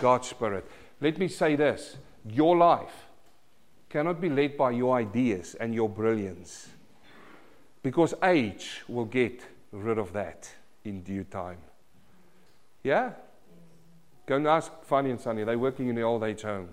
God's 0.00 0.28
Spirit. 0.28 0.64
Let 1.00 1.18
me 1.18 1.26
say 1.26 1.56
this 1.56 1.96
your 2.24 2.56
life 2.56 3.06
cannot 3.88 4.20
be 4.20 4.28
led 4.28 4.56
by 4.56 4.70
your 4.70 4.96
ideas 4.96 5.54
and 5.60 5.74
your 5.74 5.88
brilliance 5.88 6.68
because 7.82 8.14
age 8.22 8.82
will 8.88 9.04
get 9.04 9.42
rid 9.72 9.98
of 9.98 10.12
that 10.12 10.48
in 10.84 11.02
due 11.02 11.24
time. 11.24 11.58
Yeah? 12.82 13.10
Go 14.26 14.36
and 14.36 14.46
ask 14.46 14.70
Fanny 14.84 15.10
and 15.10 15.20
Sonny. 15.20 15.44
They're 15.44 15.58
working 15.58 15.88
in 15.88 15.96
the 15.96 16.02
old 16.02 16.22
age 16.22 16.42
home. 16.42 16.68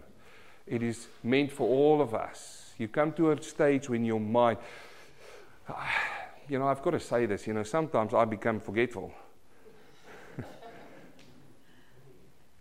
It 0.67 0.83
is 0.83 1.07
meant 1.23 1.51
for 1.51 1.67
all 1.67 2.01
of 2.01 2.13
us. 2.13 2.73
You 2.77 2.87
come 2.87 3.11
to 3.13 3.31
a 3.31 3.41
stage 3.41 3.89
when 3.89 4.05
your 4.05 4.19
mind, 4.19 4.59
you 6.47 6.59
know, 6.59 6.67
I've 6.67 6.83
got 6.83 6.91
to 6.91 6.99
say 6.99 7.25
this, 7.25 7.47
you 7.47 7.53
know, 7.53 7.63
sometimes 7.63 8.13
I 8.13 8.25
become 8.25 8.59
forgetful. 8.59 9.11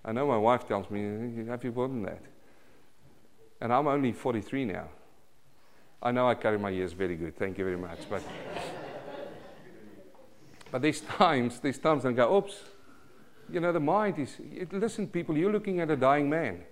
I 0.04 0.12
know 0.12 0.26
my 0.26 0.38
wife 0.38 0.66
tells 0.66 0.90
me, 0.90 1.44
have 1.48 1.62
you 1.62 1.70
forgotten 1.70 2.02
that? 2.02 2.22
And 3.60 3.72
I'm 3.72 3.86
only 3.86 4.12
43 4.12 4.64
now. 4.64 4.88
I 6.02 6.12
know 6.12 6.28
I 6.28 6.34
carry 6.34 6.58
my 6.58 6.70
years 6.70 6.92
very 6.92 7.16
good. 7.16 7.36
Thank 7.36 7.58
you 7.58 7.64
very 7.64 7.76
much. 7.76 7.98
But, 8.08 8.22
but 10.70 10.82
there's 10.82 11.00
times, 11.00 11.58
there's 11.58 11.78
times 11.78 12.04
I 12.06 12.12
go, 12.12 12.36
oops. 12.36 12.62
You 13.50 13.60
know, 13.60 13.72
the 13.72 13.80
mind 13.80 14.18
is, 14.18 14.36
listen, 14.70 15.08
people, 15.08 15.36
you're 15.36 15.52
looking 15.52 15.80
at 15.80 15.90
a 15.90 15.96
dying 15.96 16.28
man. 16.28 16.62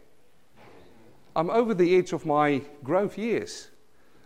I'm 1.35 1.51
over 1.51 1.75
the 1.75 1.97
edge 1.97 2.13
of 2.13 2.25
my 2.25 2.63
growth 2.85 3.19
years. 3.19 3.69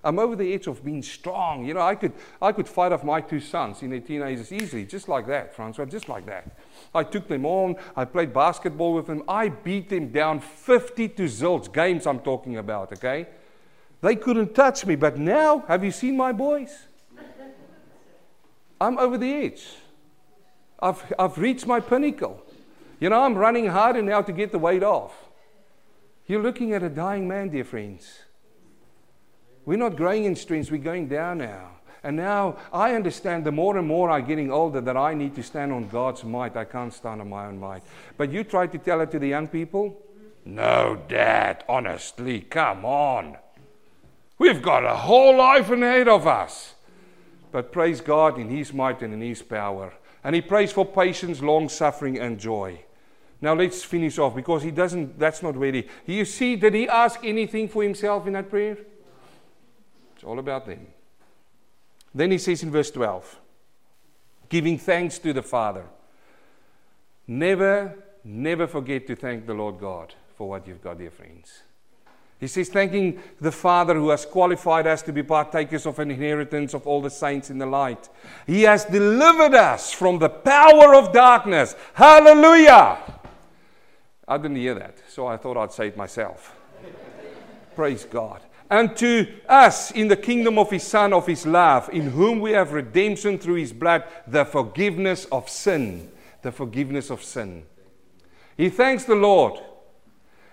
I'm 0.03 0.19
over 0.19 0.35
the 0.35 0.53
edge 0.55 0.67
of 0.67 0.85
being 0.85 1.03
strong. 1.03 1.65
You 1.67 1.75
know, 1.75 1.83
I 1.83 1.95
could, 1.95 2.13
I 2.41 2.53
could 2.53 2.67
fight 2.67 2.93
off 2.93 3.05
my 3.05 3.21
two 3.21 3.41
sons 3.41 3.83
in 3.83 3.91
their 3.91 4.01
teenagers 4.01 4.51
easily, 4.51 4.85
just 4.85 5.09
like 5.09 5.27
that, 5.27 5.55
Francois, 5.55 5.85
just 5.85 6.09
like 6.09 6.27
that. 6.27 6.57
I 6.95 7.05
took 7.05 7.29
them 7.29 7.45
on. 7.45 7.77
I 7.97 8.05
played 8.07 8.33
basketball 8.33 8.95
with 8.95 9.07
them. 9.07 9.23
I 9.29 9.51
beat 9.51 9.91
them 9.91 10.09
down 10.11 10.41
50 10.41 11.09
to 11.09 11.25
zilch 11.25 11.73
games 11.73 12.07
I'm 12.07 12.21
talking 12.21 12.57
about, 12.57 12.93
okay? 12.93 13.27
They 14.01 14.17
couldn't 14.17 14.55
touch 14.55 14.87
me. 14.87 14.97
But 14.97 15.19
now, 15.19 15.65
have 15.69 15.85
you 15.85 15.93
seen 15.93 16.17
my 16.17 16.33
boys? 16.33 16.87
I'm 18.81 18.99
over 18.99 19.19
the 19.19 19.31
edge. 19.31 19.67
I've, 20.81 21.13
I've 21.19 21.37
reached 21.37 21.67
my 21.67 21.81
pinnacle. 21.81 22.43
You 22.99 23.11
know, 23.11 23.23
I'm 23.23 23.37
running 23.37 23.67
harder 23.67 24.01
now 24.01 24.23
to 24.23 24.33
get 24.33 24.53
the 24.53 24.59
weight 24.59 24.83
off. 24.83 25.15
You're 26.27 26.43
looking 26.43 26.73
at 26.73 26.83
a 26.83 26.89
dying 26.89 27.29
man, 27.29 27.51
dear 27.51 27.65
friends. 27.65 28.21
We're 29.65 29.79
not 29.79 29.97
growing 29.97 30.25
in 30.25 30.37
strength, 30.37 30.71
we're 30.71 30.79
going 30.79 31.09
down 31.09 31.39
now. 31.39 31.71
And 32.03 32.17
now 32.17 32.57
I 32.73 32.95
understand 32.95 33.45
the 33.45 33.53
more 33.53 33.77
and 33.77 33.87
more 33.87 34.11
I'm 34.11 34.27
getting 34.27 34.51
older 34.51 34.81
that 34.81 34.97
I 34.97 35.13
need 35.13 35.35
to 35.35 35.43
stand 35.43 35.71
on 35.71 35.89
God's 35.89 36.25
might. 36.25 36.57
I 36.57 36.65
can't 36.65 36.93
stand 36.93 37.21
on 37.21 37.29
my 37.29 37.47
own 37.47 37.61
might. 37.61 37.83
But 38.17 38.33
you 38.33 38.43
try 38.43 38.67
to 38.69 38.79
tell 38.79 39.03
it 39.03 39.11
to 39.11 39.19
the 39.19 39.29
young 39.29 39.49
people? 39.49 40.01
No, 40.47 41.03
Dad, 41.09 41.63
honestly, 41.69 42.41
come 42.41 42.87
on. 42.87 43.37
We've 44.39 44.63
got 44.63 44.87
a 44.87 44.97
whole 44.97 45.37
life 45.37 45.71
ahead 45.71 46.09
of 46.09 46.27
us. 46.27 46.75
But 47.53 47.73
praise 47.73 48.01
God 48.01 48.39
in 48.39 48.49
His 48.49 48.73
might 48.73 49.03
and 49.03 49.13
in 49.13 49.21
His 49.21 49.43
power. 49.43 49.93
And 50.25 50.35
He 50.35 50.41
prays 50.41 50.73
for 50.73 50.87
patience, 50.87 51.43
long 51.43 51.69
suffering, 51.69 52.19
and 52.19 52.41
joy. 52.41 52.81
Now 53.43 53.55
let's 53.55 53.83
finish 53.83 54.19
off 54.19 54.35
because 54.35 54.63
he 54.63 54.71
doesn't, 54.71 55.19
that's 55.19 55.43
not 55.43 55.57
ready. 55.57 55.89
Do 56.07 56.13
you 56.13 56.25
see, 56.25 56.57
did 56.57 56.75
he 56.75 56.89
ask 56.89 57.25
anything 57.25 57.69
for 57.69 57.83
himself 57.83 58.27
in 58.27 58.35
that 58.35 58.51
prayer? 58.51 58.77
It's 60.21 60.27
all 60.27 60.39
about 60.39 60.67
them. 60.67 60.87
Then 62.15 62.31
he 62.31 62.37
says 62.37 62.63
in 62.63 62.71
verse 62.71 62.91
12, 62.91 63.41
giving 64.51 64.77
thanks 64.77 65.19
to 65.21 65.33
the 65.33 65.41
Father. 65.41 65.87
Never, 67.27 67.95
never 68.23 68.67
forget 68.67 69.07
to 69.07 69.17
thank 69.17 69.47
the 69.47 69.55
Lord 69.55 69.81
God 69.81 70.13
for 70.37 70.47
what 70.47 70.67
you've 70.67 70.83
got, 70.83 70.99
dear 70.99 71.11
friends. 71.11 71.63
He 72.39 72.49
says, 72.49 72.69
thanking 72.69 73.23
the 73.41 73.51
Father 73.51 73.95
who 73.95 74.11
has 74.11 74.27
qualified 74.27 74.87
us 74.87 75.01
to 75.03 75.13
be 75.15 75.23
partakers 75.23 75.87
of 75.87 75.99
an 75.99 76.11
inheritance 76.11 76.75
of 76.75 76.87
all 76.87 77.01
the 77.01 77.09
saints 77.09 77.49
in 77.49 77.57
the 77.57 77.65
light. 77.65 78.11
He 78.47 78.65
has 78.65 78.85
delivered 78.85 79.55
us 79.55 79.91
from 79.91 80.19
the 80.19 80.29
power 80.29 80.95
of 80.97 81.15
darkness. 81.15 81.75
Hallelujah! 81.95 82.99
I 84.29 84.37
didn't 84.37 84.57
hear 84.57 84.75
that, 84.75 84.99
so 85.09 85.27
I 85.27 85.39
thought 85.39 85.57
I'd 85.57 85.73
say 85.73 85.89
it 85.89 85.97
myself. 85.97 86.55
Praise 87.75 88.05
God 88.05 88.43
and 88.71 88.97
to 88.99 89.27
us 89.49 89.91
in 89.91 90.07
the 90.07 90.17
kingdom 90.17 90.57
of 90.57 90.71
his 90.71 90.85
Son, 90.85 91.13
of 91.13 91.27
his 91.27 91.45
love, 91.45 91.91
in 91.93 92.11
whom 92.11 92.39
we 92.39 92.53
have 92.53 92.73
redemption 92.73 93.37
through 93.37 93.57
his 93.57 93.73
blood, 93.73 94.05
the 94.29 94.45
forgiveness 94.45 95.25
of 95.27 95.49
sin. 95.49 96.11
The 96.43 96.53
forgiveness 96.53 97.11
of 97.11 97.23
sin. 97.23 97.65
He 98.57 98.71
thanks 98.71 99.05
the 99.05 99.15
Lord. 99.15 99.61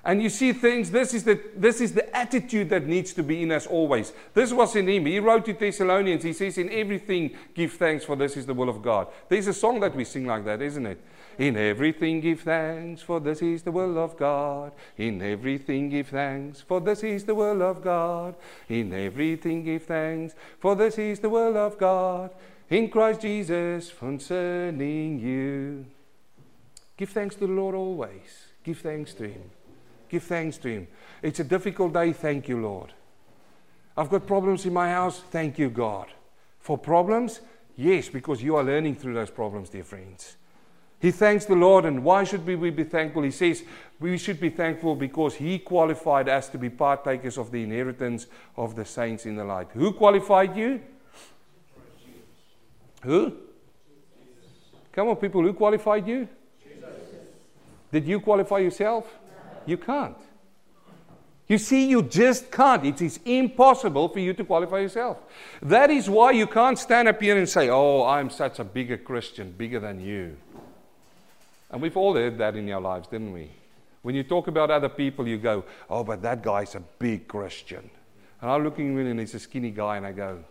And 0.08 0.24
you 0.24 0.30
see 0.30 0.54
things, 0.54 0.90
this 0.90 1.14
is, 1.14 1.26
the, 1.26 1.38
this 1.54 1.82
is 1.82 1.94
the 1.94 2.16
attitude 2.16 2.70
that 2.70 2.88
needs 2.88 3.12
to 3.12 3.22
be 3.22 3.44
in 3.44 3.52
us 3.52 3.68
always. 3.68 4.14
This 4.34 4.54
was 4.54 4.74
in 4.78 4.88
him. 4.88 5.06
He 5.06 5.20
wrote 5.20 5.44
to 5.44 5.54
Thessalonians, 5.54 6.24
he 6.24 6.32
says, 6.32 6.58
In 6.58 6.72
everything 6.72 7.36
give 7.54 7.74
thanks, 7.74 8.06
for 8.06 8.16
this 8.16 8.38
is 8.38 8.46
the 8.46 8.54
will 8.54 8.70
of 8.70 8.82
God. 8.82 9.08
There's 9.28 9.48
a 9.48 9.54
song 9.54 9.82
that 9.82 9.94
we 9.94 10.06
sing 10.06 10.26
like 10.26 10.46
that, 10.46 10.62
isn't 10.62 10.86
it? 10.86 11.04
In 11.38 11.58
everything 11.58 12.22
give 12.22 12.40
thanks, 12.40 13.02
for 13.02 13.20
this 13.20 13.42
is 13.42 13.64
the 13.64 13.72
will 13.74 13.98
of 13.98 14.16
God. 14.16 14.72
In 14.98 15.22
everything 15.22 15.90
give 15.90 16.08
thanks, 16.08 16.62
for 16.62 16.80
this 16.80 17.04
is 17.04 17.26
the 17.26 17.36
will 17.36 17.62
of 17.62 17.84
God. 17.84 18.36
In 18.70 18.94
everything 18.94 19.66
give 19.66 19.84
thanks, 19.84 20.36
for 20.62 20.78
this 20.78 20.98
is 20.98 21.20
the 21.20 21.30
will 21.30 21.58
of 21.58 21.78
God. 21.78 22.32
In 22.70 22.90
Christ 22.90 23.22
Jesus 23.22 23.92
concerning 23.92 25.20
you. 25.20 25.86
Give 26.96 27.10
thanks 27.10 27.36
to 27.36 27.42
the 27.42 27.52
Lord 27.52 27.76
always. 27.76 28.54
Give 28.64 28.80
thanks 28.80 29.14
to 29.16 29.28
Him. 29.28 29.52
Give 30.10 30.24
thanks 30.24 30.58
to 30.60 30.70
Him. 30.70 30.88
It's 31.22 31.40
a 31.40 31.44
difficult 31.44 31.94
day. 31.94 32.14
Thank 32.14 32.48
you, 32.48 32.62
Lord. 32.62 32.94
I've 33.96 34.10
got 34.10 34.28
problems 34.28 34.66
in 34.66 34.74
my 34.74 34.90
house. 34.90 35.22
Thank 35.32 35.58
you, 35.58 35.70
God. 35.70 36.08
For 36.60 36.78
problems? 36.78 37.42
Yes, 37.76 38.10
because 38.10 38.42
you 38.42 38.56
are 38.56 38.64
learning 38.64 38.96
through 38.96 39.14
those 39.14 39.30
problems, 39.30 39.70
dear 39.70 39.84
friends. 39.84 40.38
He 41.00 41.12
thanks 41.12 41.46
the 41.46 41.56
Lord, 41.56 41.86
and 41.86 42.04
why 42.04 42.24
should 42.24 42.46
we 42.46 42.72
be 42.72 42.84
thankful? 42.84 43.22
He 43.22 43.32
says 43.32 43.64
we 44.00 44.18
should 44.18 44.40
be 44.40 44.50
thankful 44.50 44.96
because 44.96 45.36
He 45.36 45.60
qualified 45.60 46.28
us 46.28 46.50
to 46.50 46.58
be 46.58 46.70
partakers 46.70 47.38
of 47.38 47.52
the 47.52 47.62
inheritance 47.62 48.26
of 48.56 48.76
the 48.76 48.84
saints 48.84 49.26
in 49.26 49.36
the 49.36 49.44
light. 49.44 49.68
Who 49.74 49.94
qualified 49.94 50.58
you? 50.58 50.82
Who? 53.04 53.34
Come 54.92 55.10
on, 55.10 55.18
people, 55.18 55.44
who 55.44 55.54
qualified 55.54 56.08
you? 56.08 56.28
Jesus. 56.64 56.90
Did 57.92 58.08
you 58.08 58.20
qualify 58.20 58.58
yourself? 58.58 59.06
You 59.68 59.78
can't. 59.78 60.18
You 61.48 61.58
see, 61.58 61.88
you 61.88 62.02
just 62.02 62.52
can't. 62.52 62.84
It 62.86 63.02
is 63.02 63.20
impossible 63.24 64.10
for 64.10 64.20
you 64.20 64.34
to 64.34 64.44
qualify 64.44 64.80
yourself. 64.80 65.18
That 65.62 65.92
is 65.92 66.10
why 66.10 66.32
you 66.32 66.48
can't 66.48 66.80
stand 66.80 67.08
up 67.08 67.22
here 67.22 67.38
and 67.38 67.48
say, 67.48 67.70
Oh, 67.70 68.04
I'm 68.04 68.30
such 68.30 68.60
a 68.60 68.64
bigger 68.64 68.98
Christian, 68.98 69.52
bigger 69.52 69.80
than 69.80 70.02
you. 70.02 70.38
And 71.70 71.82
we've 71.82 71.96
all 71.96 72.16
heard 72.16 72.38
that 72.38 72.56
in 72.56 72.72
our 72.72 72.82
lives, 72.82 73.08
didn't 73.08 73.34
we? 73.34 73.52
When 74.02 74.16
you 74.16 74.24
talk 74.24 74.48
about 74.48 74.72
other 74.72 74.90
people, 74.90 75.28
you 75.28 75.38
go, 75.38 75.66
oh, 75.90 76.04
but 76.04 76.22
that 76.22 76.42
guy's 76.42 76.76
a 76.76 76.80
big 76.80 77.28
Christian. 77.28 77.90
And 78.42 78.50
I'm 78.50 78.64
looking 78.64 78.94
at 78.94 79.02
him 79.02 79.08
and 79.08 79.20
he's 79.20 79.34
a 79.34 79.40
skinny 79.40 79.72
guy, 79.72 79.98
and 79.98 80.06
I 80.06 80.14
go, 80.14 80.44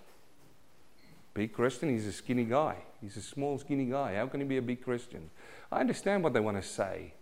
big 1.32 1.52
Christian? 1.52 1.88
He's 1.88 2.06
a 2.06 2.12
skinny 2.12 2.44
guy. 2.44 2.76
He's 3.00 3.16
a 3.16 3.22
small, 3.22 3.58
skinny 3.58 3.86
guy. 3.86 4.16
How 4.16 4.26
can 4.26 4.40
he 4.40 4.46
be 4.46 4.58
a 4.58 4.62
big 4.62 4.82
Christian? 4.82 5.30
I 5.72 5.80
understand 5.80 6.22
what 6.22 6.32
they 6.32 6.40
want 6.40 6.60
to 6.60 6.62
say. 6.62 7.14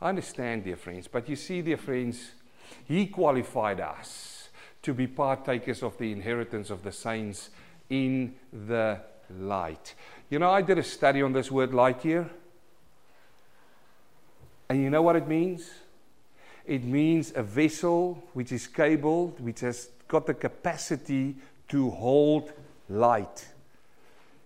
I 0.00 0.10
understand, 0.10 0.64
dear 0.64 0.76
friends. 0.76 1.08
But 1.08 1.28
you 1.28 1.36
see, 1.36 1.60
dear 1.60 1.76
friends, 1.76 2.30
he 2.86 3.06
qualified 3.06 3.80
us 3.80 4.48
to 4.82 4.94
be 4.94 5.06
partakers 5.06 5.82
of 5.82 5.98
the 5.98 6.12
inheritance 6.12 6.70
of 6.70 6.82
the 6.82 6.92
saints 6.92 7.50
in 7.90 8.34
the 8.52 9.00
light. 9.40 9.94
You 10.30 10.38
know, 10.38 10.50
I 10.50 10.62
did 10.62 10.78
a 10.78 10.82
study 10.82 11.22
on 11.22 11.32
this 11.32 11.50
word 11.50 11.74
light 11.74 12.02
here. 12.02 12.30
And 14.68 14.82
you 14.82 14.90
know 14.90 15.02
what 15.02 15.16
it 15.16 15.26
means? 15.26 15.70
It 16.64 16.84
means 16.84 17.32
a 17.34 17.42
vessel 17.42 18.22
which 18.34 18.52
is 18.52 18.66
cabled, 18.66 19.40
which 19.40 19.60
has 19.60 19.88
got 20.06 20.26
the 20.26 20.34
capacity 20.34 21.36
to 21.68 21.90
hold 21.90 22.52
light. 22.88 23.48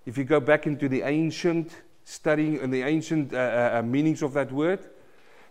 If 0.07 0.17
you 0.17 0.25
go 0.25 0.41
back 0.41 0.67
into 0.67 0.89
the 0.89 1.03
ancient 1.03 1.73
studying 2.05 2.61
and 2.61 2.73
the 2.73 2.83
ancient 2.83 3.33
uh, 3.33 3.37
uh, 3.37 3.79
uh, 3.79 3.83
meanings 3.83 4.23
of 4.23 4.33
that 4.33 4.51
word, 4.51 4.81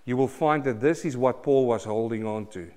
you 0.05 0.17
will 0.17 0.27
find 0.27 0.63
that 0.63 0.81
this 0.81 1.05
is 1.05 1.15
what 1.15 1.43
Paul 1.43 1.67
was 1.67 1.83
holding 1.83 2.25
on 2.25 2.47
to. 2.47 2.71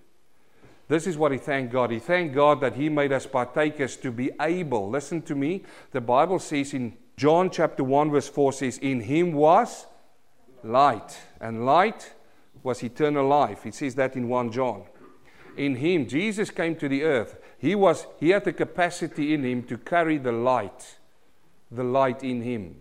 This 0.88 1.06
is 1.06 1.16
what 1.16 1.32
he 1.32 1.38
thanked 1.38 1.72
God. 1.72 1.90
He 1.90 1.98
thanked 1.98 2.34
God 2.34 2.60
that 2.60 2.74
he 2.74 2.88
made 2.88 3.12
us 3.12 3.26
partakers 3.26 3.96
to 3.98 4.10
be 4.10 4.30
able. 4.40 4.90
Listen 4.90 5.22
to 5.22 5.34
me. 5.34 5.62
The 5.92 6.00
Bible 6.00 6.38
says 6.38 6.74
in 6.74 6.94
John 7.16 7.48
chapter 7.50 7.82
1, 7.82 8.10
verse 8.10 8.28
4 8.28 8.52
says, 8.52 8.78
In 8.78 9.00
him 9.00 9.32
was 9.32 9.86
light. 10.62 11.18
And 11.40 11.64
light 11.64 12.12
was 12.62 12.82
eternal 12.82 13.26
life. 13.26 13.64
It 13.64 13.74
says 13.74 13.94
that 13.94 14.16
in 14.16 14.28
1 14.28 14.52
John. 14.52 14.82
In 15.56 15.76
him, 15.76 16.06
Jesus 16.06 16.50
came 16.50 16.76
to 16.76 16.88
the 16.88 17.04
earth. 17.04 17.38
He, 17.58 17.74
was, 17.74 18.06
he 18.20 18.30
had 18.30 18.44
the 18.44 18.52
capacity 18.52 19.32
in 19.32 19.44
him 19.44 19.62
to 19.64 19.78
carry 19.78 20.18
the 20.18 20.32
light, 20.32 20.96
the 21.70 21.84
light 21.84 22.22
in 22.22 22.42
him. 22.42 22.76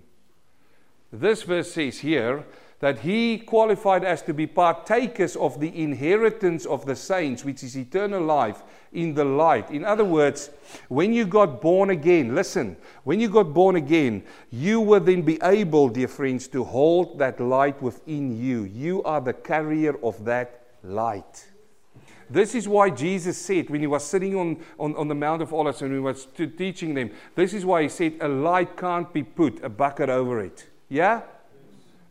This 1.12 1.44
verse 1.44 1.72
says 1.72 2.00
here 2.00 2.44
that 2.84 3.00
he 3.00 3.38
qualified 3.38 4.04
us 4.04 4.22
to 4.22 4.34
be 4.34 4.46
partakers 4.46 5.38
of 5.38 5.58
the 5.62 5.82
inheritance 5.82 6.66
of 6.66 6.86
the 6.86 6.94
saints, 6.94 7.46
which 7.46 7.64
is 7.64 7.78
eternal 7.78 8.22
life 8.22 8.62
in 8.92 9.14
the 9.14 9.24
light. 9.24 9.72
In 9.72 9.86
other 9.86 10.04
words, 10.04 10.50
when 10.90 11.14
you 11.14 11.26
got 11.26 11.62
born 11.62 11.92
again, 11.92 12.36
listen, 12.36 12.76
when 13.06 13.22
you 13.22 13.30
got 13.30 13.54
born 13.54 13.78
again, 13.78 14.22
you 14.52 14.82
will 14.82 15.00
then 15.00 15.22
be 15.22 15.40
able, 15.42 15.88
dear 15.88 16.10
friends, 16.10 16.50
to 16.50 16.66
hold 16.66 17.20
that 17.20 17.40
light 17.40 17.82
within 17.82 18.38
you. 18.38 18.64
You 18.66 19.02
are 19.04 19.22
the 19.22 19.32
carrier 19.32 19.96
of 20.04 20.26
that 20.26 20.66
light. 20.84 21.48
This 22.30 22.54
is 22.54 22.68
why 22.68 22.90
Jesus 22.90 23.38
said, 23.38 23.70
when 23.70 23.80
he 23.80 23.88
was 23.88 24.04
sitting 24.04 24.36
on, 24.36 24.58
on, 24.78 24.94
on 24.98 25.08
the 25.08 25.16
Mount 25.16 25.42
of 25.42 25.54
Olives 25.54 25.82
and 25.82 25.94
he 25.94 26.00
was 26.00 26.28
teaching 26.36 26.96
them, 26.96 27.12
this 27.36 27.54
is 27.54 27.64
why 27.64 27.84
he 27.84 27.88
said, 27.88 28.18
a 28.20 28.28
light 28.28 28.76
can't 28.76 29.14
be 29.14 29.24
put 29.24 29.64
a 29.64 29.70
bucket 29.70 30.10
over 30.10 30.42
it. 30.42 30.68
Yeah? 30.90 31.22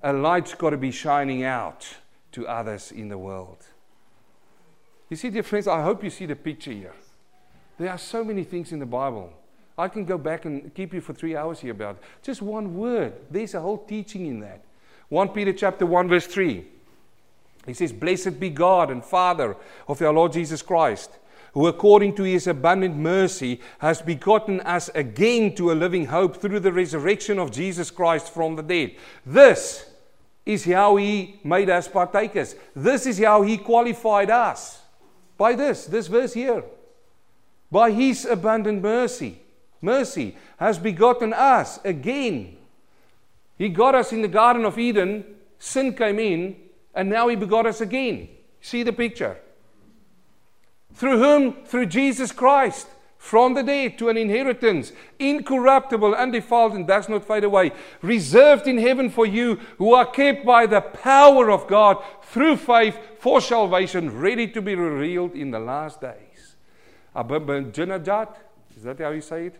A 0.03 0.12
light's 0.12 0.55
got 0.55 0.70
to 0.70 0.76
be 0.76 0.90
shining 0.90 1.44
out 1.44 1.86
to 2.32 2.46
others 2.46 2.92
in 2.92 3.09
the 3.09 3.18
world. 3.18 3.59
You 5.09 5.16
see, 5.16 5.30
dear 5.30 5.42
friends, 5.42 5.68
I 5.68 5.82
hope 5.82 6.03
you 6.03 6.11
see 6.11 6.26
the 6.26 6.36
picture 6.36 6.72
here. 6.72 6.94
There 7.78 7.90
are 7.90 7.98
so 7.98 8.24
many 8.24 8.44
things 8.44 8.72
in 8.72 8.78
the 8.78 8.86
Bible. 8.86 9.32
I 9.76 9.88
can 9.88 10.05
go 10.05 10.18
back 10.18 10.44
and 10.44 10.74
keep 10.74 10.92
you 10.92 11.00
for 11.00 11.12
three 11.12 11.36
hours 11.36 11.61
here 11.61 11.72
about 11.72 11.96
it. 11.96 12.03
Just 12.22 12.42
one 12.42 12.76
word. 12.76 13.14
There's 13.30 13.55
a 13.55 13.61
whole 13.61 13.78
teaching 13.78 14.26
in 14.26 14.40
that. 14.40 14.62
1 15.09 15.28
Peter 15.30 15.53
chapter 15.53 15.84
1, 15.84 16.09
verse 16.09 16.26
3. 16.26 16.64
He 17.66 17.74
says, 17.74 17.92
Blessed 17.92 18.40
be 18.40 18.50
God 18.50 18.90
and 18.90 19.05
Father 19.05 19.57
of 19.86 20.00
our 20.03 20.12
Lord 20.12 20.32
Jesus 20.32 20.62
Christ, 20.62 21.18
who 21.53 21.66
according 21.66 22.14
to 22.16 22.22
his 22.22 22.46
abundant 22.46 22.96
mercy 22.96 23.61
has 23.78 24.03
begotten 24.03 24.61
us 24.61 24.88
again 24.94 25.55
to 25.57 25.70
a 25.70 25.74
living 25.74 26.07
hope 26.07 26.36
through 26.36 26.61
the 26.61 26.72
resurrection 26.72 27.38
of 27.38 27.53
Jesus 27.53 27.90
Christ 27.90 28.32
from 28.32 28.57
the 28.57 28.62
dead. 28.62 28.96
This 29.24 29.91
is 30.45 30.64
how 30.64 30.97
he 30.97 31.40
made 31.45 31.70
us 31.70 31.88
partakers. 31.88 32.55
This 32.74 33.07
is 33.07 33.18
how 33.18 33.43
he 33.43 33.57
qualified 33.57 34.30
us. 34.30 34.82
By 35.38 35.55
this, 35.55 35.86
this 35.86 36.09
verse 36.09 36.34
here. 36.34 36.64
By 37.70 37.90
his 37.90 38.24
abundant 38.24 38.82
mercy. 38.82 39.40
Mercy 39.80 40.36
has 40.59 40.78
begotten 40.78 41.32
us 41.32 41.80
again. 41.84 42.57
He 43.59 43.68
got 43.68 43.95
us 43.95 44.12
in 44.12 44.22
the 44.22 44.28
Garden 44.28 44.64
of 44.64 44.78
Eden, 44.78 45.24
sin 45.59 45.95
came 45.95 46.18
in, 46.18 46.57
and 46.95 47.09
now 47.09 47.28
he 47.28 47.36
begot 47.36 47.66
us 47.66 47.80
again. 47.80 48.28
See 48.61 48.82
the 48.82 48.93
picture? 48.93 49.38
Through 50.95 51.18
whom? 51.18 51.64
Through 51.64 51.86
Jesus 51.86 52.32
Christ. 52.32 52.86
From 53.22 53.54
the 53.54 53.62
dead 53.62 53.98
to 53.98 54.08
an 54.08 54.16
inheritance, 54.16 54.92
incorruptible, 55.20 56.12
undefiled, 56.12 56.72
and 56.72 56.88
does 56.88 57.08
not 57.08 57.24
fade 57.24 57.44
away, 57.44 57.70
reserved 58.02 58.66
in 58.66 58.78
heaven 58.78 59.08
for 59.10 59.24
you 59.24 59.60
who 59.78 59.94
are 59.94 60.04
kept 60.04 60.44
by 60.44 60.66
the 60.66 60.80
power 60.80 61.48
of 61.48 61.68
God 61.68 62.02
through 62.24 62.56
faith 62.56 62.98
for 63.20 63.40
salvation, 63.40 64.18
ready 64.18 64.48
to 64.48 64.60
be 64.60 64.74
revealed 64.74 65.34
in 65.34 65.52
the 65.52 65.60
last 65.60 66.00
days. 66.00 66.56
Ahmadinejad, 67.14 68.34
is 68.76 68.82
that 68.82 68.98
how 68.98 69.10
you 69.10 69.20
say 69.20 69.46
it? 69.46 69.54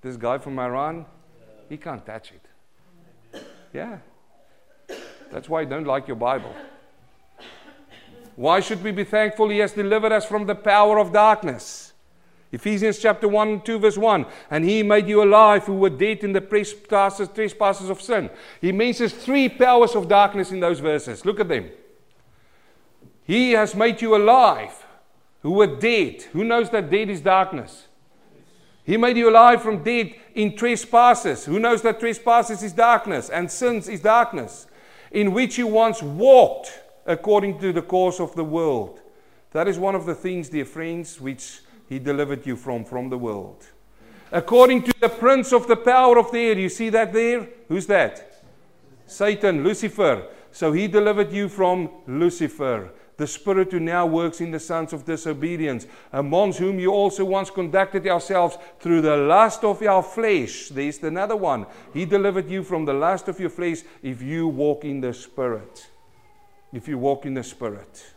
This 0.00 0.16
guy 0.16 0.38
from 0.38 0.58
Iran, 0.58 1.04
he 1.68 1.76
can't 1.76 2.04
touch 2.06 2.32
it. 2.32 3.44
Yeah. 3.74 3.98
That's 5.30 5.50
why 5.50 5.60
I 5.60 5.64
don't 5.66 5.86
like 5.86 6.08
your 6.08 6.16
Bible. 6.16 6.54
Why 8.36 8.60
should 8.60 8.82
we 8.82 8.90
be 8.90 9.04
thankful? 9.04 9.50
He 9.50 9.58
has 9.58 9.72
delivered 9.72 10.12
us 10.12 10.24
from 10.24 10.46
the 10.46 10.54
power 10.54 10.98
of 10.98 11.12
darkness. 11.12 11.91
Ephesians 12.52 12.98
chapter 12.98 13.26
1 13.26 13.62
2, 13.62 13.78
verse 13.78 13.96
1. 13.96 14.26
And 14.50 14.64
he 14.64 14.82
made 14.82 15.08
you 15.08 15.22
alive 15.22 15.64
who 15.64 15.74
were 15.74 15.90
dead 15.90 16.18
in 16.18 16.32
the 16.32 16.40
trespasses, 16.40 17.28
trespasses 17.28 17.88
of 17.88 18.02
sin. 18.02 18.28
He 18.60 18.72
mentions 18.72 19.14
three 19.14 19.48
powers 19.48 19.94
of 19.94 20.06
darkness 20.06 20.52
in 20.52 20.60
those 20.60 20.78
verses. 20.78 21.24
Look 21.24 21.40
at 21.40 21.48
them. 21.48 21.70
He 23.24 23.52
has 23.52 23.74
made 23.74 24.02
you 24.02 24.14
alive 24.14 24.84
who 25.40 25.52
were 25.52 25.66
dead. 25.66 26.22
Who 26.32 26.44
knows 26.44 26.68
that 26.70 26.90
dead 26.90 27.08
is 27.08 27.22
darkness? 27.22 27.88
He 28.84 28.96
made 28.96 29.16
you 29.16 29.30
alive 29.30 29.62
from 29.62 29.82
dead 29.82 30.14
in 30.34 30.56
trespasses. 30.56 31.46
Who 31.46 31.58
knows 31.58 31.82
that 31.82 32.00
trespasses 32.00 32.62
is 32.62 32.72
darkness 32.72 33.30
and 33.30 33.50
sins 33.50 33.88
is 33.88 34.00
darkness? 34.00 34.66
In 35.10 35.32
which 35.32 35.56
you 35.56 35.68
once 35.68 36.02
walked 36.02 36.80
according 37.06 37.60
to 37.60 37.72
the 37.72 37.82
course 37.82 38.20
of 38.20 38.34
the 38.34 38.44
world. 38.44 39.00
That 39.52 39.68
is 39.68 39.78
one 39.78 39.94
of 39.94 40.06
the 40.06 40.14
things, 40.14 40.48
dear 40.48 40.64
friends, 40.64 41.20
which 41.20 41.60
he 41.88 41.98
delivered 41.98 42.46
you 42.46 42.56
from, 42.56 42.84
from 42.84 43.10
the 43.10 43.18
world. 43.18 43.66
According 44.30 44.84
to 44.84 44.92
the 45.00 45.08
prince 45.08 45.52
of 45.52 45.66
the 45.66 45.76
power 45.76 46.18
of 46.18 46.30
the 46.32 46.38
air. 46.38 46.58
You 46.58 46.68
see 46.68 46.88
that 46.90 47.12
there? 47.12 47.48
Who's 47.68 47.86
that? 47.86 48.44
Satan, 49.06 49.62
Lucifer. 49.62 50.26
So 50.50 50.72
he 50.72 50.88
delivered 50.88 51.32
you 51.32 51.48
from 51.48 51.90
Lucifer 52.06 52.92
the 53.22 53.26
Spirit 53.28 53.70
who 53.70 53.78
now 53.78 54.04
works 54.04 54.40
in 54.40 54.50
the 54.50 54.58
sons 54.58 54.92
of 54.92 55.04
disobedience, 55.04 55.86
amongst 56.12 56.58
whom 56.58 56.80
you 56.80 56.90
also 56.90 57.24
once 57.24 57.50
conducted 57.50 58.04
yourselves 58.04 58.58
through 58.80 59.00
the 59.00 59.16
lust 59.16 59.62
of 59.62 59.80
your 59.80 60.02
flesh. 60.02 60.68
There's 60.70 61.02
another 61.02 61.36
one. 61.36 61.66
He 61.94 62.04
delivered 62.04 62.50
you 62.50 62.64
from 62.64 62.84
the 62.84 62.94
lust 62.94 63.28
of 63.28 63.38
your 63.38 63.50
flesh 63.50 63.82
if 64.02 64.22
you 64.22 64.48
walk 64.48 64.84
in 64.84 65.00
the 65.00 65.14
Spirit. 65.14 65.86
If 66.72 66.88
you 66.88 66.98
walk 66.98 67.24
in 67.24 67.34
the 67.34 67.44
Spirit. 67.44 68.14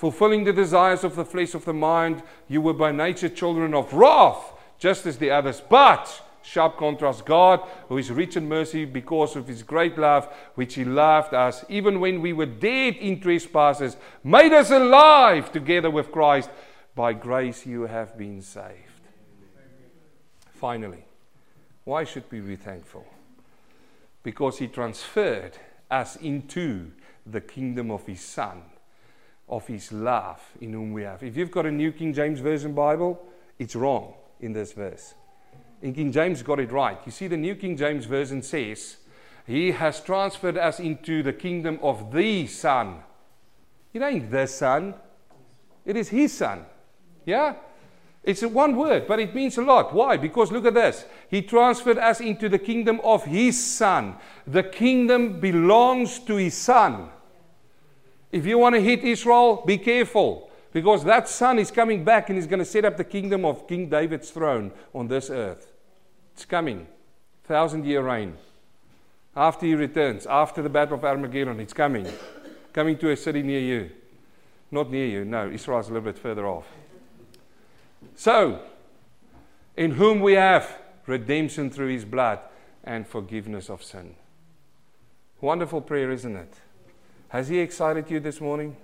Fulfilling 0.00 0.44
the 0.44 0.52
desires 0.54 1.04
of 1.04 1.14
the 1.14 1.26
flesh 1.26 1.52
of 1.52 1.66
the 1.66 1.74
mind, 1.74 2.22
you 2.48 2.62
were 2.62 2.72
by 2.72 2.90
nature 2.90 3.28
children 3.28 3.74
of 3.74 3.92
wrath, 3.92 4.54
just 4.78 5.04
as 5.04 5.18
the 5.18 5.30
others. 5.30 5.60
But 5.60 6.22
Sharp 6.40 6.78
contrast 6.78 7.26
God, 7.26 7.60
who 7.86 7.98
is 7.98 8.10
rich 8.10 8.34
in 8.34 8.48
mercy 8.48 8.86
because 8.86 9.36
of 9.36 9.46
his 9.46 9.62
great 9.62 9.98
love, 9.98 10.26
which 10.54 10.76
he 10.76 10.86
loved 10.86 11.34
us, 11.34 11.66
even 11.68 12.00
when 12.00 12.22
we 12.22 12.32
were 12.32 12.46
dead 12.46 12.96
in 12.96 13.20
trespasses, 13.20 13.98
made 14.24 14.54
us 14.54 14.70
alive 14.70 15.52
together 15.52 15.90
with 15.90 16.10
Christ. 16.10 16.48
By 16.94 17.12
grace 17.12 17.66
you 17.66 17.82
have 17.82 18.16
been 18.16 18.40
saved. 18.40 19.02
Finally, 20.54 21.04
why 21.84 22.04
should 22.04 22.24
we 22.30 22.40
be 22.40 22.56
thankful? 22.56 23.04
Because 24.22 24.56
he 24.56 24.66
transferred 24.66 25.58
us 25.90 26.16
into 26.16 26.90
the 27.26 27.42
kingdom 27.42 27.90
of 27.90 28.06
his 28.06 28.22
Son, 28.22 28.62
of 29.50 29.66
his 29.66 29.92
love, 29.92 30.40
in 30.60 30.72
whom 30.72 30.92
we 30.92 31.02
have. 31.02 31.22
If 31.22 31.36
you've 31.36 31.50
got 31.50 31.66
a 31.66 31.70
New 31.70 31.92
King 31.92 32.14
James 32.14 32.40
Version 32.40 32.72
Bible, 32.72 33.20
it's 33.58 33.76
wrong 33.76 34.14
in 34.40 34.52
this 34.52 34.72
verse. 34.72 35.14
And 35.82 35.94
King 35.94 36.12
James 36.12 36.42
got 36.42 36.60
it 36.60 36.70
right. 36.70 36.98
You 37.04 37.12
see, 37.12 37.26
the 37.26 37.36
New 37.36 37.54
King 37.56 37.76
James 37.76 38.04
Version 38.04 38.42
says, 38.42 38.96
He 39.46 39.72
has 39.72 40.00
transferred 40.00 40.56
us 40.56 40.78
into 40.78 41.22
the 41.22 41.32
kingdom 41.32 41.78
of 41.82 42.12
the 42.12 42.46
Son. 42.46 42.98
It 43.92 44.02
ain't 44.02 44.30
the 44.30 44.46
Son, 44.46 44.94
it 45.84 45.96
is 45.96 46.08
His 46.08 46.32
Son. 46.32 46.64
Yeah? 47.26 47.54
It's 48.22 48.42
one 48.42 48.76
word, 48.76 49.06
but 49.08 49.18
it 49.18 49.34
means 49.34 49.56
a 49.56 49.62
lot. 49.62 49.94
Why? 49.94 50.18
Because 50.18 50.52
look 50.52 50.66
at 50.66 50.74
this. 50.74 51.06
He 51.28 51.42
transferred 51.42 51.98
us 51.98 52.20
into 52.20 52.48
the 52.48 52.58
kingdom 52.58 53.00
of 53.02 53.24
His 53.24 53.62
Son. 53.62 54.16
The 54.46 54.62
kingdom 54.62 55.40
belongs 55.40 56.18
to 56.20 56.36
His 56.36 56.54
Son. 56.54 57.08
If 58.32 58.46
you 58.46 58.58
want 58.58 58.74
to 58.74 58.80
hit 58.80 59.04
Israel, 59.04 59.62
be 59.66 59.78
careful. 59.78 60.50
Because 60.72 61.02
that 61.04 61.28
son 61.28 61.58
is 61.58 61.70
coming 61.70 62.04
back 62.04 62.28
and 62.28 62.38
he's 62.38 62.46
going 62.46 62.60
to 62.60 62.64
set 62.64 62.84
up 62.84 62.96
the 62.96 63.04
kingdom 63.04 63.44
of 63.44 63.66
King 63.66 63.88
David's 63.88 64.30
throne 64.30 64.70
on 64.94 65.08
this 65.08 65.28
earth. 65.28 65.72
It's 66.34 66.44
coming. 66.44 66.86
Thousand 67.44 67.84
year 67.84 68.02
reign. 68.02 68.36
After 69.34 69.66
he 69.66 69.74
returns, 69.74 70.26
after 70.26 70.62
the 70.62 70.68
battle 70.68 70.94
of 70.94 71.04
Armageddon, 71.04 71.58
it's 71.58 71.72
coming. 71.72 72.06
coming 72.72 72.96
to 72.98 73.10
a 73.10 73.16
city 73.16 73.42
near 73.42 73.60
you. 73.60 73.90
Not 74.70 74.90
near 74.90 75.06
you, 75.06 75.24
no, 75.24 75.50
Israel's 75.50 75.88
a 75.88 75.92
little 75.92 76.12
bit 76.12 76.18
further 76.18 76.46
off. 76.46 76.66
So, 78.14 78.60
in 79.76 79.92
whom 79.92 80.20
we 80.20 80.34
have 80.34 80.78
redemption 81.06 81.70
through 81.70 81.88
his 81.88 82.04
blood 82.04 82.38
and 82.84 83.06
forgiveness 83.06 83.68
of 83.68 83.82
sin. 83.82 84.14
Wonderful 85.40 85.80
prayer, 85.80 86.10
isn't 86.10 86.36
it? 86.36 86.54
Has 87.30 87.48
he 87.48 87.60
excited 87.60 88.10
you 88.10 88.18
this 88.18 88.40
morning? 88.40 88.76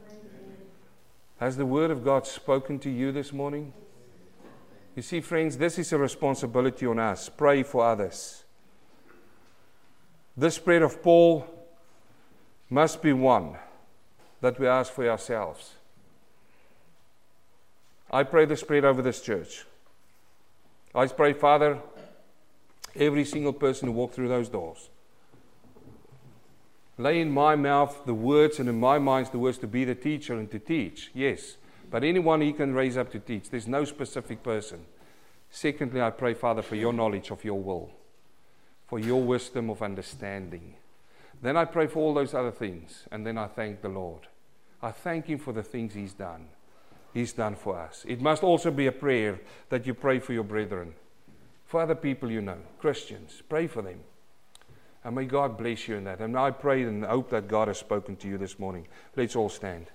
Has 1.40 1.56
the 1.56 1.66
word 1.66 1.90
of 1.90 2.04
God 2.04 2.28
spoken 2.28 2.78
to 2.78 2.88
you 2.88 3.10
this 3.10 3.32
morning? 3.32 3.72
You 4.94 5.02
see, 5.02 5.20
friends, 5.20 5.58
this 5.58 5.80
is 5.80 5.92
a 5.92 5.98
responsibility 5.98 6.86
on 6.86 7.00
us. 7.00 7.28
Pray 7.28 7.64
for 7.64 7.84
others. 7.84 8.44
This 10.36 10.58
prayer 10.58 10.84
of 10.84 11.02
Paul 11.02 11.44
must 12.70 13.02
be 13.02 13.12
one 13.12 13.56
that 14.40 14.60
we 14.60 14.68
ask 14.68 14.92
for 14.92 15.08
ourselves. 15.08 15.74
I 18.12 18.22
pray 18.22 18.44
this 18.44 18.62
prayer 18.62 18.86
over 18.86 19.02
this 19.02 19.20
church. 19.20 19.64
I 20.94 21.08
pray, 21.08 21.32
Father, 21.32 21.80
every 22.94 23.24
single 23.24 23.52
person 23.52 23.88
who 23.88 23.94
walked 23.94 24.14
through 24.14 24.28
those 24.28 24.48
doors. 24.48 24.88
Lay 26.98 27.20
in 27.20 27.30
my 27.30 27.56
mouth 27.56 28.06
the 28.06 28.14
words 28.14 28.58
and 28.58 28.68
in 28.68 28.80
my 28.80 28.98
mind 28.98 29.28
the 29.32 29.38
words 29.38 29.58
to 29.58 29.66
be 29.66 29.84
the 29.84 29.94
teacher 29.94 30.34
and 30.34 30.50
to 30.50 30.58
teach. 30.58 31.10
Yes. 31.14 31.56
But 31.90 32.04
anyone 32.04 32.40
he 32.40 32.52
can 32.52 32.74
raise 32.74 32.96
up 32.96 33.12
to 33.12 33.18
teach. 33.18 33.50
There's 33.50 33.68
no 33.68 33.84
specific 33.84 34.42
person. 34.42 34.86
Secondly, 35.50 36.00
I 36.00 36.10
pray, 36.10 36.34
Father, 36.34 36.62
for 36.62 36.74
your 36.74 36.92
knowledge 36.92 37.30
of 37.30 37.44
your 37.44 37.60
will, 37.60 37.90
for 38.86 38.98
your 38.98 39.22
wisdom 39.22 39.70
of 39.70 39.82
understanding. 39.82 40.74
Then 41.40 41.56
I 41.56 41.64
pray 41.64 41.86
for 41.86 42.00
all 42.00 42.14
those 42.14 42.34
other 42.34 42.50
things, 42.50 43.04
and 43.12 43.26
then 43.26 43.38
I 43.38 43.46
thank 43.46 43.82
the 43.82 43.88
Lord. 43.88 44.26
I 44.82 44.90
thank 44.90 45.26
Him 45.26 45.38
for 45.38 45.52
the 45.52 45.62
things 45.62 45.94
He's 45.94 46.12
done. 46.12 46.48
He's 47.14 47.32
done 47.32 47.54
for 47.54 47.78
us. 47.78 48.04
It 48.08 48.20
must 48.20 48.42
also 48.42 48.70
be 48.70 48.86
a 48.86 48.92
prayer 48.92 49.40
that 49.68 49.86
you 49.86 49.94
pray 49.94 50.18
for 50.18 50.32
your 50.32 50.44
brethren, 50.44 50.94
for 51.64 51.80
other 51.80 51.94
people 51.94 52.30
you 52.30 52.40
know, 52.40 52.58
Christians. 52.78 53.42
Pray 53.48 53.66
for 53.66 53.82
them. 53.82 54.00
And 55.06 55.14
may 55.14 55.24
God 55.24 55.56
bless 55.56 55.86
you 55.86 55.94
in 55.94 56.02
that. 56.04 56.18
And 56.18 56.36
I 56.36 56.50
pray 56.50 56.82
and 56.82 57.04
hope 57.04 57.30
that 57.30 57.46
God 57.46 57.68
has 57.68 57.78
spoken 57.78 58.16
to 58.16 58.26
you 58.26 58.38
this 58.38 58.58
morning. 58.58 58.88
Let's 59.14 59.36
all 59.36 59.48
stand. 59.48 59.86